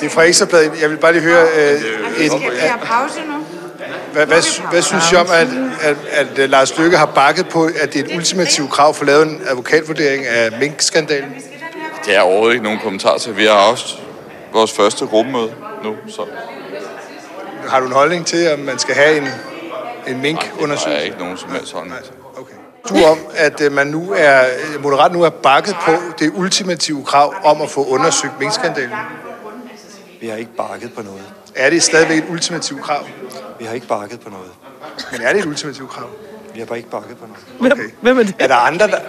Det 0.00 0.06
er 0.06 0.10
fra 0.10 0.22
Ekstrabladet. 0.22 0.72
Jeg 0.82 0.90
vil 0.90 0.96
bare 0.96 1.12
lige 1.12 1.22
høre... 1.22 1.46
Øh, 1.56 1.72
en, 2.18 2.30
Skal 2.30 2.40
vi 2.40 2.56
have 2.58 2.78
pause 2.82 3.20
nu? 3.28 3.44
hvad, 4.12 4.26
hvad, 4.26 4.70
hvad 4.70 4.82
synes 4.82 5.12
I 5.12 5.14
om, 5.16 5.26
at, 5.32 5.48
at, 5.82 5.96
at, 6.10 6.38
at 6.38 6.50
Lars 6.50 6.78
Lykke 6.78 6.96
har 6.96 7.06
bakket 7.06 7.48
på, 7.48 7.64
at 7.80 7.92
det 7.92 8.00
er 8.00 8.04
et 8.04 8.16
ultimativt 8.16 8.70
krav 8.70 8.94
for 8.94 9.02
at 9.02 9.06
lave 9.06 9.22
en 9.22 9.42
advokatvurdering 9.48 10.26
af 10.26 10.58
minkskandalen? 10.60 11.34
Det 12.06 12.16
er 12.16 12.20
overhovedet 12.20 12.54
ikke 12.54 12.64
nogen 12.64 12.78
kommentar 12.82 13.18
til. 13.18 13.36
Vi 13.36 13.44
har 13.44 13.52
også 13.70 13.96
vores 14.52 14.72
første 14.72 15.06
gruppemøde 15.06 15.52
nu, 15.84 15.94
så 16.08 16.22
Har 17.68 17.80
du 17.80 17.86
en 17.86 17.92
holdning 17.92 18.26
til, 18.26 18.52
om 18.52 18.58
man 18.58 18.78
skal 18.78 18.94
have 18.94 19.16
en, 19.16 19.22
en 19.22 19.28
der 20.06 20.12
er 20.12 20.16
minkundersøgelse? 20.16 21.04
ikke 21.04 21.18
nogen 21.18 21.36
som 21.36 21.50
helst 21.50 21.72
holdning 21.72 22.04
til. 22.04 22.12
Du 22.88 22.94
om, 23.04 23.18
at 23.36 23.60
øh, 23.60 23.72
man 23.72 23.86
nu 23.86 24.12
er, 24.16 24.40
øh, 24.74 24.82
Moderat 24.82 25.12
nu 25.12 25.22
er 25.22 25.30
bakket 25.30 25.76
på 25.84 25.92
det 26.18 26.32
ultimative 26.34 27.04
krav 27.04 27.34
om 27.44 27.62
at 27.62 27.70
få 27.70 27.84
undersøgt 27.86 28.40
minkskandalen? 28.40 28.90
Vi 30.20 30.28
har 30.28 30.36
ikke 30.36 30.50
bakket 30.56 30.92
på 30.94 31.02
noget. 31.02 31.22
Er 31.54 31.70
det 31.70 31.82
stadigvæk 31.82 32.18
et 32.18 32.24
ultimativt 32.30 32.82
krav? 32.82 33.04
Vi 33.58 33.64
har 33.64 33.74
ikke 33.74 33.86
bakket 33.86 34.20
på 34.20 34.30
noget. 34.30 34.50
Men 35.12 35.20
er 35.20 35.32
det 35.32 35.40
et 35.40 35.46
ultimativt 35.46 35.90
krav? 35.90 36.08
Vi 36.54 36.58
har 36.58 36.66
bare 36.66 36.78
ikke 36.78 36.90
bakket 36.90 37.16
på 37.18 37.26
noget. 37.60 37.72
Okay. 37.72 37.90
Hvem 38.00 38.18
er 38.18 38.22
det? 38.22 38.34
Er 38.38 38.46
der 38.46 38.54
andre, 38.54 38.86
der... 38.86 39.00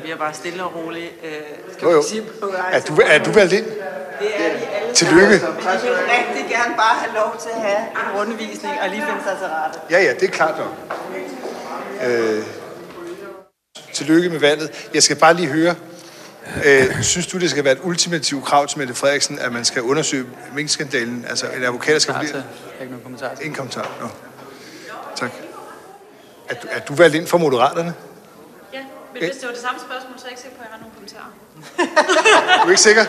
Vi 0.00 0.10
er 0.10 0.16
bare 0.16 0.34
stille 0.34 0.64
og 0.64 0.74
roligt. 0.76 1.12
Øh, 1.24 1.30
skal 1.72 1.84
Jo, 1.86 1.90
jo. 1.92 1.98
vi 1.98 2.04
sige 2.08 2.22
på 2.40 2.52
Er 2.72 2.80
du, 2.80 3.00
er 3.04 3.18
du 3.18 3.30
valgt 3.32 3.52
ind? 3.52 3.64
Det 3.64 4.28
er 4.36 4.58
de 4.58 4.66
alle 4.66 4.94
Tillykke. 4.94 5.38
sammen. 5.38 5.62
De 5.62 5.66
vil 5.82 5.90
rigtig 5.90 6.50
gerne 6.50 6.74
bare 6.76 6.96
have 6.98 7.14
lov 7.14 7.36
til 7.42 7.48
at 7.54 7.60
have 7.60 7.78
en 7.78 8.18
rundvisning 8.18 8.74
og 8.82 8.88
lige 8.88 9.02
finde 9.02 9.22
sig 9.24 9.36
til 9.38 9.46
rette. 9.46 9.78
Ja, 9.90 10.02
ja, 10.02 10.12
det 10.14 10.22
er 10.22 10.32
klart 10.32 10.54
nok. 10.58 10.72
Øh, 12.06 12.42
tillykke 13.92 14.28
med 14.30 14.38
valget. 14.38 14.88
Jeg 14.94 15.02
skal 15.02 15.16
bare 15.16 15.34
lige 15.34 15.48
høre, 15.48 15.74
øh, 16.64 17.02
synes 17.02 17.26
du, 17.26 17.38
det 17.38 17.50
skal 17.50 17.64
være 17.64 17.72
et 17.72 17.80
ultimativt 17.82 18.44
krav 18.44 18.66
til 18.66 18.78
Mette 18.78 18.94
Frederiksen, 18.94 19.38
at 19.38 19.52
man 19.52 19.64
skal 19.64 19.82
undersøge 19.82 20.26
minkskandalen? 20.54 21.24
Altså, 21.28 21.46
en 21.46 21.62
advokat 21.62 22.02
skal 22.02 22.14
vurdere... 22.14 22.42
Ikke 22.80 22.92
nogen 22.92 23.02
kommentar 23.02 23.34
til. 23.34 23.44
Ingen 23.44 23.56
kommentar. 23.56 23.90
Nå. 24.00 24.08
Tak. 25.16 25.30
Er 26.48 26.54
du, 26.54 26.66
er 26.70 26.80
du 26.80 26.94
valgt 26.94 27.16
ind 27.16 27.26
for 27.26 27.38
Moderaterne? 27.38 27.94
Ja, 28.72 28.78
men 29.12 29.22
hvis 29.22 29.36
det 29.36 29.46
var 29.46 29.52
det 29.52 29.62
samme 29.62 29.80
spørgsmål, 29.80 30.18
så 30.18 30.24
er 30.24 30.28
jeg 30.28 30.32
ikke 30.32 30.42
sikker 30.42 30.56
på, 30.56 30.62
at 30.62 30.68
jeg 30.68 30.74
har 30.74 30.80
nogle 30.80 30.94
kommentarer. 30.94 31.32
Du 32.62 32.66
er 32.66 32.70
ikke 32.70 32.80
sikker? 32.80 33.04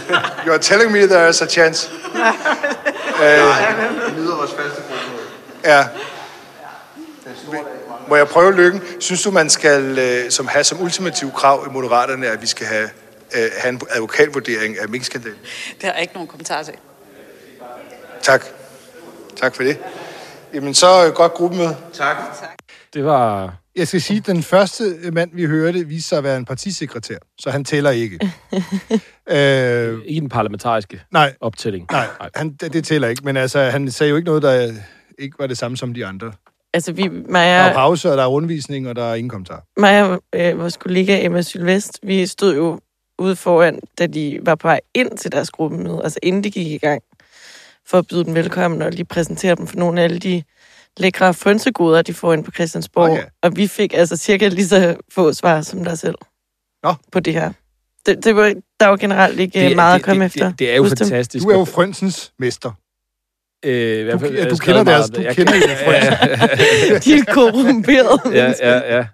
You're 0.46 0.58
telling 0.58 0.92
me 0.92 0.98
there 1.06 1.28
is 1.28 1.42
a 1.42 1.46
chance. 1.46 1.90
Vi 4.06 4.20
nyder 4.20 4.36
vores 4.36 4.50
faste 4.50 4.82
gruppemøde. 4.88 5.26
Ja. 5.64 5.86
Må 8.12 8.16
jeg 8.16 8.28
prøve 8.28 8.56
lykken? 8.56 8.80
Synes 9.00 9.22
du, 9.22 9.30
man 9.30 9.50
skal 9.50 9.98
øh, 9.98 10.30
som 10.30 10.46
have 10.46 10.64
som 10.64 10.80
ultimativ 10.80 11.30
krav 11.30 11.66
i 11.70 11.72
Moderaterne, 11.72 12.26
at 12.26 12.42
vi 12.42 12.46
skal 12.46 12.66
have, 12.66 12.88
øh, 13.36 13.50
have 13.58 13.72
en 13.72 13.80
advokatvurdering 13.90 14.78
af 14.78 14.88
minkskandalen? 14.88 15.38
Det 15.74 15.82
har 15.82 15.92
jeg 15.92 16.02
ikke 16.02 16.14
nogen 16.14 16.28
kommentar 16.28 16.62
til. 16.62 16.74
Tak. 18.22 18.44
Tak 19.36 19.54
for 19.54 19.62
det. 19.62 19.78
Jamen, 20.54 20.74
så 20.74 21.06
øh, 21.06 21.12
godt 21.12 21.32
gruppemøde. 21.32 21.76
Tak. 21.92 22.16
Det 22.94 23.04
var... 23.04 23.54
Jeg 23.76 23.88
skal 23.88 24.00
sige, 24.00 24.18
at 24.18 24.26
den 24.26 24.42
første 24.42 24.84
mand, 25.12 25.30
vi 25.34 25.46
hørte, 25.46 25.84
viste 25.84 26.08
sig 26.08 26.18
at 26.18 26.24
være 26.24 26.36
en 26.36 26.44
partisekretær, 26.44 27.18
så 27.38 27.50
han 27.50 27.64
tæller 27.64 27.90
ikke. 27.90 28.20
øh, 29.30 29.98
Ikke 30.06 30.20
den 30.20 30.28
parlamentariske 30.28 31.02
nej, 31.10 31.34
optælling. 31.40 31.86
nej 31.90 32.06
han, 32.34 32.52
det, 32.52 32.72
det 32.72 32.84
tæller 32.84 33.08
ikke. 33.08 33.24
Men 33.24 33.36
altså, 33.36 33.60
han 33.60 33.90
sagde 33.90 34.10
jo 34.10 34.16
ikke 34.16 34.26
noget, 34.26 34.42
der 34.42 34.72
ikke 35.18 35.38
var 35.38 35.46
det 35.46 35.58
samme 35.58 35.76
som 35.76 35.94
de 35.94 36.06
andre. 36.06 36.32
Altså, 36.74 36.92
vi, 36.92 37.02
Der 37.02 37.10
mig 37.28 37.46
er 37.48 37.68
og, 37.68 37.74
pause, 37.74 38.10
og 38.10 38.16
der 38.16 38.22
er 38.22 38.26
rundvisning, 38.26 38.88
og 38.88 38.96
der 38.96 39.04
er 39.04 39.14
ingen 39.14 39.28
kommentar. 39.30 39.64
og 39.76 40.22
øh, 40.34 40.58
vores 40.58 40.76
kollega 40.76 41.24
Emma 41.24 41.42
Sylvest, 41.42 41.98
vi 42.02 42.26
stod 42.26 42.56
jo 42.56 42.80
ude 43.18 43.36
foran, 43.36 43.80
da 43.98 44.06
de 44.06 44.38
var 44.42 44.54
på 44.54 44.68
vej 44.68 44.80
ind 44.94 45.18
til 45.18 45.32
deres 45.32 45.50
gruppemøde, 45.50 46.00
altså 46.04 46.18
inden 46.22 46.44
de 46.44 46.50
gik 46.50 46.66
i 46.66 46.78
gang, 46.78 47.02
for 47.86 47.98
at 47.98 48.06
byde 48.06 48.24
dem 48.24 48.34
velkommen 48.34 48.82
og 48.82 48.90
lige 48.90 49.04
præsentere 49.04 49.54
dem 49.54 49.66
for 49.66 49.76
nogle 49.76 50.00
af 50.00 50.04
alle 50.04 50.18
de 50.18 50.42
lækre 50.96 51.34
frønsegoder, 51.34 52.02
de 52.02 52.14
får 52.14 52.32
ind 52.32 52.44
på 52.44 52.50
Christiansborg. 52.50 53.16
Ja. 53.16 53.22
Og 53.42 53.56
vi 53.56 53.66
fik 53.66 53.94
altså 53.94 54.16
cirka 54.16 54.48
lige 54.48 54.66
så 54.68 54.96
få 55.12 55.32
svar 55.32 55.60
som 55.62 55.84
dig 55.84 55.98
selv 55.98 56.14
Nå. 56.82 56.94
på 57.12 57.20
det 57.20 57.32
her. 57.32 57.52
Det, 58.06 58.24
det 58.24 58.36
var, 58.36 58.54
der 58.80 58.86
var 58.86 58.96
generelt 58.96 59.40
ikke 59.40 59.60
Det- 59.60 59.68
det, 59.68 59.76
meget 59.76 59.94
det- 59.94 60.00
at 60.00 60.04
komme 60.04 60.24
det- 60.24 60.26
efter. 60.26 60.48
det- 60.48 60.58
det 60.58 60.70
er 60.72 60.76
jo 60.76 60.82
Husk 60.82 60.98
dem. 60.98 61.06
fantastisk. 61.08 61.44
Du 61.44 61.50
er 61.50 61.58
jo 61.58 61.64
Frønsens 61.64 62.32
mester. 62.38 62.70
Øh, 63.64 63.98
i 64.00 64.02
hvert 64.02 64.20
fald, 64.20 64.48
Du- 64.50 64.56
kender 64.56 64.84
deres- 64.84 65.10
meget- 65.10 65.16
du 65.16 65.20
jeg- 65.22 65.36
kender 65.36 65.52
jo 65.54 65.90
Ja, 65.90 66.04
ja, 66.90 66.98
De 66.98 67.14
er 67.18 67.24
korrumperede 67.32 68.20
ja, 68.38 68.52
ja, 68.60 68.96
ja. 68.96 69.04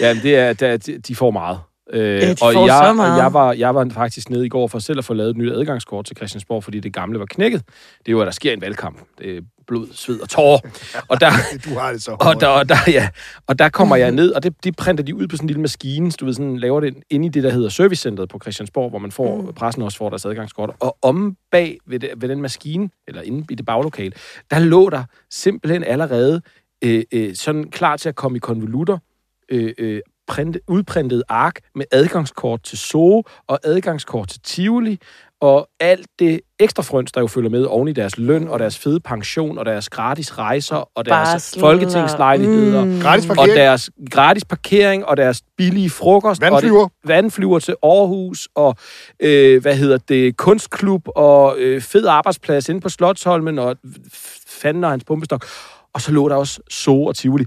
ja 0.00 0.14
men 0.14 0.22
det 0.22 0.36
er, 0.36 0.52
det 0.52 0.68
er, 0.68 0.76
de- 0.76 0.98
de 0.98 1.16
får 1.16 1.30
meget. 1.30 1.58
Øh, 1.92 2.22
Ja, 2.22 2.34
og 2.42 2.54
jeg. 2.54 2.96
Og 2.98 3.18
jeg, 3.18 3.32
var, 3.32 3.52
jeg 3.52 3.74
var 3.74 3.88
faktisk 3.94 4.30
nede 4.30 4.46
i 4.46 4.48
går 4.48 4.66
for 4.66 4.78
selv 4.78 4.98
at 4.98 5.04
få 5.04 5.14
lavet 5.14 5.30
et 5.30 5.36
nyt 5.36 5.52
adgangskort 5.52 6.04
til 6.04 6.16
Christiansborg, 6.16 6.64
fordi 6.64 6.80
det 6.80 6.92
gamle 6.92 7.18
var 7.18 7.26
knækket. 7.26 7.62
Det 7.98 8.08
er 8.08 8.12
jo, 8.12 8.20
at 8.20 8.26
der 8.26 8.32
sker 8.32 8.52
en 8.52 8.60
valgkamp. 8.60 8.98
Det 9.18 9.36
er 9.36 9.40
blod, 9.66 9.86
sved 9.92 10.20
og 10.20 10.28
tårer. 10.28 10.58
Og 11.08 11.20
der, 11.20 11.30
Du 11.64 11.78
har 11.78 11.92
det 11.92 12.02
så 12.02 12.16
og 12.20 12.40
der, 12.40 12.46
og 12.46 12.68
der, 12.68 12.76
ja, 12.86 13.08
og 13.46 13.58
der 13.58 13.68
kommer 13.68 13.96
jeg 13.96 14.12
ned, 14.12 14.32
og 14.32 14.42
det, 14.42 14.64
de 14.64 14.72
printer 14.72 15.04
de 15.04 15.14
ud 15.14 15.26
på 15.26 15.36
sådan 15.36 15.44
en 15.44 15.48
lille 15.48 15.60
maskine, 15.60 16.12
så 16.12 16.16
du 16.20 16.24
ved, 16.24 16.34
sådan, 16.34 16.56
laver 16.56 16.80
det 16.80 16.96
inde 17.10 17.26
i 17.26 17.28
det, 17.28 17.42
der 17.42 17.50
hedder 17.50 17.68
servicecenteret 17.68 18.28
på 18.28 18.38
Christiansborg, 18.42 18.90
hvor 18.90 18.98
man 18.98 19.12
får, 19.12 19.40
mm. 19.40 19.52
pressen 19.52 19.82
også 19.82 19.98
får 19.98 20.08
deres 20.08 20.24
adgangskort. 20.24 20.70
Og 20.80 20.96
om 21.02 21.36
bag 21.50 21.78
ved, 21.86 21.98
det, 21.98 22.10
ved 22.16 22.28
den 22.28 22.42
maskine, 22.42 22.90
eller 23.08 23.22
inde 23.22 23.46
i 23.50 23.54
det 23.54 23.66
baglokale, 23.66 24.12
der 24.50 24.58
lå 24.58 24.90
der 24.90 25.04
simpelthen 25.30 25.84
allerede 25.84 26.42
øh, 26.84 27.04
øh, 27.12 27.34
sådan 27.34 27.70
klar 27.70 27.96
til 27.96 28.08
at 28.08 28.14
komme 28.14 28.36
i 28.36 28.38
konvolutter, 28.38 28.98
øh, 29.48 29.72
øh, 29.78 30.00
printe, 30.28 30.60
udprintet 30.68 31.22
ark 31.28 31.60
med 31.74 31.84
adgangskort 31.92 32.62
til 32.62 32.78
Zoo 32.78 33.22
og 33.46 33.58
adgangskort 33.64 34.28
til 34.28 34.40
Tivoli, 34.40 34.98
og 35.42 35.68
alt 35.80 36.06
det 36.18 36.40
ekstra 36.58 36.82
frøns, 36.82 37.12
der 37.12 37.20
jo 37.20 37.26
følger 37.26 37.50
med 37.50 37.64
oven 37.64 37.88
i 37.88 37.92
deres 37.92 38.18
løn, 38.18 38.48
og 38.48 38.58
deres 38.58 38.78
fede 38.78 39.00
pension, 39.00 39.58
og 39.58 39.66
deres 39.66 39.88
gratis 39.88 40.38
rejser, 40.38 40.76
og 40.94 41.04
deres 41.04 41.32
Barsel, 41.32 41.60
folketingslejligheder, 41.60 42.84
mm. 42.84 43.00
Gratis 43.00 43.30
og 43.30 43.36
parkering. 43.36 43.58
deres 43.58 43.90
gratis 44.10 44.44
parkering, 44.44 45.06
og 45.06 45.16
deres 45.16 45.42
billige 45.56 45.90
frokost. 45.90 46.40
Vandflyver. 46.40 46.84
Og 46.84 46.92
det, 47.02 47.08
vandflyver 47.08 47.58
til 47.58 47.74
Aarhus, 47.82 48.48
og 48.54 48.76
øh, 49.20 49.62
hvad 49.62 49.76
hedder 49.76 49.98
det, 49.98 50.36
kunstklub, 50.36 51.08
og 51.16 51.58
øh, 51.58 51.80
fed 51.80 52.06
arbejdsplads 52.06 52.68
inde 52.68 52.80
på 52.80 52.88
Slottholmen, 52.88 53.58
og 53.58 53.76
fanden 54.46 54.84
og 54.84 54.90
hans 54.90 55.04
pumpestok. 55.04 55.46
Og 55.94 56.00
så 56.00 56.12
lå 56.12 56.28
der 56.28 56.34
også 56.34 56.60
Zoo 56.70 57.06
og 57.06 57.16
Tivoli. 57.16 57.44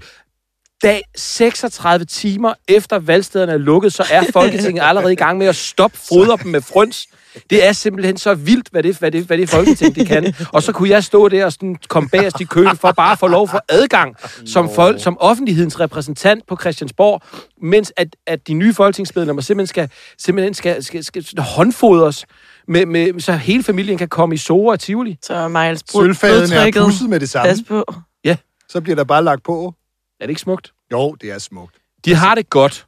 Dag 0.82 1.02
36 1.16 2.04
timer 2.04 2.54
efter 2.68 2.98
valgstederne 2.98 3.52
er 3.52 3.58
lukket, 3.58 3.92
så 3.92 4.04
er 4.10 4.22
Folketinget 4.32 4.82
allerede 4.88 5.12
i 5.12 5.16
gang 5.16 5.38
med 5.38 5.46
at 5.46 5.56
stoppe 5.56 5.98
fodre 5.98 6.38
dem 6.42 6.50
med 6.50 6.60
frøns. 6.60 7.06
Det 7.50 7.66
er 7.66 7.72
simpelthen 7.72 8.16
så 8.16 8.34
vildt, 8.34 8.68
hvad 8.68 8.82
det, 8.82 8.96
hvad 8.98 9.10
det, 9.12 9.24
hvad 9.24 9.38
det 9.38 9.50
Folketing 9.50 9.94
det 9.94 10.06
kan. 10.06 10.34
Og 10.52 10.62
så 10.62 10.72
kunne 10.72 10.88
jeg 10.88 11.04
stå 11.04 11.28
der 11.28 11.44
og 11.44 11.52
sådan 11.52 11.76
komme 11.88 12.08
bagerst 12.08 12.40
i 12.40 12.44
køen 12.44 12.76
for 12.76 12.92
bare 12.92 13.12
at 13.12 13.18
få 13.18 13.26
lov 13.26 13.48
for 13.48 13.64
adgang 13.68 14.16
som, 14.46 14.70
folk, 14.74 15.02
som 15.02 15.16
offentlighedens 15.20 15.80
repræsentant 15.80 16.46
på 16.48 16.56
Christiansborg, 16.60 17.22
mens 17.62 17.92
at, 17.96 18.16
at 18.26 18.48
de 18.48 18.54
nye 18.54 18.74
folketingsmedlemmer 18.74 19.42
simpelthen 19.42 19.66
skal, 19.66 19.90
simpelthen 20.18 20.54
skal, 20.54 20.84
skal, 20.84 21.04
skal, 21.04 21.24
skal 21.24 21.42
håndfodres, 21.42 22.26
med, 22.68 22.86
med, 22.86 23.20
så 23.20 23.32
hele 23.32 23.62
familien 23.62 23.98
kan 23.98 24.08
komme 24.08 24.34
i 24.34 24.38
Sora 24.38 24.72
og 24.72 24.80
Tivoli. 24.80 25.18
Så 25.22 25.48
Miles 25.48 25.84
Sølvfaden 25.92 26.52
er 26.52 26.84
pusset 26.84 27.08
med 27.10 27.20
det 27.20 27.30
samme. 27.30 27.48
Pas 27.48 27.58
på. 27.68 27.84
Ja. 28.24 28.36
Så 28.68 28.80
bliver 28.80 28.96
der 28.96 29.04
bare 29.04 29.24
lagt 29.24 29.44
på. 29.44 29.74
Er 30.20 30.26
det 30.26 30.28
ikke 30.30 30.40
smukt? 30.40 30.72
Jo, 30.92 31.14
det 31.14 31.30
er 31.30 31.38
smukt. 31.38 31.76
De 32.04 32.14
har 32.14 32.34
det 32.34 32.50
godt. 32.50 32.86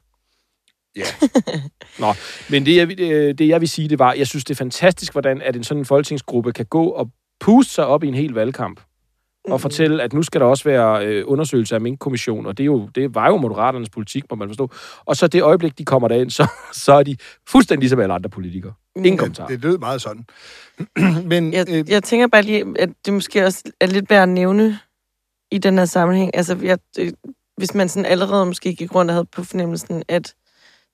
Ja. 0.95 1.03
Nå, 1.99 2.13
men 2.49 2.65
det 2.65 2.75
jeg, 2.75 2.87
vil- 2.87 2.99
øh, 3.11 3.33
det, 3.37 3.47
jeg 3.47 3.61
vil 3.61 3.69
sige, 3.69 3.89
det 3.89 3.99
var, 3.99 4.13
jeg 4.13 4.27
synes, 4.27 4.43
det 4.43 4.53
er 4.53 4.57
fantastisk, 4.57 5.11
hvordan 5.11 5.41
at 5.41 5.55
en 5.55 5.63
sådan 5.63 5.81
en 5.81 5.85
folketingsgruppe 5.85 6.51
kan 6.53 6.65
gå 6.65 6.85
og 6.85 7.09
puste 7.39 7.73
sig 7.73 7.85
op 7.85 8.03
i 8.03 8.07
en 8.07 8.13
hel 8.13 8.31
valgkamp. 8.33 8.81
Og 9.45 9.61
fortælle, 9.61 10.03
at 10.03 10.13
nu 10.13 10.23
skal 10.23 10.41
der 10.41 10.47
også 10.47 10.63
være 10.63 11.05
øh, 11.05 11.23
undersøgelse 11.27 11.75
af 11.75 11.81
minkkommission, 11.81 12.45
og 12.45 12.57
det, 12.57 12.63
er 12.63 12.65
jo, 12.65 12.89
det 12.95 13.15
var 13.15 13.27
jo 13.27 13.37
moderaternes 13.37 13.89
politik, 13.89 14.23
må 14.29 14.35
man 14.35 14.49
forstå. 14.49 14.71
Og 15.05 15.15
så 15.15 15.27
det 15.27 15.41
øjeblik, 15.41 15.77
de 15.77 15.85
kommer 15.85 16.07
derind, 16.07 16.29
så, 16.29 16.47
så 16.85 16.93
er 16.93 17.03
de 17.03 17.15
fuldstændig 17.49 17.81
ligesom 17.81 17.99
alle 17.99 18.13
andre 18.13 18.29
politikere. 18.29 18.73
Ingen 18.95 19.17
kommentar. 19.17 19.47
Det 19.47 19.61
lød 19.61 19.77
meget 19.77 20.01
sådan. 20.01 20.25
Men 21.31 21.53
Jeg, 21.53 21.65
øh, 21.69 21.89
jeg 21.89 22.03
tænker 22.03 22.27
bare 22.27 22.41
lige, 22.41 22.65
at 22.79 22.89
det 23.05 23.13
måske 23.13 23.45
også 23.45 23.63
er 23.81 23.87
lidt 23.87 24.09
værd 24.09 24.23
at 24.23 24.29
nævne 24.29 24.79
i 25.51 25.57
den 25.57 25.77
her 25.77 25.85
sammenhæng. 25.85 26.35
Altså, 26.35 26.57
jeg, 26.61 26.79
øh, 26.99 27.13
hvis 27.57 27.73
man 27.73 27.89
sådan 27.89 28.05
allerede 28.05 28.45
måske 28.45 28.75
gik 28.75 28.95
rundt 28.95 29.11
og 29.11 29.15
havde 29.15 29.25
på 29.25 29.43
fornemmelsen, 29.43 30.03
at 30.07 30.35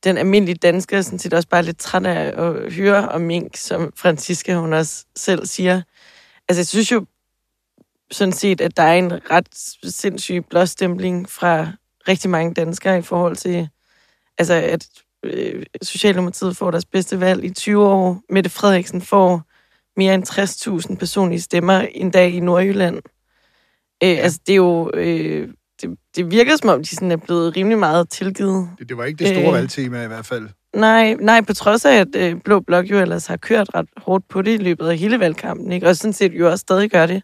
den 0.04 0.18
almindelige 0.18 0.56
dansker 0.56 1.02
sådan 1.02 1.20
set 1.20 1.34
også 1.34 1.48
bare 1.48 1.64
lidt 1.64 1.78
træt 1.78 2.06
af 2.06 2.44
at 2.46 2.74
høre 2.74 3.10
om 3.10 3.22
mink, 3.22 3.58
som 3.58 3.94
Franziska 3.96 4.56
hun 4.56 4.74
også 4.74 5.06
selv 5.16 5.46
siger. 5.46 5.82
Altså, 6.50 6.60
jeg 6.60 6.68
synes 6.68 6.92
jo 6.92 7.06
sådan 8.12 8.34
set, 8.34 8.62
at 8.62 8.78
der 8.78 8.84
er 8.84 8.94
en 8.94 9.32
ret 9.32 9.48
sindssyg 9.84 10.46
blåstempling 10.50 11.30
fra 11.30 11.68
rigtig 12.08 12.30
mange 12.30 12.54
danskere 12.54 12.98
i 12.98 13.02
forhold 13.02 13.36
til, 13.36 13.70
altså, 14.38 14.54
at 14.54 14.88
øh, 15.24 15.66
Socialdemokratiet 15.82 16.58
får 16.58 16.72
deres 16.72 16.86
bedste 16.86 17.20
valg 17.20 17.44
i 17.44 17.50
20 17.50 17.86
år. 17.86 18.22
Mette 18.30 18.50
Frederiksen 18.50 19.02
får 19.02 19.42
mere 19.98 20.14
end 20.14 20.90
60.000 20.90 20.96
personlige 20.96 21.42
stemmer 21.42 21.80
en 21.80 22.12
dag 22.12 22.34
i 22.34 22.40
Nordjylland. 22.40 23.02
Øh, 24.04 24.10
ja. 24.10 24.16
Altså, 24.16 24.40
det 24.48 24.54
er 24.54 24.58
jo... 24.58 24.92
Øh, 24.94 25.48
det, 25.82 25.90
det 26.16 26.32
virker 26.32 26.56
som 26.56 26.70
om, 26.70 26.84
de 26.84 26.96
sådan 26.96 27.12
er 27.12 27.18
blevet 27.18 27.56
rimelig 27.58 27.80
meget 27.80 28.10
tilgivet. 28.10 28.70
det, 28.80 28.90
det 28.90 28.98
var 28.98 29.06
ikke 29.06 29.26
det 29.26 29.28
store 29.36 29.48
Øh. 29.48 29.54
valgtema 29.54 30.04
i 30.04 30.08
hvert 30.08 30.26
fald. 30.26 30.50
Nej, 30.76 31.14
nej, 31.14 31.42
på 31.42 31.54
trods 31.54 31.86
af, 31.86 31.96
at 32.00 32.16
øh, 32.16 32.36
Blå 32.46 32.60
Blok 32.60 32.86
jo 32.86 33.00
ellers 33.00 33.28
har 33.28 33.38
kørt 33.38 33.70
ret 33.76 33.88
hårdt 33.98 34.28
på 34.30 34.42
det 34.42 34.60
i 34.60 34.64
løbet 34.64 34.88
af 34.90 34.98
hele 34.98 35.20
valgkampen, 35.20 35.72
ikke? 35.72 35.88
og 35.88 35.96
sådan 35.96 36.14
set 36.14 36.32
jo 36.34 36.50
også 36.52 36.62
stadig 36.62 36.92
gør 36.92 37.06
det. 37.06 37.24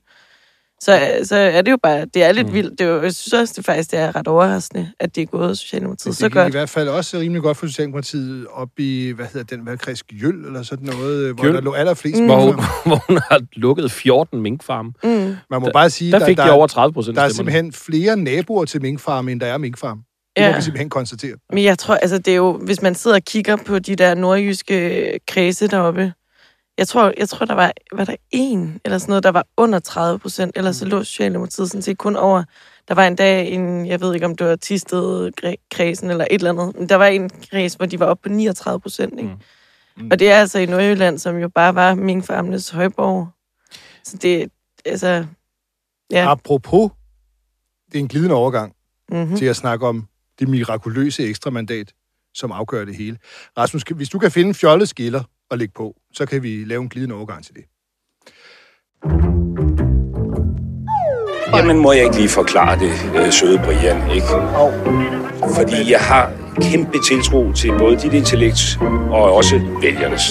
Så, 0.83 0.99
så 1.23 1.35
er 1.35 1.61
det 1.61 1.71
jo 1.71 1.77
bare, 1.83 2.05
det 2.05 2.23
er 2.23 2.31
lidt 2.31 2.47
mm. 2.47 2.53
vildt. 2.53 2.79
Det 2.79 2.87
er 2.87 2.89
jo, 2.91 3.01
jeg 3.01 3.13
synes 3.15 3.33
også, 3.33 3.53
det 3.57 3.65
faktisk 3.65 3.91
det 3.91 3.99
er 3.99 4.15
ret 4.15 4.27
overraskende, 4.27 4.91
at 4.99 5.15
det 5.15 5.21
er 5.21 5.25
gået 5.25 5.57
Socialdemokratiet 5.57 6.05
Det 6.11 6.17
så 6.17 6.25
gik 6.25 6.35
i 6.35 6.39
godt. 6.39 6.53
hvert 6.53 6.69
fald 6.69 6.87
også 6.89 7.17
rimelig 7.17 7.41
godt 7.41 7.57
for 7.57 7.67
Socialdemokratiet 7.67 8.47
op 8.53 8.69
i, 8.77 9.11
hvad 9.15 9.25
hedder 9.33 9.55
den 9.55 9.65
valgkreds, 9.65 10.03
Gjøl 10.03 10.45
eller 10.45 10.63
sådan 10.63 10.85
noget, 10.85 11.23
øh, 11.23 11.35
hvor 11.35 11.43
Gjøl. 11.43 11.53
der 11.55 11.61
lå 11.61 11.73
allerflest 11.73 12.19
Mm. 12.21 12.25
Hvor, 12.25 12.39
hun, 12.39 12.55
hvor 12.85 13.03
hun 13.07 13.19
har 13.31 13.41
lukket 13.53 13.91
14 13.91 14.41
minkfarme. 14.41 14.93
Mm. 15.03 15.09
Man 15.09 15.37
må 15.51 15.59
Der- 15.65 15.71
bare 15.73 15.89
sige, 15.89 16.11
Der 16.11 16.25
fik 16.25 16.37
de 16.37 16.51
over 16.51 16.67
30 16.67 16.93
procent 16.93 17.15
der 17.17 17.23
er 17.23 17.29
simpelthen 17.29 17.73
flere 17.73 18.17
naboer 18.17 18.65
til 18.65 18.81
minkfarme, 18.81 19.31
end 19.31 19.39
der 19.39 19.47
er 19.47 19.57
minkfarme. 19.57 20.01
Det 20.35 20.41
må 20.43 20.47
Ja. 20.49 20.55
vi 20.55 20.61
simpelthen 20.61 20.89
konstatere. 20.89 21.35
Men 21.53 21.63
jeg 21.63 21.79
tror, 21.79 21.95
altså 21.95 22.17
det 22.17 22.27
er 22.27 22.35
jo, 22.35 22.57
hvis 22.65 22.81
man 22.81 22.95
sidder 22.95 23.17
og 23.17 23.23
kigger 23.23 23.55
på 23.55 23.79
de 23.79 23.95
der 23.95 24.15
nordjyske 24.15 25.19
kredse 25.27 25.67
deroppe, 25.67 26.13
jeg 26.77 26.87
tror, 26.87 27.13
jeg 27.17 27.29
tror 27.29 27.45
der 27.45 27.53
var, 27.53 27.71
var 27.91 28.05
der 28.05 28.15
en 28.31 28.81
eller 28.85 28.97
sådan 28.97 29.11
noget, 29.11 29.23
der 29.23 29.31
var 29.31 29.47
under 29.57 29.79
30 29.79 30.19
procent, 30.19 30.57
ellers 30.57 30.75
så 30.75 30.85
lå 30.85 31.03
Socialdemokratiet 31.03 31.69
sådan 31.69 31.81
set 31.81 31.97
kun 31.97 32.15
over. 32.15 32.43
Der 32.87 32.93
var 32.93 33.07
en 33.07 33.15
dag 33.15 33.51
en, 33.51 33.85
jeg 33.87 34.01
ved 34.01 34.13
ikke 34.13 34.25
om 34.25 34.35
det 34.35 34.47
var 34.47 34.55
Tisted 34.55 35.31
kredsen 35.71 36.09
eller 36.09 36.25
et 36.31 36.33
eller 36.33 36.49
andet, 36.49 36.79
men 36.79 36.89
der 36.89 36.95
var 36.95 37.05
en 37.05 37.29
kreds, 37.29 37.73
hvor 37.73 37.85
de 37.85 37.99
var 37.99 38.05
oppe 38.05 38.29
på 38.29 38.35
39 38.35 38.79
procent, 38.79 39.19
ikke? 39.19 39.35
Mm. 39.97 40.11
Og 40.11 40.19
det 40.19 40.31
er 40.31 40.37
altså 40.37 40.59
i 40.59 40.65
Nordjylland, 40.65 41.19
som 41.19 41.37
jo 41.37 41.49
bare 41.49 41.75
var 41.75 41.95
minkfarmenes 41.95 42.69
højborg. 42.69 43.27
Så 44.03 44.17
det, 44.17 44.51
altså, 44.85 45.25
ja. 46.11 46.31
Apropos, 46.31 46.91
det 47.91 47.95
er 47.95 47.99
en 47.99 48.07
glidende 48.07 48.35
overgang 48.35 48.75
Mm-hmm. 49.11 49.37
til 49.37 49.45
at 49.45 49.55
snakke 49.55 49.87
om 49.87 50.07
det 50.39 50.47
mirakuløse 50.47 51.23
ekstramandat, 51.23 51.93
som 52.33 52.51
afgør 52.51 52.85
det 52.85 52.95
hele. 52.95 53.17
Rasmus, 53.57 53.83
hvis 53.83 54.09
du 54.09 54.19
kan 54.19 54.31
finde 54.31 54.53
fjollet 54.53 54.89
skiller 54.89 55.23
og 55.49 55.57
lægge 55.57 55.73
på, 55.73 55.95
så 56.13 56.25
kan 56.25 56.43
vi 56.43 56.63
lave 56.65 56.81
en 56.81 56.89
glidende 56.89 57.15
overgang 57.15 57.45
til 57.45 57.55
det. 57.55 57.63
Jamen, 61.55 61.77
må 61.77 61.91
jeg 61.91 62.03
ikke 62.03 62.15
lige 62.15 62.29
forklare 62.29 62.79
det, 62.79 62.91
øh, 63.15 63.31
søde 63.31 63.57
Brian, 63.65 64.11
ikke? 64.11 64.27
Fordi 65.55 65.91
jeg 65.91 65.99
har 65.99 66.33
kæmpe 66.61 66.97
tiltro 67.09 67.51
til 67.53 67.71
både 67.77 67.99
dit 67.99 68.13
intellekt 68.13 68.77
og 69.11 69.33
også 69.33 69.55
vælgernes. 69.81 70.21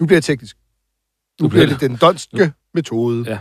Nu 0.00 0.06
bliver 0.06 0.16
det 0.16 0.24
teknisk. 0.24 0.56
Nu 1.40 1.48
bliver 1.48 1.66
det 1.66 1.80
den 1.80 1.96
donske 1.96 2.52
metode. 2.74 3.24
Ja. 3.30 3.38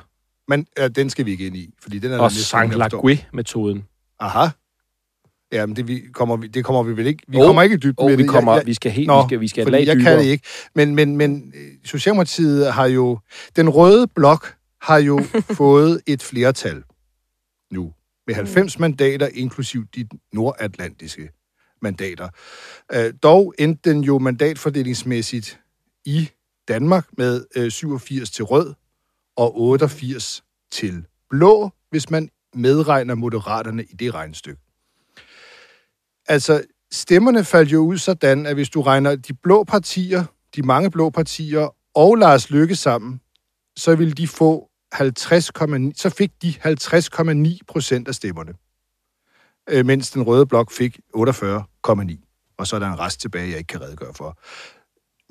Men 0.48 0.68
ja, 0.78 0.88
den 0.88 1.10
skal 1.10 1.26
vi 1.26 1.32
ikke 1.32 1.48
ind 1.48 1.58
i, 1.58 1.74
fordi 1.82 2.00
den 2.00 2.12
er 2.12 2.20
Og 2.20 2.32
Sankt. 2.32 2.76
Lagui-metoden. 2.76 3.86
Aha. 4.20 4.48
Jamen, 5.52 5.76
det, 5.76 5.88
vi, 5.88 6.02
kommer, 6.14 6.38
vi, 6.38 6.48
det 6.48 6.66
kommer 6.66 6.84
vi 6.84 6.98
vel 6.98 7.08
ikke. 7.08 7.24
Vi 7.28 7.38
Jo. 7.38 7.46
kommer 7.46 7.62
ikke 7.62 7.74
i 7.74 7.78
dybden 7.78 8.04
Jo, 8.04 8.08
med 8.10 8.18
vi 8.18 8.24
det. 8.24 8.30
kommer- 8.32 8.64
vi 8.64 8.74
skal 8.74 8.92
helt- 8.92 9.10
vi 9.10 9.28
skal- 9.28 9.40
vi 9.42 9.48
skal 9.48 9.64
fordi 9.66 9.72
lag 9.78 9.86
jeg 9.88 9.96
kan 9.96 10.06
dybere. 10.06 10.18
det 10.20 10.26
ikke. 10.26 10.44
Men, 10.76 10.96
men, 10.96 11.18
men 11.18 11.54
øh, 11.56 11.72
Socialdemokratiet 11.86 12.74
har 12.74 12.86
jo... 12.86 13.20
Den 13.56 13.70
røde 13.70 14.08
blok 14.08 14.56
har 14.82 14.98
jo 14.98 15.22
fået 15.62 16.02
et 16.08 16.24
flertal 16.24 16.84
nu. 17.72 17.94
Med 18.28 18.36
90 18.36 18.80
mandater, 18.80 19.28
inklusiv 19.34 19.86
de 19.96 20.08
nordatlantiske 20.34 21.30
mandater. 21.82 22.30
Øh, 22.94 23.14
dog 23.24 23.54
endte 23.60 23.90
den 23.90 24.02
jo 24.04 24.20
mandatfordelingsmæssigt 24.20 25.60
i 26.06 26.30
Danmark 26.68 27.06
med 27.18 27.46
øh, 27.56 27.72
87 27.72 28.32
til 28.32 28.44
rød 28.46 28.74
og 29.38 29.62
88 29.62 30.44
til 30.72 31.06
blå, 31.30 31.70
hvis 31.90 32.10
man 32.10 32.30
medregner 32.54 33.16
moderaterne 33.16 33.84
i 33.84 33.96
det 34.00 34.14
regnestykke. 34.14 34.62
Altså, 36.30 36.64
stemmerne 36.92 37.44
faldt 37.44 37.72
jo 37.72 37.80
ud 37.80 37.98
sådan, 37.98 38.46
at 38.46 38.54
hvis 38.54 38.70
du 38.70 38.82
regner 38.82 39.16
de 39.16 39.34
blå 39.34 39.64
partier, 39.64 40.24
de 40.56 40.62
mange 40.62 40.92
blå 40.92 41.10
partier 41.10 41.76
og 41.96 42.16
Lars 42.16 42.50
Lykke 42.50 42.76
sammen, 42.76 43.22
så 43.76 43.96
ville 43.96 44.14
de 44.14 44.28
få 44.28 44.70
50,9, 44.96 45.92
så 45.96 46.14
fik 46.18 46.32
de 46.42 46.54
50,9 46.66 47.58
procent 47.68 48.08
af 48.08 48.16
stemmerne. 48.16 48.54
Øh, 49.70 49.86
mens 49.86 50.12
den 50.12 50.24
røde 50.24 50.46
blok 50.46 50.72
fik 50.72 51.00
48,9. 51.16 52.56
Og 52.58 52.68
så 52.68 52.76
er 52.76 52.80
der 52.80 52.88
en 52.88 53.00
rest 53.00 53.22
tilbage, 53.22 53.50
jeg 53.50 53.58
ikke 53.58 53.68
kan 53.68 53.82
redegøre 53.82 54.14
for. 54.14 54.38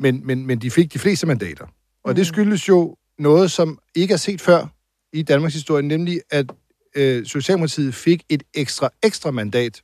Men, 0.02 0.26
men, 0.26 0.46
men 0.46 0.58
de 0.58 0.70
fik 0.70 0.92
de 0.92 0.98
fleste 0.98 1.26
mandater. 1.26 1.66
Og 2.04 2.16
det 2.16 2.26
skyldes 2.26 2.68
jo 2.68 2.96
noget, 3.18 3.50
som 3.50 3.78
ikke 3.94 4.14
er 4.14 4.18
set 4.18 4.40
før 4.40 4.66
i 5.12 5.22
Danmarks 5.22 5.54
historie, 5.54 5.82
nemlig 5.82 6.20
at 6.30 6.52
øh, 6.96 7.26
Socialdemokratiet 7.26 7.94
fik 7.94 8.22
et 8.28 8.42
ekstra, 8.54 8.90
ekstra 9.02 9.30
mandat. 9.30 9.82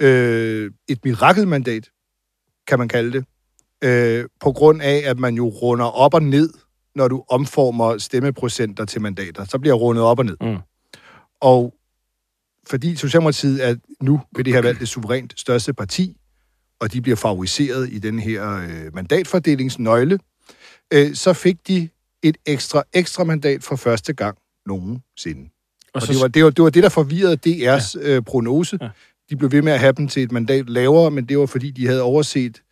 Øh, 0.00 0.70
et 0.88 1.04
mirakelmandat, 1.04 1.88
kan 2.66 2.78
man 2.78 2.88
kalde 2.88 3.12
det. 3.12 3.24
Øh, 3.84 4.24
på 4.40 4.52
grund 4.52 4.82
af, 4.82 5.02
at 5.06 5.18
man 5.18 5.34
jo 5.34 5.48
runder 5.48 5.86
op 5.86 6.14
og 6.14 6.22
ned, 6.22 6.50
når 6.94 7.08
du 7.08 7.24
omformer 7.30 7.98
stemmeprocenter 7.98 8.84
til 8.84 9.00
mandater. 9.00 9.44
Så 9.44 9.58
bliver 9.58 9.74
rundet 9.74 10.04
op 10.04 10.18
og 10.18 10.24
ned. 10.24 10.36
Mm. 10.40 10.56
Og 11.40 11.74
fordi 12.66 12.96
Socialdemokratiet 12.96 13.68
er 13.68 13.76
nu 14.00 14.20
ved 14.36 14.44
det 14.44 14.52
her 14.52 14.62
valg 14.62 14.80
det 14.80 14.88
suverænt 14.88 15.40
største 15.40 15.72
parti, 15.74 16.16
og 16.80 16.92
de 16.92 17.00
bliver 17.00 17.16
favoriseret 17.16 17.88
i 17.92 17.98
den 17.98 18.18
her 18.18 18.56
øh, 18.56 18.94
mandatfordelingsnøgle, 18.94 20.18
øh, 20.92 21.14
så 21.14 21.32
fik 21.32 21.56
de 21.68 21.88
et 22.22 22.36
ekstra 22.46 22.82
ekstra 22.92 23.24
mandat 23.24 23.64
for 23.64 23.76
første 23.76 24.12
gang 24.12 24.38
nogensinde. 24.66 25.50
Og, 25.86 25.90
Og 25.94 26.02
så- 26.02 26.12
det, 26.12 26.20
var, 26.20 26.28
det, 26.28 26.44
var, 26.44 26.50
det 26.50 26.64
var 26.64 26.70
det, 26.70 26.82
der 26.82 26.88
forvirrede 26.88 27.38
DR's 27.46 27.98
ja. 28.00 28.16
øh, 28.16 28.22
prognose. 28.22 28.78
Ja. 28.82 28.88
De 29.30 29.36
blev 29.36 29.52
ved 29.52 29.62
med 29.62 29.72
at 29.72 29.80
have 29.80 29.92
dem 29.92 30.08
til 30.08 30.22
et 30.22 30.32
mandat 30.32 30.70
lavere, 30.70 31.10
men 31.10 31.24
det 31.24 31.38
var 31.38 31.46
fordi, 31.46 31.70
de 31.70 31.86
havde 31.86 32.02
overset 32.02 32.62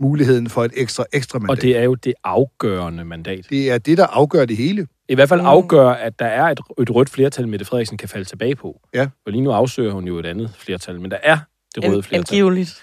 muligheden 0.00 0.48
for 0.50 0.64
et 0.64 0.72
ekstra 0.74 1.04
ekstra 1.12 1.38
mandat. 1.38 1.56
Og 1.58 1.62
det 1.62 1.76
er 1.78 1.82
jo 1.82 1.94
det 1.94 2.14
afgørende 2.24 3.04
mandat. 3.04 3.46
det 3.50 3.70
er 3.70 3.78
det, 3.78 3.98
der 3.98 4.06
afgør 4.06 4.44
det 4.44 4.56
hele. 4.56 4.86
I 5.08 5.14
hvert 5.14 5.28
fald 5.28 5.40
afgør, 5.44 5.88
at 5.88 6.18
der 6.18 6.26
er 6.26 6.42
et, 6.44 6.60
et 6.80 6.90
rødt 6.90 7.10
flertal, 7.10 7.48
Mette 7.48 7.64
Frederiksen 7.64 7.96
kan 7.98 8.08
falde 8.08 8.24
tilbage 8.24 8.56
på. 8.56 8.80
Ja. 8.94 9.08
Og 9.26 9.32
lige 9.32 9.42
nu 9.42 9.50
afsøger 9.50 9.92
hun 9.92 10.04
jo 10.06 10.18
et 10.18 10.26
andet 10.26 10.54
flertal, 10.58 11.00
men 11.00 11.10
der 11.10 11.18
er 11.22 11.38
det 11.74 11.84
røde 11.84 11.96
An- 11.96 12.02
flertal. 12.02 12.34
Angiveligt. 12.34 12.82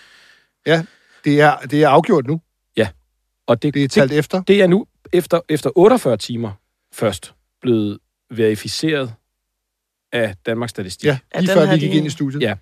Ja, 0.66 0.84
det 1.26 1.42
er, 1.42 1.58
det 1.58 1.84
er 1.84 1.90
afgjort 1.90 2.28
nu. 2.28 2.42
Ja. 2.78 2.88
Og 3.48 3.62
det, 3.64 3.74
Det 3.74 3.84
er 3.84 3.88
talt 3.88 4.12
efter. 4.12 4.42
Det 4.44 4.62
er 4.62 4.68
nu 4.68 4.86
efter, 5.14 5.40
efter 5.50 5.70
48 5.78 6.18
timer 6.18 6.52
først 6.94 7.34
blevet 7.62 8.00
verificeret 8.32 9.14
af 10.12 10.36
Danmarks 10.46 10.70
Statistik. 10.70 11.08
Ja, 11.08 11.18
lige 11.36 11.48
den 11.48 11.54
før 11.58 11.74
vi 11.74 11.80
gik 11.80 11.94
ind 11.94 12.06
i 12.08 12.10
studiet. 12.10 12.42
Ja. 12.42 12.56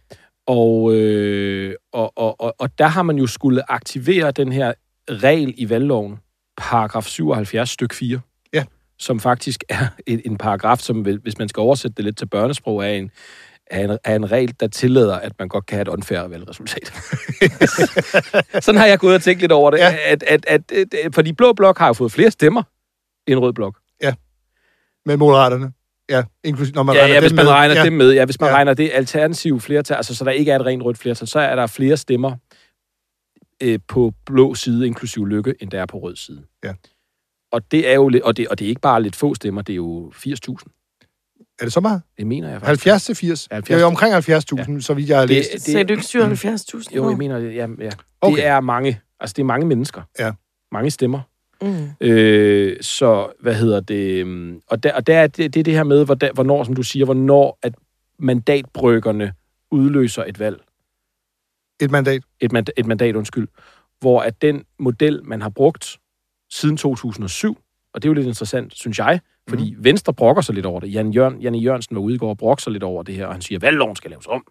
Og, 0.52 0.95
øh, 0.95 1.76
og, 1.93 2.18
og, 2.18 2.41
og, 2.41 2.56
og 2.60 2.80
der 2.80 2.88
har 2.88 3.04
man 3.04 3.18
jo 3.18 3.28
skulle 3.28 3.72
aktivere 3.72 4.32
den 4.32 4.52
her 4.52 4.74
regel 5.10 5.54
i 5.58 5.70
valgloven, 5.70 6.20
paragraf 6.58 7.04
77 7.04 7.70
styk 7.70 7.93
4. 7.93 8.20
Ja. 8.54 8.64
Som 8.99 9.20
faktisk 9.20 9.64
er 9.70 9.88
en, 10.08 10.22
en 10.26 10.38
paragraf, 10.38 10.80
som 10.80 11.02
hvis 11.02 11.38
man 11.38 11.49
skal 11.49 11.62
oversætte 11.62 11.95
det 11.95 12.06
lidt 12.06 12.18
til 12.18 12.26
børnesprog, 12.26 12.86
er 12.86 12.89
en, 12.89 13.12
er 13.68 13.84
en, 13.84 13.97
er 14.04 14.16
en 14.16 14.32
regel, 14.32 14.56
der 14.60 14.68
tillader, 14.68 15.16
at 15.16 15.32
man 15.39 15.47
godt 15.47 15.66
kan 15.66 15.76
have 15.76 15.82
et 15.82 15.88
unfair 15.88 16.22
valgresultat. 16.22 16.93
Sådan 18.66 18.80
har 18.80 18.86
jeg 18.86 18.99
gået 18.99 19.16
og 19.16 19.22
tænkt 19.22 19.41
lidt 19.41 19.52
over 19.52 19.72
det. 19.72 19.78
Ja. 19.78 19.95
At, 20.06 20.24
at, 20.24 20.45
at, 20.47 20.72
at, 20.72 21.16
for 21.16 21.22
de 21.22 21.34
blå 21.34 21.54
blok 21.54 21.78
har 21.78 21.88
jo 21.88 21.93
fået 21.93 22.12
flere 22.12 22.32
stemmer 22.32 22.64
end 23.28 23.39
rød 23.39 23.54
blok. 23.54 23.78
Med 25.06 25.18
moderaterne. 25.18 25.72
Ja, 26.12 26.24
inklusive, 26.43 26.76
når 26.76 26.84
man 26.84 26.95
ja, 26.95 27.01
regner 27.01 27.14
ja, 27.16 27.20
hvis 27.22 27.34
man 27.34 27.45
med. 27.45 27.51
regner 27.51 27.76
ja. 27.76 27.84
dem 27.84 27.93
med. 27.93 28.14
Ja, 28.14 28.26
hvis 28.26 28.39
man 28.39 28.49
Ja. 28.49 28.55
regner 28.55 28.74
det 28.74 28.91
alternative 28.93 29.62
flertal, 29.62 29.95
altså 29.95 30.16
så 30.16 30.24
der 30.26 30.32
ikke 30.32 30.51
er 30.51 30.59
et 30.59 30.66
rent 30.66 30.84
rødt 30.84 30.97
flertal, 30.97 31.28
så 31.28 31.39
er 31.39 31.55
der 31.55 31.68
flere 31.68 31.97
stemmer 31.97 32.36
øh, 33.64 33.80
på 33.88 34.14
blå 34.26 34.55
side, 34.55 34.88
inklusive 34.88 35.30
lykke, 35.30 35.55
end 35.59 35.72
der 35.72 35.82
er 35.82 35.86
på 35.86 35.97
rød 35.97 36.16
side. 36.16 36.43
Ja. 36.64 36.74
Og 37.51 37.72
det 37.72 37.89
er 37.89 37.93
jo 37.93 38.05
og 38.24 38.38
det, 38.38 38.47
og 38.47 38.59
det 38.59 38.66
er 38.66 38.70
ikke 38.70 38.82
bare 38.82 39.03
lidt 39.03 39.16
få 39.16 39.36
stemmer, 39.36 39.62
det 39.62 39.74
er 39.74 39.78
jo 39.78 40.12
80.000. 40.16 41.57
Er 41.59 41.64
det 41.66 41.74
så 41.74 41.80
meget? 41.80 42.01
Det 42.18 42.28
mener 42.28 42.49
jeg 42.49 42.62
faktisk. 42.62 42.86
70 42.86 43.05
til 43.05 43.16
80? 43.16 43.47
70 43.51 43.68
Det 43.68 43.76
er 43.76 43.80
jo 43.80 43.88
omkring 43.88 44.16
70.000, 44.16 44.74
ja. 44.74 44.80
så 44.80 44.93
vidt 44.93 45.09
jeg 45.09 45.18
har 45.20 45.26
Det- 45.26 45.36
læst. 45.36 45.51
det- 45.51 45.62
Sagde 45.62 45.84
du 45.84 45.93
ikke 45.93 46.03
77.000? 46.05 46.95
Jo, 46.95 47.09
jeg 47.09 47.18
mener, 47.18 47.39
det, 47.39 47.55
ja, 47.55 47.68
ja. 47.80 47.89
Okay. 48.22 48.36
det 48.36 48.45
er 48.45 48.59
mange. 48.59 49.01
Altså, 49.20 49.34
det 49.34 49.41
er 49.41 49.45
mange 49.45 49.66
mennesker. 49.68 50.01
Ja. 50.20 50.32
Mange 50.72 50.91
stemmer. 50.91 51.20
Mm. 51.62 51.89
Øh, 52.01 52.78
så, 52.82 53.32
hvad 53.39 53.55
hedder 53.55 53.80
det? 53.80 54.20
øhm, 54.20 54.62
Og 54.68 54.84
der, 54.84 54.93
og 54.93 55.07
der 55.07 55.18
er 55.20 55.28
det, 55.28 55.53
det, 55.53 55.59
er 55.59 55.64
det 55.64 55.74
her 55.74 55.84
med, 55.84 56.05
hvor- 56.05 56.34
hvornår, 56.34 56.64
som 56.64 56.74
du 56.76 56.84
siger, 56.84 57.05
hvornår 57.05 57.59
at 57.62 57.76
mandatbryggerne 58.20 59.34
udløser 59.72 60.24
et 60.24 60.39
valg. 60.39 60.62
Et 61.82 61.91
mandat. 61.91 62.24
Et, 62.39 62.51
mand, 62.51 62.68
et 62.78 62.86
mandat, 62.86 63.16
undskyld. 63.16 63.47
Hvor 63.99 64.22
at 64.22 64.41
den 64.41 64.64
model, 64.80 65.22
man 65.24 65.41
har 65.41 65.49
brugt 65.49 65.97
siden 66.49 66.78
2007, 66.78 67.57
og 67.93 68.01
det 68.01 68.07
er 68.07 68.09
jo 68.09 68.14
lidt 68.14 68.28
interessant, 68.28 68.76
synes 68.76 68.99
jeg, 68.99 69.20
fordi 69.49 69.76
mm. 69.76 69.84
Venstre 69.84 70.14
brokker 70.14 70.41
sig 70.41 70.55
lidt 70.55 70.66
over 70.66 70.80
det. 70.80 70.93
Jan 70.93 71.12
Jørgen, 71.12 71.41
Janne 71.41 71.57
Jørgensen 71.57 71.95
var 71.95 72.01
ude 72.01 72.16
i 72.16 72.18
går 72.18 72.30
og 72.30 72.38
brokker 72.38 72.62
sig 72.62 72.72
lidt 72.74 72.84
over 72.84 73.03
det 73.03 73.16
her, 73.16 73.26
og 73.26 73.34
han 73.34 73.41
siger, 73.41 73.57
at 73.57 73.62
valgloven 73.62 73.95
skal 73.95 74.12
laves 74.12 74.28
om. 74.28 74.43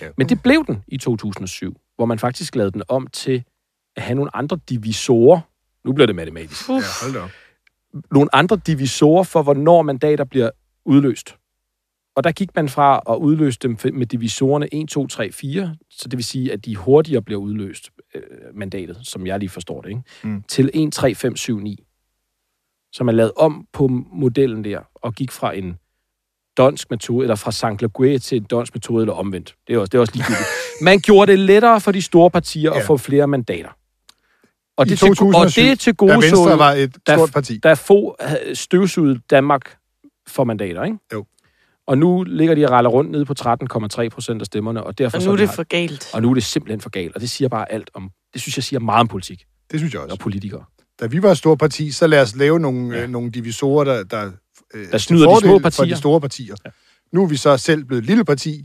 Ja. 0.00 0.06
Men 0.18 0.28
det 0.28 0.42
blev 0.42 0.64
den 0.66 0.82
i 0.88 0.96
2007, 0.98 1.76
hvor 1.96 2.06
man 2.06 2.18
faktisk 2.18 2.54
lavede 2.56 2.72
den 2.72 2.82
om 2.88 3.06
til 3.06 3.44
at 3.96 4.02
have 4.02 4.14
nogle 4.14 4.36
andre 4.36 4.58
divisorer. 4.68 5.40
Nu 5.84 5.92
bliver 5.92 6.06
det 6.06 6.16
matematisk. 6.16 6.68
Ja, 6.68 6.74
hold 7.02 7.12
da 7.12 7.20
op. 7.20 7.30
Nogle 8.10 8.34
andre 8.34 8.60
divisorer 8.66 9.22
for, 9.22 9.42
hvornår 9.42 9.82
mandater 9.82 10.24
bliver 10.24 10.50
udløst. 10.84 11.36
Og 12.16 12.24
der 12.24 12.32
gik 12.32 12.56
man 12.56 12.68
fra 12.68 13.02
at 13.10 13.16
udløse 13.16 13.58
dem 13.62 13.78
med 13.92 14.06
divisorerne 14.06 14.74
1, 14.74 14.88
2, 14.88 15.06
3, 15.06 15.32
4, 15.32 15.76
så 15.90 16.08
det 16.08 16.16
vil 16.16 16.24
sige, 16.24 16.52
at 16.52 16.64
de 16.64 16.76
hurtigere 16.76 17.22
bliver 17.22 17.40
udløst, 17.40 17.90
øh, 18.14 18.22
mandatet, 18.54 18.98
som 19.02 19.26
jeg 19.26 19.38
lige 19.38 19.50
forstår 19.50 19.80
det, 19.80 19.88
ikke? 19.88 20.02
Mm. 20.22 20.42
til 20.48 20.70
1, 20.74 20.92
3, 20.92 21.14
5, 21.14 21.36
7, 21.36 21.58
9. 21.58 21.84
Så 22.92 23.04
man 23.04 23.14
lavede 23.14 23.32
om 23.36 23.66
på 23.72 23.88
modellen 24.12 24.64
der, 24.64 24.80
og 24.94 25.14
gik 25.14 25.32
fra 25.32 25.56
en 25.56 25.78
donsk 26.56 26.90
metode, 26.90 27.24
eller 27.24 27.34
fra 27.34 27.52
St. 27.52 27.82
Laguet 27.82 28.22
til 28.22 28.36
en 28.36 28.46
donsk 28.50 28.74
metode, 28.74 29.02
eller 29.02 29.14
omvendt. 29.14 29.54
Det 29.66 29.74
er 29.74 29.78
også, 29.78 29.90
det 29.90 29.98
er 29.98 30.00
også 30.00 30.12
ligegyldigt. 30.14 30.48
Man 30.82 30.98
gjorde 31.00 31.32
det 31.32 31.38
lettere 31.38 31.80
for 31.80 31.92
de 31.92 32.02
store 32.02 32.30
partier. 32.30 32.70
Ja. 32.72 32.78
at 32.78 32.86
få 32.86 32.96
flere 32.96 33.26
mandater. 33.26 33.68
Og 34.76 34.86
I 34.86 34.90
det, 34.90 34.98
til, 34.98 35.10
og 35.10 35.16
2007, 35.16 35.62
det 35.62 35.70
er 35.70 35.74
til 35.74 35.92
da 35.92 35.96
gode 35.96 36.12
Venstre 36.12 36.58
var 36.58 36.72
et 36.72 36.96
stort 37.08 37.32
parti. 37.32 37.56
Der 37.62 37.74
få 37.74 38.16
havde 38.20 38.54
støvsuget 38.56 39.20
Danmark 39.30 39.76
for 40.28 40.44
mandater, 40.44 40.84
ikke? 40.84 40.98
Jo. 41.12 41.26
Og 41.86 41.98
nu 41.98 42.22
ligger 42.22 42.54
de 42.54 42.64
og 42.64 42.70
raller 42.70 42.90
rundt 42.90 43.10
nede 43.10 43.24
på 43.24 43.34
13,3 43.40 44.08
procent 44.08 44.40
af 44.42 44.46
stemmerne, 44.46 44.82
og 44.82 44.98
derfor 44.98 45.16
Og 45.18 45.22
så 45.22 45.28
nu 45.28 45.32
er 45.32 45.36
de 45.36 45.40
det 45.40 45.48
har- 45.48 45.54
for 45.54 45.62
galt. 45.62 46.10
Og 46.14 46.22
nu 46.22 46.30
er 46.30 46.34
det 46.34 46.44
simpelthen 46.44 46.80
for 46.80 46.90
galt, 46.90 47.14
og 47.14 47.20
det 47.20 47.30
siger 47.30 47.48
bare 47.48 47.72
alt 47.72 47.90
om... 47.94 48.10
Det 48.32 48.40
synes 48.42 48.56
jeg 48.56 48.64
siger 48.64 48.80
meget 48.80 49.00
om 49.00 49.08
politik 49.08 49.44
Det 49.70 49.80
synes 49.80 49.92
jeg 49.94 50.02
også. 50.02 50.12
og 50.12 50.18
politikere. 50.18 50.64
Da 51.00 51.06
vi 51.06 51.22
var 51.22 51.30
et 51.30 51.38
stort 51.38 51.58
parti, 51.58 51.90
så 51.90 52.06
lad 52.06 52.22
os 52.22 52.36
lave 52.36 52.60
nogle, 52.60 52.96
ja. 52.96 53.02
øh, 53.02 53.10
nogle 53.10 53.30
divisorer, 53.30 53.84
der, 53.84 54.04
der, 54.04 54.30
øh, 54.74 54.90
Der 54.90 54.98
snyder 54.98 55.28
de 55.34 55.40
små 55.40 55.52
For 55.54 55.58
partier. 55.58 55.84
de 55.86 55.96
store 55.96 56.20
partier. 56.20 56.54
Ja. 56.64 56.70
Nu 57.12 57.22
er 57.22 57.26
vi 57.26 57.36
så 57.36 57.56
selv 57.56 57.84
blevet 57.84 58.02
et 58.02 58.06
lille 58.06 58.24
parti, 58.24 58.64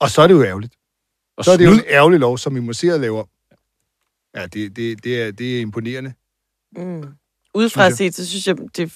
og 0.00 0.10
så 0.10 0.22
er 0.22 0.26
det 0.26 0.34
jo 0.34 0.42
ærgerligt. 0.42 0.74
Og 1.36 1.44
Så 1.44 1.50
er 1.52 1.56
det 1.56 1.64
jo 1.64 1.70
en 1.72 1.82
ærgerlig 1.88 2.20
lov, 2.20 2.38
som 2.38 2.54
vi 2.54 2.60
må 2.60 2.72
se 2.72 2.92
at 2.92 3.00
lave 3.00 3.18
om. 3.20 3.26
Ja, 4.36 4.46
det, 4.46 4.76
det, 4.76 5.04
det, 5.04 5.22
er, 5.22 5.30
det 5.32 5.56
er 5.56 5.60
imponerende. 5.60 6.12
Mm. 6.76 7.04
Udefra 7.54 7.90
set, 7.90 8.14
så 8.14 8.26
synes 8.26 8.46
jeg, 8.46 8.56
det, 8.76 8.92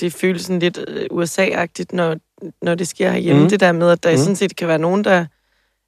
det 0.00 0.12
føles 0.12 0.42
sådan 0.42 0.58
lidt 0.60 0.78
øh, 0.88 1.06
USA-agtigt, 1.12 1.92
når, 1.92 2.16
når 2.62 2.74
det 2.74 2.88
sker 2.88 3.10
herhjemme. 3.10 3.42
Mm. 3.42 3.48
Det 3.48 3.60
der 3.60 3.72
med, 3.72 3.90
at 3.90 4.02
der 4.02 4.10
mm. 4.10 4.16
sådan 4.16 4.36
set 4.36 4.56
kan 4.56 4.68
være 4.68 4.78
nogen, 4.78 5.04
der 5.04 5.26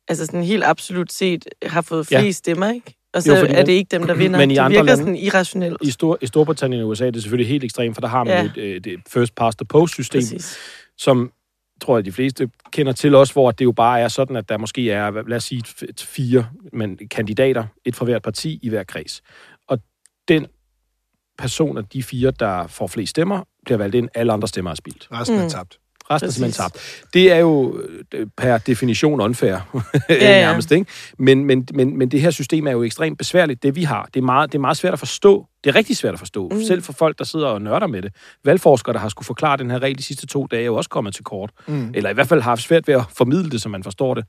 altså 0.09 0.27
sådan 0.27 0.43
helt 0.45 0.65
absolut 0.65 1.13
set 1.13 1.45
har 1.63 1.81
fået 1.83 2.11
Ja. 2.11 2.21
flest 2.21 2.39
stemmer, 2.39 2.73
ikke? 2.73 2.95
Og 3.15 3.23
så 3.23 3.35
Jo, 3.35 3.41
fordi 3.41 3.53
er 3.55 3.65
det 3.65 3.73
ikke 3.73 3.89
dem, 3.99 4.07
der 4.07 4.15
vinder. 4.23 4.39
Men 4.39 4.51
i 4.51 4.55
det 4.55 4.61
andre 4.61 4.71
virker 4.75 4.85
lande- 4.85 5.03
sådan 5.03 5.17
irrationelt. 5.17 5.77
I, 5.83 5.91
Stor, 5.91 6.19
I 6.21 6.27
Storbritannien 6.27 6.83
og 6.83 6.89
USA 6.89 7.07
er 7.07 7.11
det 7.11 7.23
selvfølgelig 7.23 7.49
helt 7.49 7.65
ekstremt, 7.65 7.97
for 7.97 8.01
der 8.01 8.09
har 8.09 8.25
man 8.25 8.33
Ja. 8.57 8.63
ja. 8.63 8.63
et, 8.67 8.77
et, 8.77 8.87
et 8.87 9.01
first 9.09 9.35
past 9.35 9.59
the 9.59 9.65
post 9.67 9.93
system, 9.95 10.21
Præcis. 10.21 10.57
som 10.99 11.33
tror 11.81 11.97
jeg, 11.99 12.05
de 12.05 12.13
fleste 12.13 12.51
kender 12.73 12.93
til 12.93 13.15
også, 13.15 13.33
hvor 13.33 13.51
det 13.51 13.65
jo 13.65 13.73
bare 13.73 14.01
er 14.01 14.09
sådan, 14.09 14.37
at 14.37 14.49
der 14.49 14.59
måske 14.59 14.91
er, 14.91 15.11
lad 15.29 15.37
os 15.37 15.45
sige, 15.45 15.65
fire 15.99 16.47
men, 16.73 16.99
kandidater, 17.11 17.65
et 17.85 17.97
fra 17.97 18.05
hvert 18.05 18.23
parti 18.23 18.59
i 18.63 18.69
hver 18.69 18.85
kreds. 18.85 19.23
Og 19.69 19.79
den 20.29 20.47
person 21.39 21.79
af 21.79 21.85
de 21.85 22.03
fire, 22.03 22.31
der 22.31 22.67
får 22.67 22.87
flest 22.87 23.11
stemmer, 23.11 23.43
bliver 23.65 23.79
valgt 23.79 23.95
ind, 23.95 24.09
alle 24.15 24.33
andre 24.33 24.49
stemmer 24.49 24.71
er 24.71 24.75
spildt. 24.75 25.09
Resten 25.13 25.39
er 25.39 25.43
Mm. 25.43 25.51
tabt. 25.51 25.79
Resten 26.11 26.27
er 26.27 26.29
Præcis. 26.29 26.35
simpelthen 26.35 26.63
tabt. 26.63 27.05
Det 27.15 27.33
er 27.33 27.37
jo 27.37 27.81
øh, 28.15 28.27
per 28.37 28.59
definition 28.59 29.21
unfair, 29.21 29.51
ja, 30.09 30.15
ja. 30.15 30.41
nærmest, 30.41 30.73
ikke? 30.73 30.87
Men, 31.19 31.45
men, 31.45 31.69
men, 31.75 31.99
men 31.99 32.09
det 32.09 32.21
her 32.21 32.31
system 32.31 32.67
er 32.67 32.73
jo 32.73 32.83
ekstremt 32.83 33.19
besværligt, 33.19 33.63
det 33.63 33.77
vi 33.77 33.83
har. 33.83 34.09
Det 34.15 34.21
er 34.21 34.25
meget, 34.25 34.53
det 34.53 34.59
er 34.59 34.61
meget 34.61 34.77
svært 34.77 34.93
at 34.93 34.99
forstå. 34.99 35.47
Det 35.65 35.71
er 35.71 35.75
rigtig 35.75 35.97
svært 35.97 36.15
at 36.15 36.19
forstå, 36.19 36.49
mm. 36.49 36.63
selv 36.63 36.83
for 36.83 36.93
folk, 36.93 37.19
der 37.19 37.25
sidder 37.25 37.47
og 37.47 37.63
nørder 37.63 37.87
med 37.87 38.03
det. 38.03 38.13
Valgforskere, 38.45 38.93
der 38.93 38.99
har 38.99 39.09
skulle 39.09 39.27
forklare 39.27 39.57
den 39.57 39.71
her 39.71 39.79
regel 39.79 39.99
de 39.99 40.03
sidste 40.03 40.27
to 40.27 40.47
dage, 40.47 40.63
er 40.63 40.67
jo 40.67 40.75
også 40.75 40.91
kommet 40.91 41.15
til 41.15 41.25
kort. 41.25 41.51
Mm. 41.67 41.91
Eller 41.95 42.11
i 42.11 42.15
hvert 42.15 42.29
fald 42.29 42.41
har 42.41 42.51
haft 42.51 42.63
svært 42.63 42.89
ved 42.89 42.95
at 42.95 43.03
formidle 43.17 43.51
det, 43.51 43.63
så 43.63 43.69
man 43.69 43.83
forstår 43.83 44.15
det. 44.15 44.25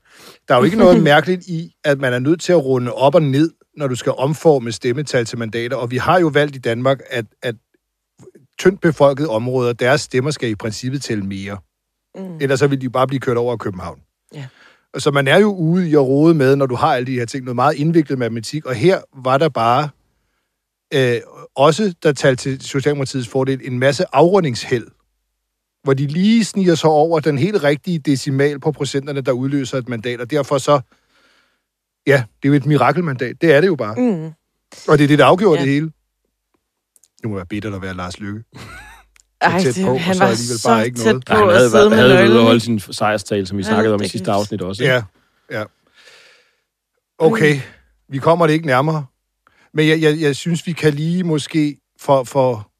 Der 0.48 0.54
er 0.54 0.58
jo 0.58 0.64
ikke 0.64 0.76
noget 0.76 1.02
mærkeligt 1.12 1.46
i, 1.46 1.70
at 1.84 1.98
man 1.98 2.12
er 2.12 2.18
nødt 2.18 2.40
til 2.40 2.52
at 2.52 2.64
runde 2.64 2.92
op 2.92 3.14
og 3.14 3.22
ned, 3.22 3.50
når 3.76 3.86
du 3.86 3.94
skal 3.94 4.12
omforme 4.18 4.72
stemmetal 4.72 5.24
til 5.24 5.38
mandater. 5.38 5.76
Og 5.76 5.90
vi 5.90 5.96
har 5.96 6.20
jo 6.20 6.26
valgt 6.26 6.56
i 6.56 6.58
Danmark, 6.58 7.00
at, 7.10 7.24
at 7.42 7.54
tyndt 8.58 8.80
befolkede 8.80 9.28
områder, 9.28 9.72
deres 9.72 10.00
stemmer 10.00 10.30
skal 10.30 10.50
i 10.50 10.54
princippet 10.54 11.02
tælle 11.02 11.24
mere. 11.24 11.58
Mm. 12.14 12.38
Ellers 12.40 12.58
så 12.58 12.66
vil 12.66 12.80
de 12.80 12.90
bare 12.90 13.06
blive 13.06 13.20
kørt 13.20 13.36
over 13.36 13.52
af 13.52 13.58
København. 13.58 14.00
Ja. 14.34 14.46
Så 14.98 15.10
man 15.10 15.28
er 15.28 15.38
jo 15.38 15.54
ude 15.54 15.88
i 15.90 15.94
at 15.94 16.00
rode 16.00 16.34
med, 16.34 16.56
når 16.56 16.66
du 16.66 16.74
har 16.74 16.94
alle 16.94 17.06
de 17.06 17.12
her 17.18 17.24
ting, 17.26 17.44
noget 17.44 17.56
meget 17.56 17.74
indviklet 17.74 18.18
matematik, 18.18 18.66
og 18.66 18.74
her 18.74 19.00
var 19.24 19.38
der 19.38 19.48
bare 19.48 19.88
øh, 20.94 21.20
også, 21.54 21.94
der 22.02 22.12
talte 22.12 22.42
til 22.42 22.60
Socialdemokratiets 22.68 23.28
fordel, 23.28 23.60
en 23.64 23.78
masse 23.78 24.04
afrundingsheld, 24.12 24.86
hvor 25.82 25.94
de 25.94 26.06
lige 26.06 26.44
sniger 26.44 26.74
sig 26.74 26.90
over 26.90 27.20
den 27.20 27.38
helt 27.38 27.62
rigtige 27.64 27.98
decimal 27.98 28.60
på 28.60 28.72
procenterne, 28.72 29.20
der 29.20 29.32
udløser 29.32 29.78
et 29.78 29.88
mandat, 29.88 30.20
og 30.20 30.30
derfor 30.30 30.58
så, 30.58 30.80
ja, 32.06 32.24
det 32.42 32.48
er 32.48 32.52
jo 32.52 32.54
et 32.54 32.66
mirakelmandat. 32.66 33.40
Det 33.40 33.52
er 33.54 33.60
det 33.60 33.68
jo 33.68 33.76
bare. 33.76 33.94
Mm. 33.94 34.24
Og 34.88 34.98
det 34.98 35.04
er 35.04 35.08
det, 35.08 35.18
der 35.18 35.24
afgjorde 35.24 35.58
Ja. 35.60 35.64
det 35.64 35.72
hele. 35.72 35.92
Nu 37.22 37.28
må 37.28 37.36
jeg 37.38 37.48
bitter 37.48 37.74
at 37.76 37.82
være 37.82 37.94
Lars 37.94 38.20
Lykke. 38.20 38.44
Ej, 39.40 39.62
tæt 39.62 39.84
på, 39.84 39.90
og 39.90 40.00
han 40.00 40.14
så 40.14 40.24
var 40.24 40.30
alligevel 40.30 40.58
så 40.58 40.68
bare 40.68 40.86
ikke 40.86 40.98
tæt 40.98 41.06
noget. 41.06 41.24
på 41.24 41.34
Han 41.34 41.48
at 41.48 41.54
havde, 41.54 41.90
med 41.90 41.98
havde 41.98 42.10
været 42.10 42.28
ude 42.28 42.38
og 42.38 42.44
holde 42.44 42.60
sin 42.60 42.80
sejrstale, 42.80 43.46
som 43.46 43.58
vi 43.58 43.62
snakkede 43.62 43.94
om 43.94 44.00
i 44.00 44.02
det 44.02 44.10
sidste 44.10 44.30
afsnit 44.30 44.62
også. 44.62 44.82
ikke? 44.82 44.94
Ja, 44.94 45.02
ja. 45.50 45.64
Okay, 47.18 47.60
vi 48.08 48.18
kommer 48.18 48.46
det 48.46 48.54
ikke 48.54 48.66
nærmere. 48.66 49.06
Men 49.74 49.88
jeg, 49.88 50.00
jeg, 50.00 50.20
jeg 50.20 50.36
synes, 50.36 50.66
vi 50.66 50.72
kan 50.72 50.94
lige 50.94 51.24
måske 51.24 51.76
for, 52.00 52.24
for... 52.24 52.70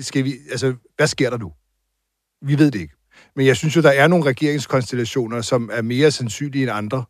Skal 0.00 0.24
vi... 0.24 0.34
Altså, 0.50 0.74
hvad 0.96 1.06
sker 1.06 1.30
der 1.30 1.38
nu? 1.38 1.52
Vi 2.42 2.58
ved 2.58 2.70
det 2.70 2.80
ikke. 2.80 2.94
Men 3.36 3.46
jeg 3.46 3.56
synes 3.56 3.76
jo, 3.76 3.82
der 3.82 3.90
er 3.90 4.08
nogle 4.08 4.24
regeringskonstellationer, 4.24 5.40
som 5.40 5.70
er 5.72 5.82
mere 5.82 6.10
sandsynlige 6.10 6.62
end 6.62 6.70
andre. 6.70 7.04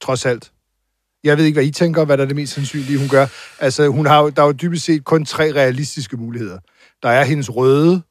Trods 0.00 0.26
alt. 0.26 0.52
Jeg 1.24 1.38
ved 1.38 1.44
ikke, 1.44 1.56
hvad 1.56 1.64
I 1.64 1.70
tænker, 1.70 2.04
hvad 2.04 2.16
der 2.16 2.24
er 2.24 2.26
det 2.26 2.36
mest 2.36 2.52
sandsynlige, 2.52 2.98
hun 2.98 3.08
gør. 3.08 3.26
Altså, 3.58 3.88
hun 3.88 4.06
har, 4.06 4.22
der 4.22 4.42
er 4.42 4.46
jo 4.46 4.52
dybest 4.52 4.84
set 4.84 5.04
kun 5.04 5.24
tre 5.24 5.52
realistiske 5.52 6.16
muligheder. 6.16 6.58
Der 7.02 7.08
er 7.08 7.24
hendes 7.24 7.56
røde, 7.56 8.02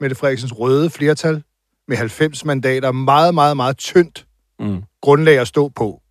Mette 0.00 0.16
Frederiksens 0.16 0.58
røde 0.58 0.90
flertal, 0.90 1.42
med 1.88 1.96
90 1.96 2.44
mandater, 2.44 2.92
meget, 2.92 3.34
meget, 3.34 3.56
meget 3.56 3.76
tyndt 3.78 4.26
Mm. 4.60 4.82
grundlag 5.02 5.38
at 5.38 5.48
stå 5.48 5.68
på. 5.68 6.02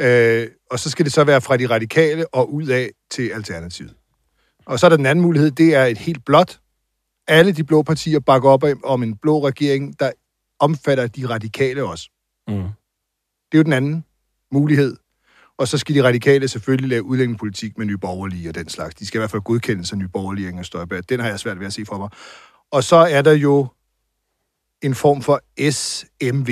Øh, 0.00 0.46
og 0.70 0.78
så 0.78 0.90
skal 0.90 1.04
det 1.04 1.12
så 1.12 1.24
være 1.24 1.40
fra 1.40 1.56
de 1.56 1.66
radikale 1.66 2.34
og 2.34 2.52
ud 2.54 2.66
af 2.66 2.90
til 3.10 3.28
Alternativet. 3.28 3.94
Og 4.66 4.78
så 4.78 4.86
er 4.86 4.88
der 4.88 4.96
den 4.96 5.06
anden 5.06 5.22
mulighed, 5.22 5.50
det 5.50 5.74
er 5.74 5.84
et 5.84 5.98
helt 5.98 6.24
blot. 6.24 6.58
Alle 7.28 7.52
de 7.52 7.64
blå 7.64 7.82
partier 7.82 8.20
bakker 8.20 8.50
op 8.50 8.62
om- 8.64 8.84
om 8.84 9.02
en 9.02 9.16
blå 9.16 9.46
regering, 9.46 10.00
der 10.00 10.10
omfatter 10.60 11.06
de 11.06 11.26
radikale 11.28 11.84
også. 11.84 12.10
Mm. 12.48 12.54
Det 13.52 13.54
er 13.54 13.58
jo 13.58 13.62
den 13.62 13.72
anden 13.72 14.04
mulighed. 14.52 14.96
Og 15.58 15.68
så 15.68 15.78
skal 15.78 15.94
de 15.94 16.02
radikale 16.02 16.48
selvfølgelig 16.48 16.88
lave 16.88 17.02
udlændingepolitik 17.02 17.78
med 17.78 17.86
nye 17.86 17.98
borgerlige 17.98 18.48
og 18.48 18.54
den 18.54 18.68
slags. 18.68 18.94
De 18.94 19.06
skal 19.06 19.18
i 19.18 19.20
hvert 19.20 19.30
fald 19.30 19.42
godkendes 19.42 19.92
af 19.92 19.98
nye 19.98 20.08
borgerlige 20.08 20.48
Inger 20.48 20.62
Støjberg. 20.62 21.08
Den 21.08 21.20
har 21.20 21.28
jeg 21.28 21.40
svært 21.40 21.60
ved 21.60 21.66
at 21.66 21.72
se 21.72 21.84
for 21.84 21.98
mig. 21.98 22.08
Og 22.72 22.84
så 22.84 22.96
er 22.96 23.22
der 23.22 23.32
jo 23.32 23.66
en 24.82 24.94
form 24.94 25.22
for 25.22 25.40
SMV. 25.70 26.48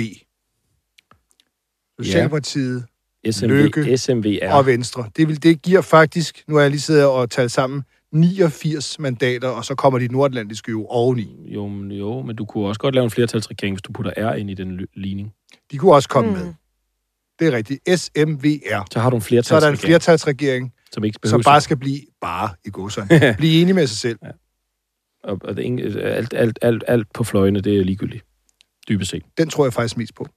Socialdemokratiet, 1.99 2.85
SMV, 3.31 3.47
Lykke 3.49 3.97
SMVR. 3.97 4.51
og 4.53 4.65
Venstre. 4.65 5.09
Det, 5.17 5.27
vil, 5.27 5.43
det 5.43 5.61
giver 5.61 5.81
faktisk, 5.81 6.43
nu 6.47 6.55
har 6.55 6.61
jeg 6.61 6.71
lige 6.71 6.81
siddet 6.81 7.05
og 7.05 7.29
talt 7.29 7.51
sammen, 7.51 7.83
89 8.11 8.99
mandater, 8.99 9.47
og 9.49 9.65
så 9.65 9.75
kommer 9.75 9.99
de 9.99 10.07
nordatlantiske 10.07 10.71
jo 10.71 10.85
oveni. 10.85 11.53
Jo, 11.53 11.67
men, 11.67 11.91
jo, 11.91 12.21
men 12.21 12.35
du 12.35 12.45
kunne 12.45 12.67
også 12.67 12.79
godt 12.79 12.95
lave 12.95 13.03
en 13.03 13.11
flertalsregering, 13.11 13.75
hvis 13.75 13.81
du 13.81 13.91
putter 13.91 14.11
R 14.17 14.33
ind 14.35 14.49
i 14.49 14.53
den 14.53 14.79
ligning. 14.93 15.33
De 15.71 15.77
kunne 15.77 15.93
også 15.93 16.09
komme 16.09 16.31
Mm. 16.31 16.37
med. 16.37 16.53
Det 17.39 17.47
er 17.47 17.51
rigtigt. 17.51 17.79
SMVR. 17.99 18.85
Så 18.91 18.99
har 18.99 19.09
du 19.09 19.15
en 19.15 19.21
Så 19.21 19.25
er 19.25 19.29
flertalsregering, 19.29 19.61
der 19.61 19.69
en 19.71 19.77
flertalsregering, 19.77 20.73
som 20.91 21.03
ikke 21.03 21.19
som 21.25 21.41
bare 21.43 21.61
skal 21.61 21.77
blive, 21.77 21.99
bare 22.21 22.49
i 22.65 22.69
godsøjne, 22.69 23.35
blive 23.37 23.61
enige 23.61 23.73
med 23.73 23.87
sig 23.87 23.97
selv. 23.97 24.19
Og, 25.25 25.37
og 25.43 25.57
det 25.57 25.65
er 25.65 26.09
alt, 26.09 26.33
alt, 26.33 26.59
alt, 26.61 26.83
alt 26.87 27.07
på 27.13 27.23
fløjene, 27.23 27.59
det 27.61 27.79
er 27.79 27.83
ligegyldigt. 27.83 28.23
Dybest 28.89 29.11
set. 29.11 29.23
Den 29.37 29.49
tror 29.49 29.65
jeg 29.65 29.73
faktisk 29.73 29.97
mest 29.97 30.15
på. 30.15 30.27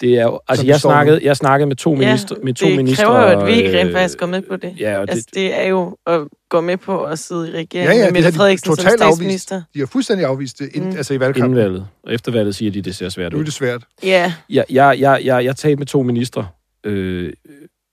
Det 0.00 0.18
er 0.18 0.22
jo, 0.22 0.40
altså 0.48 0.66
jeg 0.66 0.72
det 0.74 0.80
snakkede, 0.82 1.20
jeg 1.22 1.36
snakkede 1.36 1.66
med 1.66 1.76
to 1.76 1.90
Ja, 1.94 1.98
minister, 1.98 2.36
med 2.42 2.54
to 2.54 2.66
det 2.66 2.76
ministre. 2.76 3.04
kræver 3.06 3.32
jo, 3.32 3.40
at 3.40 3.46
vi 3.46 3.52
ikke 3.52 3.78
rent 3.78 3.88
øh, 3.88 3.94
faktisk 3.94 4.18
går 4.18 4.26
med 4.26 4.42
på 4.42 4.56
det. 4.56 4.74
Ja, 4.80 4.98
og 4.98 5.06
det, 5.06 5.12
Altså, 5.12 5.26
det 5.34 5.60
er 5.60 5.66
jo 5.68 5.96
at 6.06 6.20
gå 6.48 6.60
med 6.60 6.76
på 6.76 7.04
at 7.04 7.18
sidde 7.18 7.48
i 7.48 7.50
Ja, 7.52 7.56
regeringen 7.58 7.96
ja, 7.96 7.98
med 7.98 8.06
det 8.06 8.12
Mette 8.12 8.24
har 8.24 8.30
de 8.30 8.36
Frederiksen 8.36 8.66
som 8.66 8.76
totalt 8.76 9.00
afvist. 9.02 9.16
statsminister. 9.16 9.62
De 9.74 9.78
har 9.78 9.86
fuldstændig 9.86 10.26
afvist 10.26 10.58
det, 10.58 10.70
ind, 10.74 10.84
Mm. 10.84 10.96
altså 10.96 11.12
i 11.12 11.14
inden 11.14 11.26
valgkampen. 11.26 11.56
valget. 11.56 11.88
Og 12.02 12.14
efter 12.14 12.32
valget 12.32 12.54
siger 12.54 12.70
de, 12.72 12.82
det 12.82 12.96
ser 12.96 13.08
svært 13.08 13.32
Nu 13.32 13.38
er 13.38 13.40
ud. 13.40 13.44
det 13.44 13.52
svært. 13.54 13.84
Ja, 14.02 14.32
Jeg, 14.50 14.64
jeg, 14.70 14.96
jeg, 15.00 15.20
jeg, 15.24 15.44
jeg 15.44 15.56
talte 15.56 15.76
med 15.76 15.86
to 15.86 16.02
ministre 16.02 16.48
øh, 16.84 17.32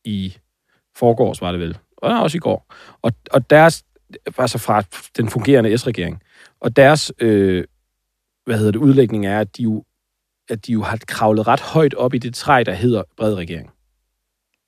i 0.06 0.34
forgårs, 0.96 1.42
var 1.42 1.52
det 1.52 1.60
vel, 1.62 1.78
og 1.98 2.20
også 2.22 2.38
i 2.38 2.40
går. 2.40 2.74
Og, 3.02 3.12
og 3.32 3.50
deres, 3.50 3.84
altså 4.38 4.58
fra 4.58 4.84
den 5.18 5.30
fungerende 5.30 5.78
S-regering, 5.78 6.22
og 6.60 6.76
deres, 6.76 7.12
øh, 7.20 7.64
hvad 8.46 8.58
hedder 8.58 8.72
det, 8.72 8.80
udlægning 8.80 9.26
er, 9.26 9.40
at 9.40 9.58
de 9.58 9.64
jo 9.64 9.84
at 10.50 10.68
de 10.68 10.72
jo 10.72 10.82
har 10.82 11.00
kravlet 11.08 11.48
ret 11.48 11.60
højt 11.60 11.94
op 11.94 12.14
i 12.14 12.18
det 12.18 12.36
træ, 12.36 12.64
der 12.66 12.74
hedder 12.74 13.04
bred 13.18 13.34
regering. 13.36 13.70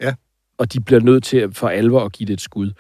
Ja. 0.02 0.14
Og 0.58 0.74
de 0.74 0.80
bliver 0.80 1.02
nødt 1.02 1.24
til 1.24 1.38
at 1.38 1.56
for 1.56 1.70
alvor 1.70 2.06
at 2.06 2.12
give 2.12 2.28
det 2.28 2.34
et 2.34 2.42
skud. 2.42 2.72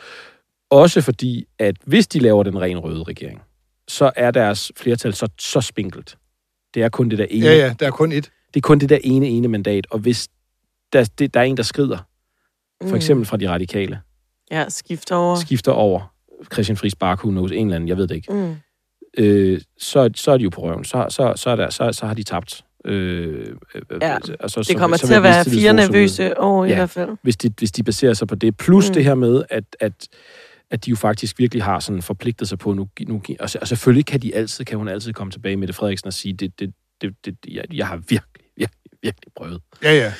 Også 0.70 1.01
fordi, 1.01 1.45
at 1.59 1.76
hvis 1.86 2.07
de 2.07 2.20
laver 2.20 2.43
den 2.43 2.61
ren 2.61 2.80
røde 2.80 3.03
regering, 3.03 3.41
så 3.88 4.11
er 4.16 4.32
deres 4.32 4.72
flertal 4.78 5.13
så, 5.13 5.28
så 5.39 5.61
spinkelt. 5.61 6.18
Det 6.74 6.84
er 6.84 6.89
kun 6.89 7.09
det 7.09 7.18
der 7.20 7.26
ene 7.30 7.45
Ja, 7.45 7.53
ja, 7.55 7.76
der 7.80 7.88
er 7.88 7.91
kun 7.91 8.11
et. 8.11 8.32
det 8.53 8.59
er 8.59 8.61
kun 8.61 8.80
det 8.80 8.89
der 8.89 8.99
ene, 9.03 9.28
ene 9.28 9.47
mandat. 9.47 9.88
Og 9.89 9.99
hvis 9.99 10.28
der, 10.93 11.09
det, 11.20 11.34
der 11.34 11.39
er 11.39 11.43
en, 11.43 11.57
der 11.57 11.63
skrider, 11.63 11.97
for 12.82 12.89
Mm. 12.89 12.95
eksempel 12.95 13.26
fra 13.26 13.38
de 13.38 13.49
radikale, 13.49 14.01
ja 14.51 14.70
skifter 14.70 15.16
over. 15.16 15.36
skifter 15.36 15.72
over 15.72 16.14
Christian 16.53 16.77
Friis 16.77 16.95
Bak, 16.95 17.19
who 17.23 17.29
knows, 17.31 17.51
en 17.51 17.67
eller 17.67 17.75
anden, 17.75 17.89
jeg 17.89 17.97
ved 17.97 18.07
det 18.07 18.15
ikke, 18.15 18.33
Mm. 18.33 18.55
øh, 19.17 19.61
så, 19.77 20.09
så 20.15 20.31
er 20.31 20.38
de 20.38 20.43
jo 20.43 20.49
på 20.49 20.61
røven. 20.61 20.83
Så, 20.86 21.05
så, 21.09 21.33
så, 21.36 21.49
er 21.49 21.55
der, 21.55 21.69
så, 21.69 21.91
så 21.91 22.05
har 22.05 22.13
de 22.13 22.23
tabt. 22.23 22.61
Øh, 22.86 23.45
øh, 23.75 23.81
Ja, 24.01 24.17
og 24.39 24.49
så, 24.49 24.61
Det 24.67 24.77
kommer 24.77 24.97
så, 24.97 25.01
så 25.01 25.07
til 25.07 25.13
at 25.13 25.23
være 25.23 25.45
fire 25.45 25.73
nervøse 25.73 26.39
år 26.39 26.65
i 26.65 26.69
Ja. 26.69 26.75
hvert 26.75 26.89
fald. 26.89 27.09
Hvis 27.21 27.38
de, 27.38 27.49
hvis 27.59 27.71
de 27.71 27.83
baserer 27.83 28.13
sig 28.13 28.27
på 28.27 28.36
det. 28.36 28.57
Plus 28.57 28.89
Mm. 28.89 28.93
det 28.93 29.03
her 29.03 29.15
med, 29.15 29.43
at, 29.49 29.63
at, 29.79 30.07
at 30.71 30.86
de 30.86 30.89
jo 30.89 30.95
faktisk 30.95 31.39
virkelig 31.39 31.63
har 31.63 31.79
sådan 31.79 32.01
forpligtet 32.01 32.47
sig 32.49 32.59
på 32.59 32.73
nu. 32.73 32.88
nu 33.07 33.21
og, 33.39 33.49
og 33.61 33.67
selvfølgelig 33.67 34.05
kan 34.05 34.19
de 34.21 34.36
altid, 34.36 34.65
kan 34.65 34.77
hun 34.77 34.88
altid 34.88 35.13
komme 35.13 35.31
tilbage 35.31 35.57
med 35.57 35.67
det 35.67 35.75
Frederiksen 35.75 36.07
og 36.07 36.13
sige, 36.13 36.33
det, 36.33 36.59
det, 36.59 36.73
det, 37.01 37.15
det, 37.25 37.36
jeg, 37.51 37.63
jeg 37.73 37.88
har 37.88 37.95
virkelig, 37.95 38.45
virkelig, 38.57 38.91
virkelig 39.03 39.31
prøvet. 39.36 39.61
Ja, 39.83 39.93
ja. 39.93 40.13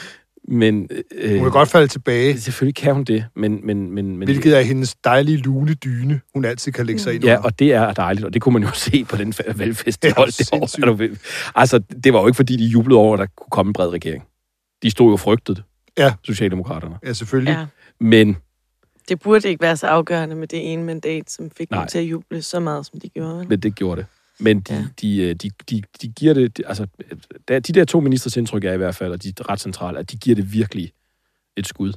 Men, 0.48 0.90
øh, 1.16 1.32
Hun 1.32 1.40
kan 1.44 1.52
godt 1.52 1.70
falde 1.70 1.88
tilbage, 1.88 2.40
Selvfølgelig 2.42 2.76
kan 2.76 2.94
hun 2.96 3.04
det, 3.04 3.26
men... 3.36 3.60
men, 3.66 3.92
men, 3.92 4.18
men 4.18 4.28
hvilket 4.28 4.58
er 4.58 4.62
hendes 4.62 4.96
dejlige 4.96 5.38
lune 5.38 5.74
dyne, 5.74 6.22
hun 6.34 6.46
altid 6.46 6.72
kan 6.72 6.86
lægge 6.86 7.02
sig 7.02 7.14
ind 7.16 7.24
Ja, 7.24 7.32
under. 7.38 7.44
og 7.44 7.60
det 7.60 7.74
er 7.74 7.94
dejligt, 7.94 8.26
og 8.26 8.34
det 8.34 8.42
kunne 8.42 8.54
man 8.54 8.64
jo 8.64 8.72
se 8.90 9.04
på 9.04 9.16
den 9.18 9.34
valgfest, 9.56 10.04
de 10.04 10.08
Det 10.08 10.16
holdt 10.18 10.38
det 10.38 10.50
år. 10.54 10.96
du 10.96 11.16
Altså, 11.56 11.80
det 12.04 12.14
var 12.14 12.22
jo 12.22 12.28
ikke, 12.28 12.36
fordi 12.36 12.56
de 12.58 12.66
jublede 12.66 13.00
over, 13.00 13.14
at 13.14 13.20
der 13.20 13.26
kunne 13.38 13.50
komme 13.52 13.70
en 13.70 13.74
bred 13.74 13.90
regering. 13.90 14.24
De 14.84 14.92
stod 14.92 15.12
jo 15.12 15.18
frygtet, 15.18 15.64
Ja. 15.98 16.14
Socialdemokraterne. 16.24 16.96
Ja, 17.06 17.14
selvfølgelig. 17.14 17.52
Ja. 17.52 17.66
Men 18.00 18.38
Det 19.10 19.20
burde 19.20 19.50
ikke 19.50 19.62
være 19.62 19.78
så 19.78 19.88
afgørende 19.88 20.36
med 20.36 20.48
det 20.48 20.74
ene 20.74 20.84
mandat, 20.84 21.32
som 21.32 21.50
fik 21.58 21.72
Nej. 21.72 21.80
dem 21.80 21.88
til 21.88 21.98
at 22.00 22.04
juble 22.04 22.42
så 22.42 22.60
meget, 22.60 22.86
som 22.86 23.00
de 23.00 23.10
gjorde. 23.10 23.46
men 23.50 23.60
det 23.60 23.76
gjorde 23.76 24.02
det. 24.02 24.06
Men 24.40 24.60
de, 24.62 24.74
Ja. 24.74 24.80
ja. 24.80 24.86
de, 25.02 25.18
øh, 25.18 25.36
de, 25.36 25.50
de, 25.70 25.82
de 26.02 26.08
giver 26.08 26.34
det... 26.34 26.58
de- 26.58 26.68
Altså, 26.68 26.88
der, 27.48 27.60
de 27.60 27.74
der 27.74 27.86
to 27.86 28.00
ministers 28.00 28.38
indtryk 28.38 28.64
er 28.64 28.74
i 28.74 28.78
hvert 28.78 28.96
fald, 28.96 29.12
og 29.12 29.24
de 29.24 29.34
er 29.40 29.50
ret 29.50 29.60
centrale, 29.60 30.00
at 30.00 30.12
de 30.12 30.18
giver 30.18 30.36
det 30.36 30.54
virkelig 30.54 30.92
et 31.58 31.68
skud. 31.68 31.94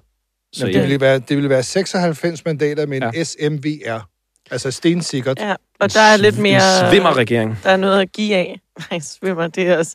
Så 0.53 0.61
Jamen, 0.61 0.75
ja, 0.75 0.81
det, 0.81 0.89
ville 0.89 1.01
være, 1.01 1.19
det 1.19 1.37
ville 1.37 1.51
være 1.51 1.63
96 1.63 2.45
mandater 2.45 2.87
med 2.87 2.97
en 3.03 3.11
Ja. 3.15 3.25
SMVR. 3.25 4.09
Altså 4.51 4.71
stensikkert. 4.71 5.39
Ja, 5.41 5.55
og 5.81 5.95
der 5.95 6.01
er 6.01 6.17
lidt 6.17 6.39
mere... 6.39 6.85
En 6.85 6.91
svimmerregering. 6.91 7.59
Der 7.63 7.71
er 7.71 7.77
noget 7.77 8.01
at 8.01 8.13
give 8.13 8.35
af. 8.37 8.61
Nej, 8.91 9.01
svimmer, 9.01 9.47
det 9.49 9.69
er 9.69 9.77
også... 9.79 9.95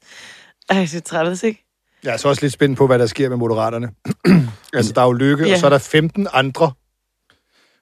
Ej, 0.70 0.80
det 0.80 0.96
er 0.96 1.00
træls, 1.00 1.44
ikke? 1.44 1.64
Jeg 2.04 2.14
er 2.14 2.18
så 2.18 2.28
også 2.30 2.42
lidt 2.42 2.54
spændt 2.54 2.78
på, 2.78 2.88
hvad 2.88 3.00
der 3.00 3.06
sker 3.06 3.30
med 3.30 3.38
moderaterne. 3.38 3.90
altså, 4.74 4.94
der 4.94 5.02
er 5.02 5.06
jo 5.06 5.12
Lykke, 5.12 5.46
Ja. 5.48 5.54
og 5.54 5.60
så 5.60 5.66
er 5.66 5.70
der 5.70 5.78
15 5.78 6.28
andre, 6.34 6.72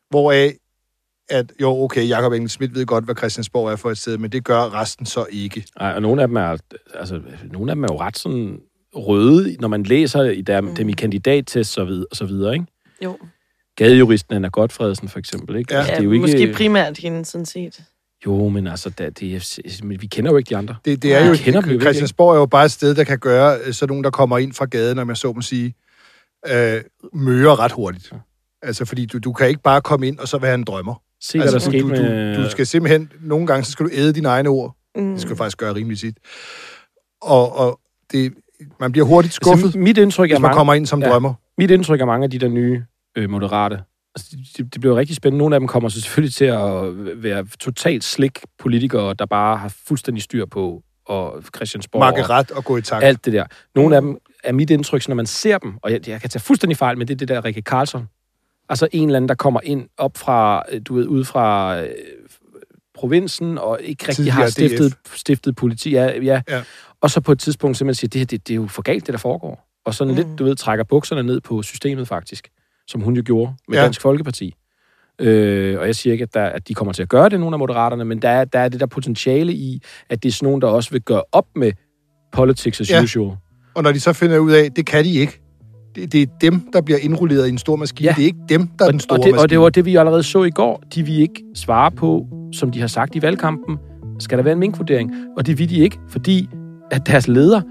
hvoraf, 0.09 0.53
at 1.31 1.51
jo, 1.61 1.83
okay, 1.83 2.07
Jakob 2.07 2.33
Engel 2.33 2.49
Schmidt 2.49 2.75
ved 2.75 2.85
godt, 2.85 3.05
hvad 3.05 3.15
Christiansborg 3.15 3.71
er 3.71 3.75
for 3.75 3.91
et 3.91 3.97
sted, 3.97 4.17
men 4.17 4.31
det 4.31 4.43
gør 4.43 4.73
resten 4.73 5.05
så 5.05 5.25
ikke. 5.29 5.65
Nej, 5.79 5.93
og 5.95 6.01
nogle 6.01 6.21
af 6.21 6.27
dem 6.27 6.37
er, 6.37 6.57
altså, 6.93 7.21
nogle 7.51 7.71
af 7.71 7.75
dem 7.75 7.83
er 7.83 7.87
jo 7.91 7.99
ret 7.99 8.17
sådan 8.17 8.59
røde, 8.95 9.55
når 9.59 9.67
man 9.67 9.83
læser 9.83 10.23
i 10.23 10.41
dem, 10.41 10.63
mm. 10.63 10.75
dem 10.75 10.89
i 10.89 10.91
kandidattest 10.91 11.77
og, 11.77 11.87
vid, 11.87 12.05
og 12.11 12.17
så 12.17 12.25
videre, 12.25 12.53
ikke? 12.53 12.65
Jo. 13.03 13.17
Gadejuristen 13.75 14.35
Anna 14.35 14.47
Godfredsen, 14.47 15.09
for 15.09 15.19
eksempel, 15.19 15.55
ikke? 15.55 15.73
Ja. 15.73 15.77
Altså, 15.79 15.91
Ja, 15.91 15.97
det 15.97 16.01
er 16.01 16.05
jo 16.05 16.11
ikke... 16.11 16.21
måske 16.21 16.53
primært 16.53 16.97
hende, 16.97 17.25
sådan 17.25 17.45
set. 17.45 17.83
Jo, 18.25 18.49
men 18.49 18.67
altså, 18.67 18.89
det, 18.89 19.19
det 19.19 19.35
er, 19.35 19.79
men 19.83 20.01
vi 20.01 20.07
kender 20.07 20.31
jo 20.31 20.37
ikke 20.37 20.49
de 20.49 20.57
andre. 20.57 20.75
Det, 20.85 21.03
det 21.03 21.13
er 21.13 21.19
Nej. 21.19 21.27
jo, 21.27 21.31
Vi 21.31 21.37
kender 21.37 21.61
virkelig 21.61 21.81
Christiansborg 21.81 22.33
er 22.35 22.39
jo 22.39 22.45
bare 22.45 22.65
et 22.65 22.71
sted, 22.71 22.95
der 22.95 23.03
kan 23.03 23.19
gøre 23.19 23.59
øh, 23.63 23.73
sådan 23.73 23.89
nogen, 23.89 24.03
der 24.03 24.09
kommer 24.09 24.37
ind 24.37 24.53
fra 24.53 24.65
gaden, 24.65 24.99
om 24.99 25.09
jeg 25.09 25.17
så 25.17 25.33
må 25.33 25.41
sige, 25.41 25.73
øh, 26.47 26.81
møger 27.13 27.59
ret 27.59 27.71
hurtigt. 27.71 28.13
Altså, 28.61 28.85
fordi 28.85 29.05
du, 29.05 29.19
du 29.19 29.33
kan 29.33 29.47
ikke 29.47 29.61
bare 29.61 29.81
komme 29.81 30.07
ind, 30.07 30.19
og 30.19 30.27
så 30.27 30.37
være 30.37 30.55
en 30.55 30.63
drømmer. 30.63 31.01
Se, 31.21 31.37
hvad 31.37 31.47
altså, 31.53 31.57
der 31.57 31.71
skete 31.71 31.83
du, 31.83 31.87
med... 31.87 32.35
du, 32.35 32.43
du 32.43 32.49
skal 32.49 32.67
simpelthen, 32.67 33.11
nogle 33.21 33.47
gange, 33.47 33.63
så 33.63 33.71
skal 33.71 33.85
du 33.85 33.91
æde 33.93 34.13
dine 34.13 34.27
egne 34.27 34.49
ord. 34.49 34.75
Mm. 34.95 35.11
Det 35.11 35.21
skal 35.21 35.31
du 35.31 35.35
faktisk 35.35 35.57
gøre 35.57 35.75
rimelig 35.75 35.99
sit. 35.99 36.17
Og, 37.21 37.57
og 37.57 37.79
det, 38.11 38.33
man 38.79 38.91
bliver 38.91 39.05
hurtigt 39.05 39.33
skuffet, 39.33 39.63
altså, 39.63 39.79
mit 39.79 39.97
indtryk 39.97 40.31
er 40.31 40.35
hvis 40.35 40.41
man 40.41 40.49
mange, 40.49 40.57
kommer 40.57 40.73
ind 40.73 40.85
som 40.85 41.01
Ja. 41.01 41.09
drømmer. 41.09 41.33
mit 41.57 41.71
indtryk 41.71 42.01
er 42.01 42.05
mange 42.05 42.23
af 42.23 42.29
de 42.31 42.39
der 42.39 42.47
nye 42.47 42.83
øh, 43.17 43.29
moderate 43.29 43.79
Altså, 44.15 44.35
det, 44.57 44.73
det 44.73 44.81
bliver 44.81 44.95
rigtig 44.95 45.15
spændende. 45.15 45.37
Nogle 45.37 45.55
af 45.55 45.59
dem 45.59 45.67
kommer 45.67 45.89
så 45.89 46.01
selvfølgelig 46.01 46.33
til 46.33 46.45
at 46.45 47.23
være 47.23 47.45
totalt 47.59 48.03
slik 48.03 48.39
politikere, 48.59 49.13
der 49.13 49.25
bare 49.25 49.57
har 49.57 49.73
fuldstændig 49.87 50.23
styr 50.23 50.45
på 50.45 50.83
og 51.05 51.43
Christiansborg. 51.55 51.99
Makke 51.99 52.23
ret 52.23 52.51
og 52.51 52.65
gå 52.65 52.77
i 52.77 52.81
takt. 52.81 53.03
Alt 53.03 53.25
det 53.25 53.33
der. 53.33 53.45
Nogle 53.75 53.95
af 53.95 54.01
dem 54.01 54.17
er 54.43 54.51
mit 54.51 54.69
indtryk, 54.69 55.01
så 55.01 55.11
når 55.11 55.15
man 55.15 55.25
ser 55.25 55.57
dem, 55.57 55.73
og 55.83 55.91
jeg, 55.91 56.07
jeg 56.07 56.21
kan 56.21 56.29
tage 56.29 56.41
fuldstændig 56.41 56.77
fejl, 56.77 56.97
men 56.97 57.07
det 57.07 57.13
er 57.13 57.17
det 57.17 57.27
der 57.27 57.45
Rikke 57.45 57.61
Karlsson. 57.61 58.07
Altså 58.71 58.87
en 58.91 59.09
eller 59.09 59.17
anden, 59.17 59.29
der 59.29 59.35
kommer 59.35 59.59
ind 59.63 59.87
op 59.97 60.17
fra, 60.17 60.63
øh, 60.71 60.81
du 60.85 60.95
ved, 60.95 61.07
ude 61.07 61.25
fra 61.25 61.77
øh, 61.81 61.89
provinsen, 62.93 63.57
og 63.57 63.79
ikke 63.81 64.03
rigtig 64.03 64.15
Tidligere 64.15 64.35
har 64.35 64.45
DF. 64.45 64.51
stiftet, 64.51 64.93
stiftet 65.15 65.55
politi. 65.55 65.91
Ja, 65.91 66.21
ja. 66.21 66.41
Ja. 66.49 66.61
Og 67.01 67.09
så 67.09 67.21
på 67.21 67.31
et 67.31 67.39
tidspunkt 67.39 67.77
simpelthen 67.77 67.99
siger, 67.99 68.09
det 68.09 68.19
her, 68.19 68.25
det, 68.25 68.47
det 68.47 68.53
er 68.53 68.55
jo 68.55 68.67
for 68.67 68.81
galt, 68.81 69.05
det 69.07 69.13
der 69.13 69.19
foregår. 69.19 69.67
Og 69.85 69.93
sådan 69.93 70.11
mm. 70.11 70.17
lidt, 70.17 70.27
du 70.39 70.43
ved, 70.43 70.55
trækker 70.55 70.83
bukserne 70.83 71.23
ned 71.23 71.41
på 71.41 71.61
systemet 71.61 72.07
faktisk, 72.07 72.49
som 72.87 73.01
hun 73.01 73.15
jo 73.15 73.23
gjorde 73.25 73.53
med 73.67 73.75
Ja. 73.77 73.79
ja. 73.79 73.85
Dansk 73.85 74.01
Folkeparti. 74.01 74.53
Øh, 75.19 75.79
og 75.79 75.85
jeg 75.85 75.95
siger 75.95 76.13
ikke, 76.13 76.23
at, 76.23 76.33
der, 76.33 76.43
at 76.45 76.67
de 76.67 76.73
kommer 76.73 76.93
til 76.93 77.01
at 77.03 77.09
gøre 77.09 77.29
det, 77.29 77.39
nogle 77.39 77.55
af 77.55 77.59
moderaterne, 77.59 78.05
men 78.05 78.21
der 78.21 78.29
er, 78.29 78.45
der 78.45 78.59
er 78.59 78.69
det 78.69 78.79
der 78.79 78.85
potentiale 78.85 79.53
i, 79.53 79.81
at 80.09 80.23
det 80.23 80.29
er 80.29 80.33
sådan 80.33 80.45
nogen, 80.47 80.61
der 80.61 80.67
også 80.67 80.91
vil 80.91 81.01
gøre 81.01 81.23
op 81.31 81.45
med 81.55 81.71
politics 82.31 82.81
as 82.81 82.89
Ja. 82.89 83.03
usual. 83.03 83.37
Og 83.75 83.83
når 83.83 83.91
de 83.91 83.99
så 83.99 84.13
finder 84.13 84.37
ud 84.37 84.51
af, 84.51 84.71
det 84.71 84.85
kan 84.85 85.03
de 85.05 85.13
ikke. 85.13 85.41
Det, 85.95 86.13
det 86.13 86.21
er 86.21 86.25
dem, 86.41 86.69
der 86.73 86.81
bliver 86.81 86.99
indrulleret 87.01 87.47
i 87.47 87.49
en 87.49 87.57
stor 87.57 87.75
maskine. 87.75 88.07
Ja. 88.07 88.13
Det 88.15 88.21
er 88.21 88.25
ikke 88.25 88.39
dem, 88.49 88.67
der 88.79 88.85
er 88.85 88.91
den 88.91 88.99
store 88.99 89.19
og, 89.19 89.23
det, 89.23 89.31
maskine. 89.31 89.43
og 89.43 89.49
det 89.49 89.59
var 89.59 89.69
det, 89.69 89.85
vi 89.85 89.95
allerede 89.95 90.23
så 90.23 90.43
i 90.43 90.49
går. 90.49 90.83
De 90.95 91.03
vil 91.03 91.19
ikke 91.19 91.43
svare 91.55 91.91
på, 91.91 92.25
som 92.53 92.71
de 92.71 92.79
har 92.79 92.87
sagt 92.87 93.15
i 93.15 93.21
valgkampen, 93.21 93.77
skal 94.19 94.37
der 94.37 94.43
være 94.43 94.53
en 94.53 94.59
minkvurdering? 94.59 95.11
Og 95.37 95.47
det 95.47 95.59
vil 95.59 95.69
de 95.69 95.75
ikke, 95.75 95.97
fordi 96.09 96.49
at 96.91 97.07
deres 97.07 97.27
leder 97.27 97.61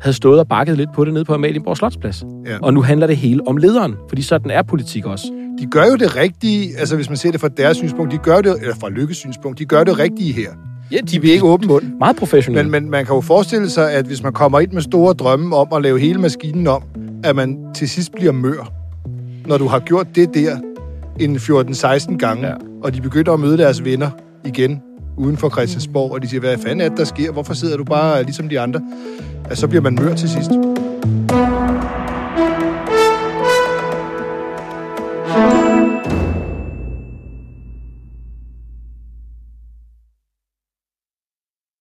havde 0.00 0.16
stået 0.16 0.40
og 0.40 0.48
bakket 0.48 0.76
lidt 0.76 0.92
på 0.94 1.04
det 1.04 1.14
nede 1.14 1.24
på 1.24 1.34
Amalienborg 1.34 1.76
Slotsplads. 1.76 2.24
Ja. 2.46 2.58
Og 2.62 2.74
nu 2.74 2.82
handler 2.82 3.06
det 3.06 3.16
hele 3.16 3.48
om 3.48 3.56
lederen, 3.56 3.94
fordi 4.08 4.22
sådan 4.22 4.50
er 4.50 4.62
politik 4.62 5.06
også. 5.06 5.26
De 5.58 5.66
gør 5.66 5.84
jo 5.84 5.96
det 5.96 6.16
rigtige, 6.16 6.78
altså 6.78 6.96
hvis 6.96 7.08
man 7.08 7.16
ser 7.16 7.30
det 7.30 7.40
fra 7.40 7.48
deres 7.48 7.76
synspunkt, 7.76 8.12
de 8.12 8.18
gør 8.18 8.40
det, 8.40 8.56
eller 8.60 8.74
fra 8.74 8.88
Lykkes 8.88 9.16
synspunkt, 9.16 9.58
de 9.58 9.64
gør 9.64 9.84
det 9.84 9.98
rigtige 9.98 10.32
her. 10.32 10.50
Ja, 10.92 10.96
de 10.96 11.20
vil 11.20 11.30
ikke 11.30 11.44
åbne 11.44 11.66
mund. 11.66 11.84
Meget 11.98 12.16
professionelle. 12.16 12.70
Men, 12.70 12.82
men 12.82 12.90
man 12.90 13.06
kan 13.06 13.14
jo 13.14 13.20
forestille 13.20 13.70
sig, 13.70 13.92
at 13.92 14.06
hvis 14.06 14.22
man 14.22 14.32
kommer 14.32 14.60
ind 14.60 14.72
med 14.72 14.82
store 14.82 15.14
drømme 15.14 15.56
om 15.56 15.68
at 15.72 15.82
lave 15.82 15.98
hele 15.98 16.20
maskinen 16.20 16.66
om, 16.66 16.82
at 17.24 17.36
man 17.36 17.58
til 17.74 17.88
sidst 17.88 18.12
bliver 18.12 18.32
mør, 18.32 18.72
når 19.46 19.58
du 19.58 19.66
har 19.66 19.78
gjort 19.78 20.06
det 20.14 20.34
der 20.34 20.56
en 21.20 21.36
14-16 21.36 22.16
gange, 22.16 22.46
ja. 22.46 22.54
og 22.82 22.94
de 22.94 23.00
begynder 23.00 23.32
at 23.32 23.40
møde 23.40 23.58
deres 23.58 23.84
venner 23.84 24.10
igen 24.44 24.82
uden 25.16 25.36
for 25.36 25.50
Christiansborg, 25.50 26.12
og 26.12 26.22
de 26.22 26.28
siger, 26.28 26.40
hvad 26.40 26.58
fanden 26.58 26.80
er 26.80 26.88
det, 26.88 26.98
der 26.98 27.04
sker? 27.04 27.32
Hvorfor 27.32 27.54
sidder 27.54 27.76
du 27.76 27.84
bare 27.84 28.22
ligesom 28.22 28.48
de 28.48 28.60
andre? 28.60 28.80
Ja, 29.50 29.54
så 29.54 29.68
bliver 29.68 29.82
man 29.82 29.94
mør 29.94 30.14
til 30.14 30.28
sidst. 30.28 30.50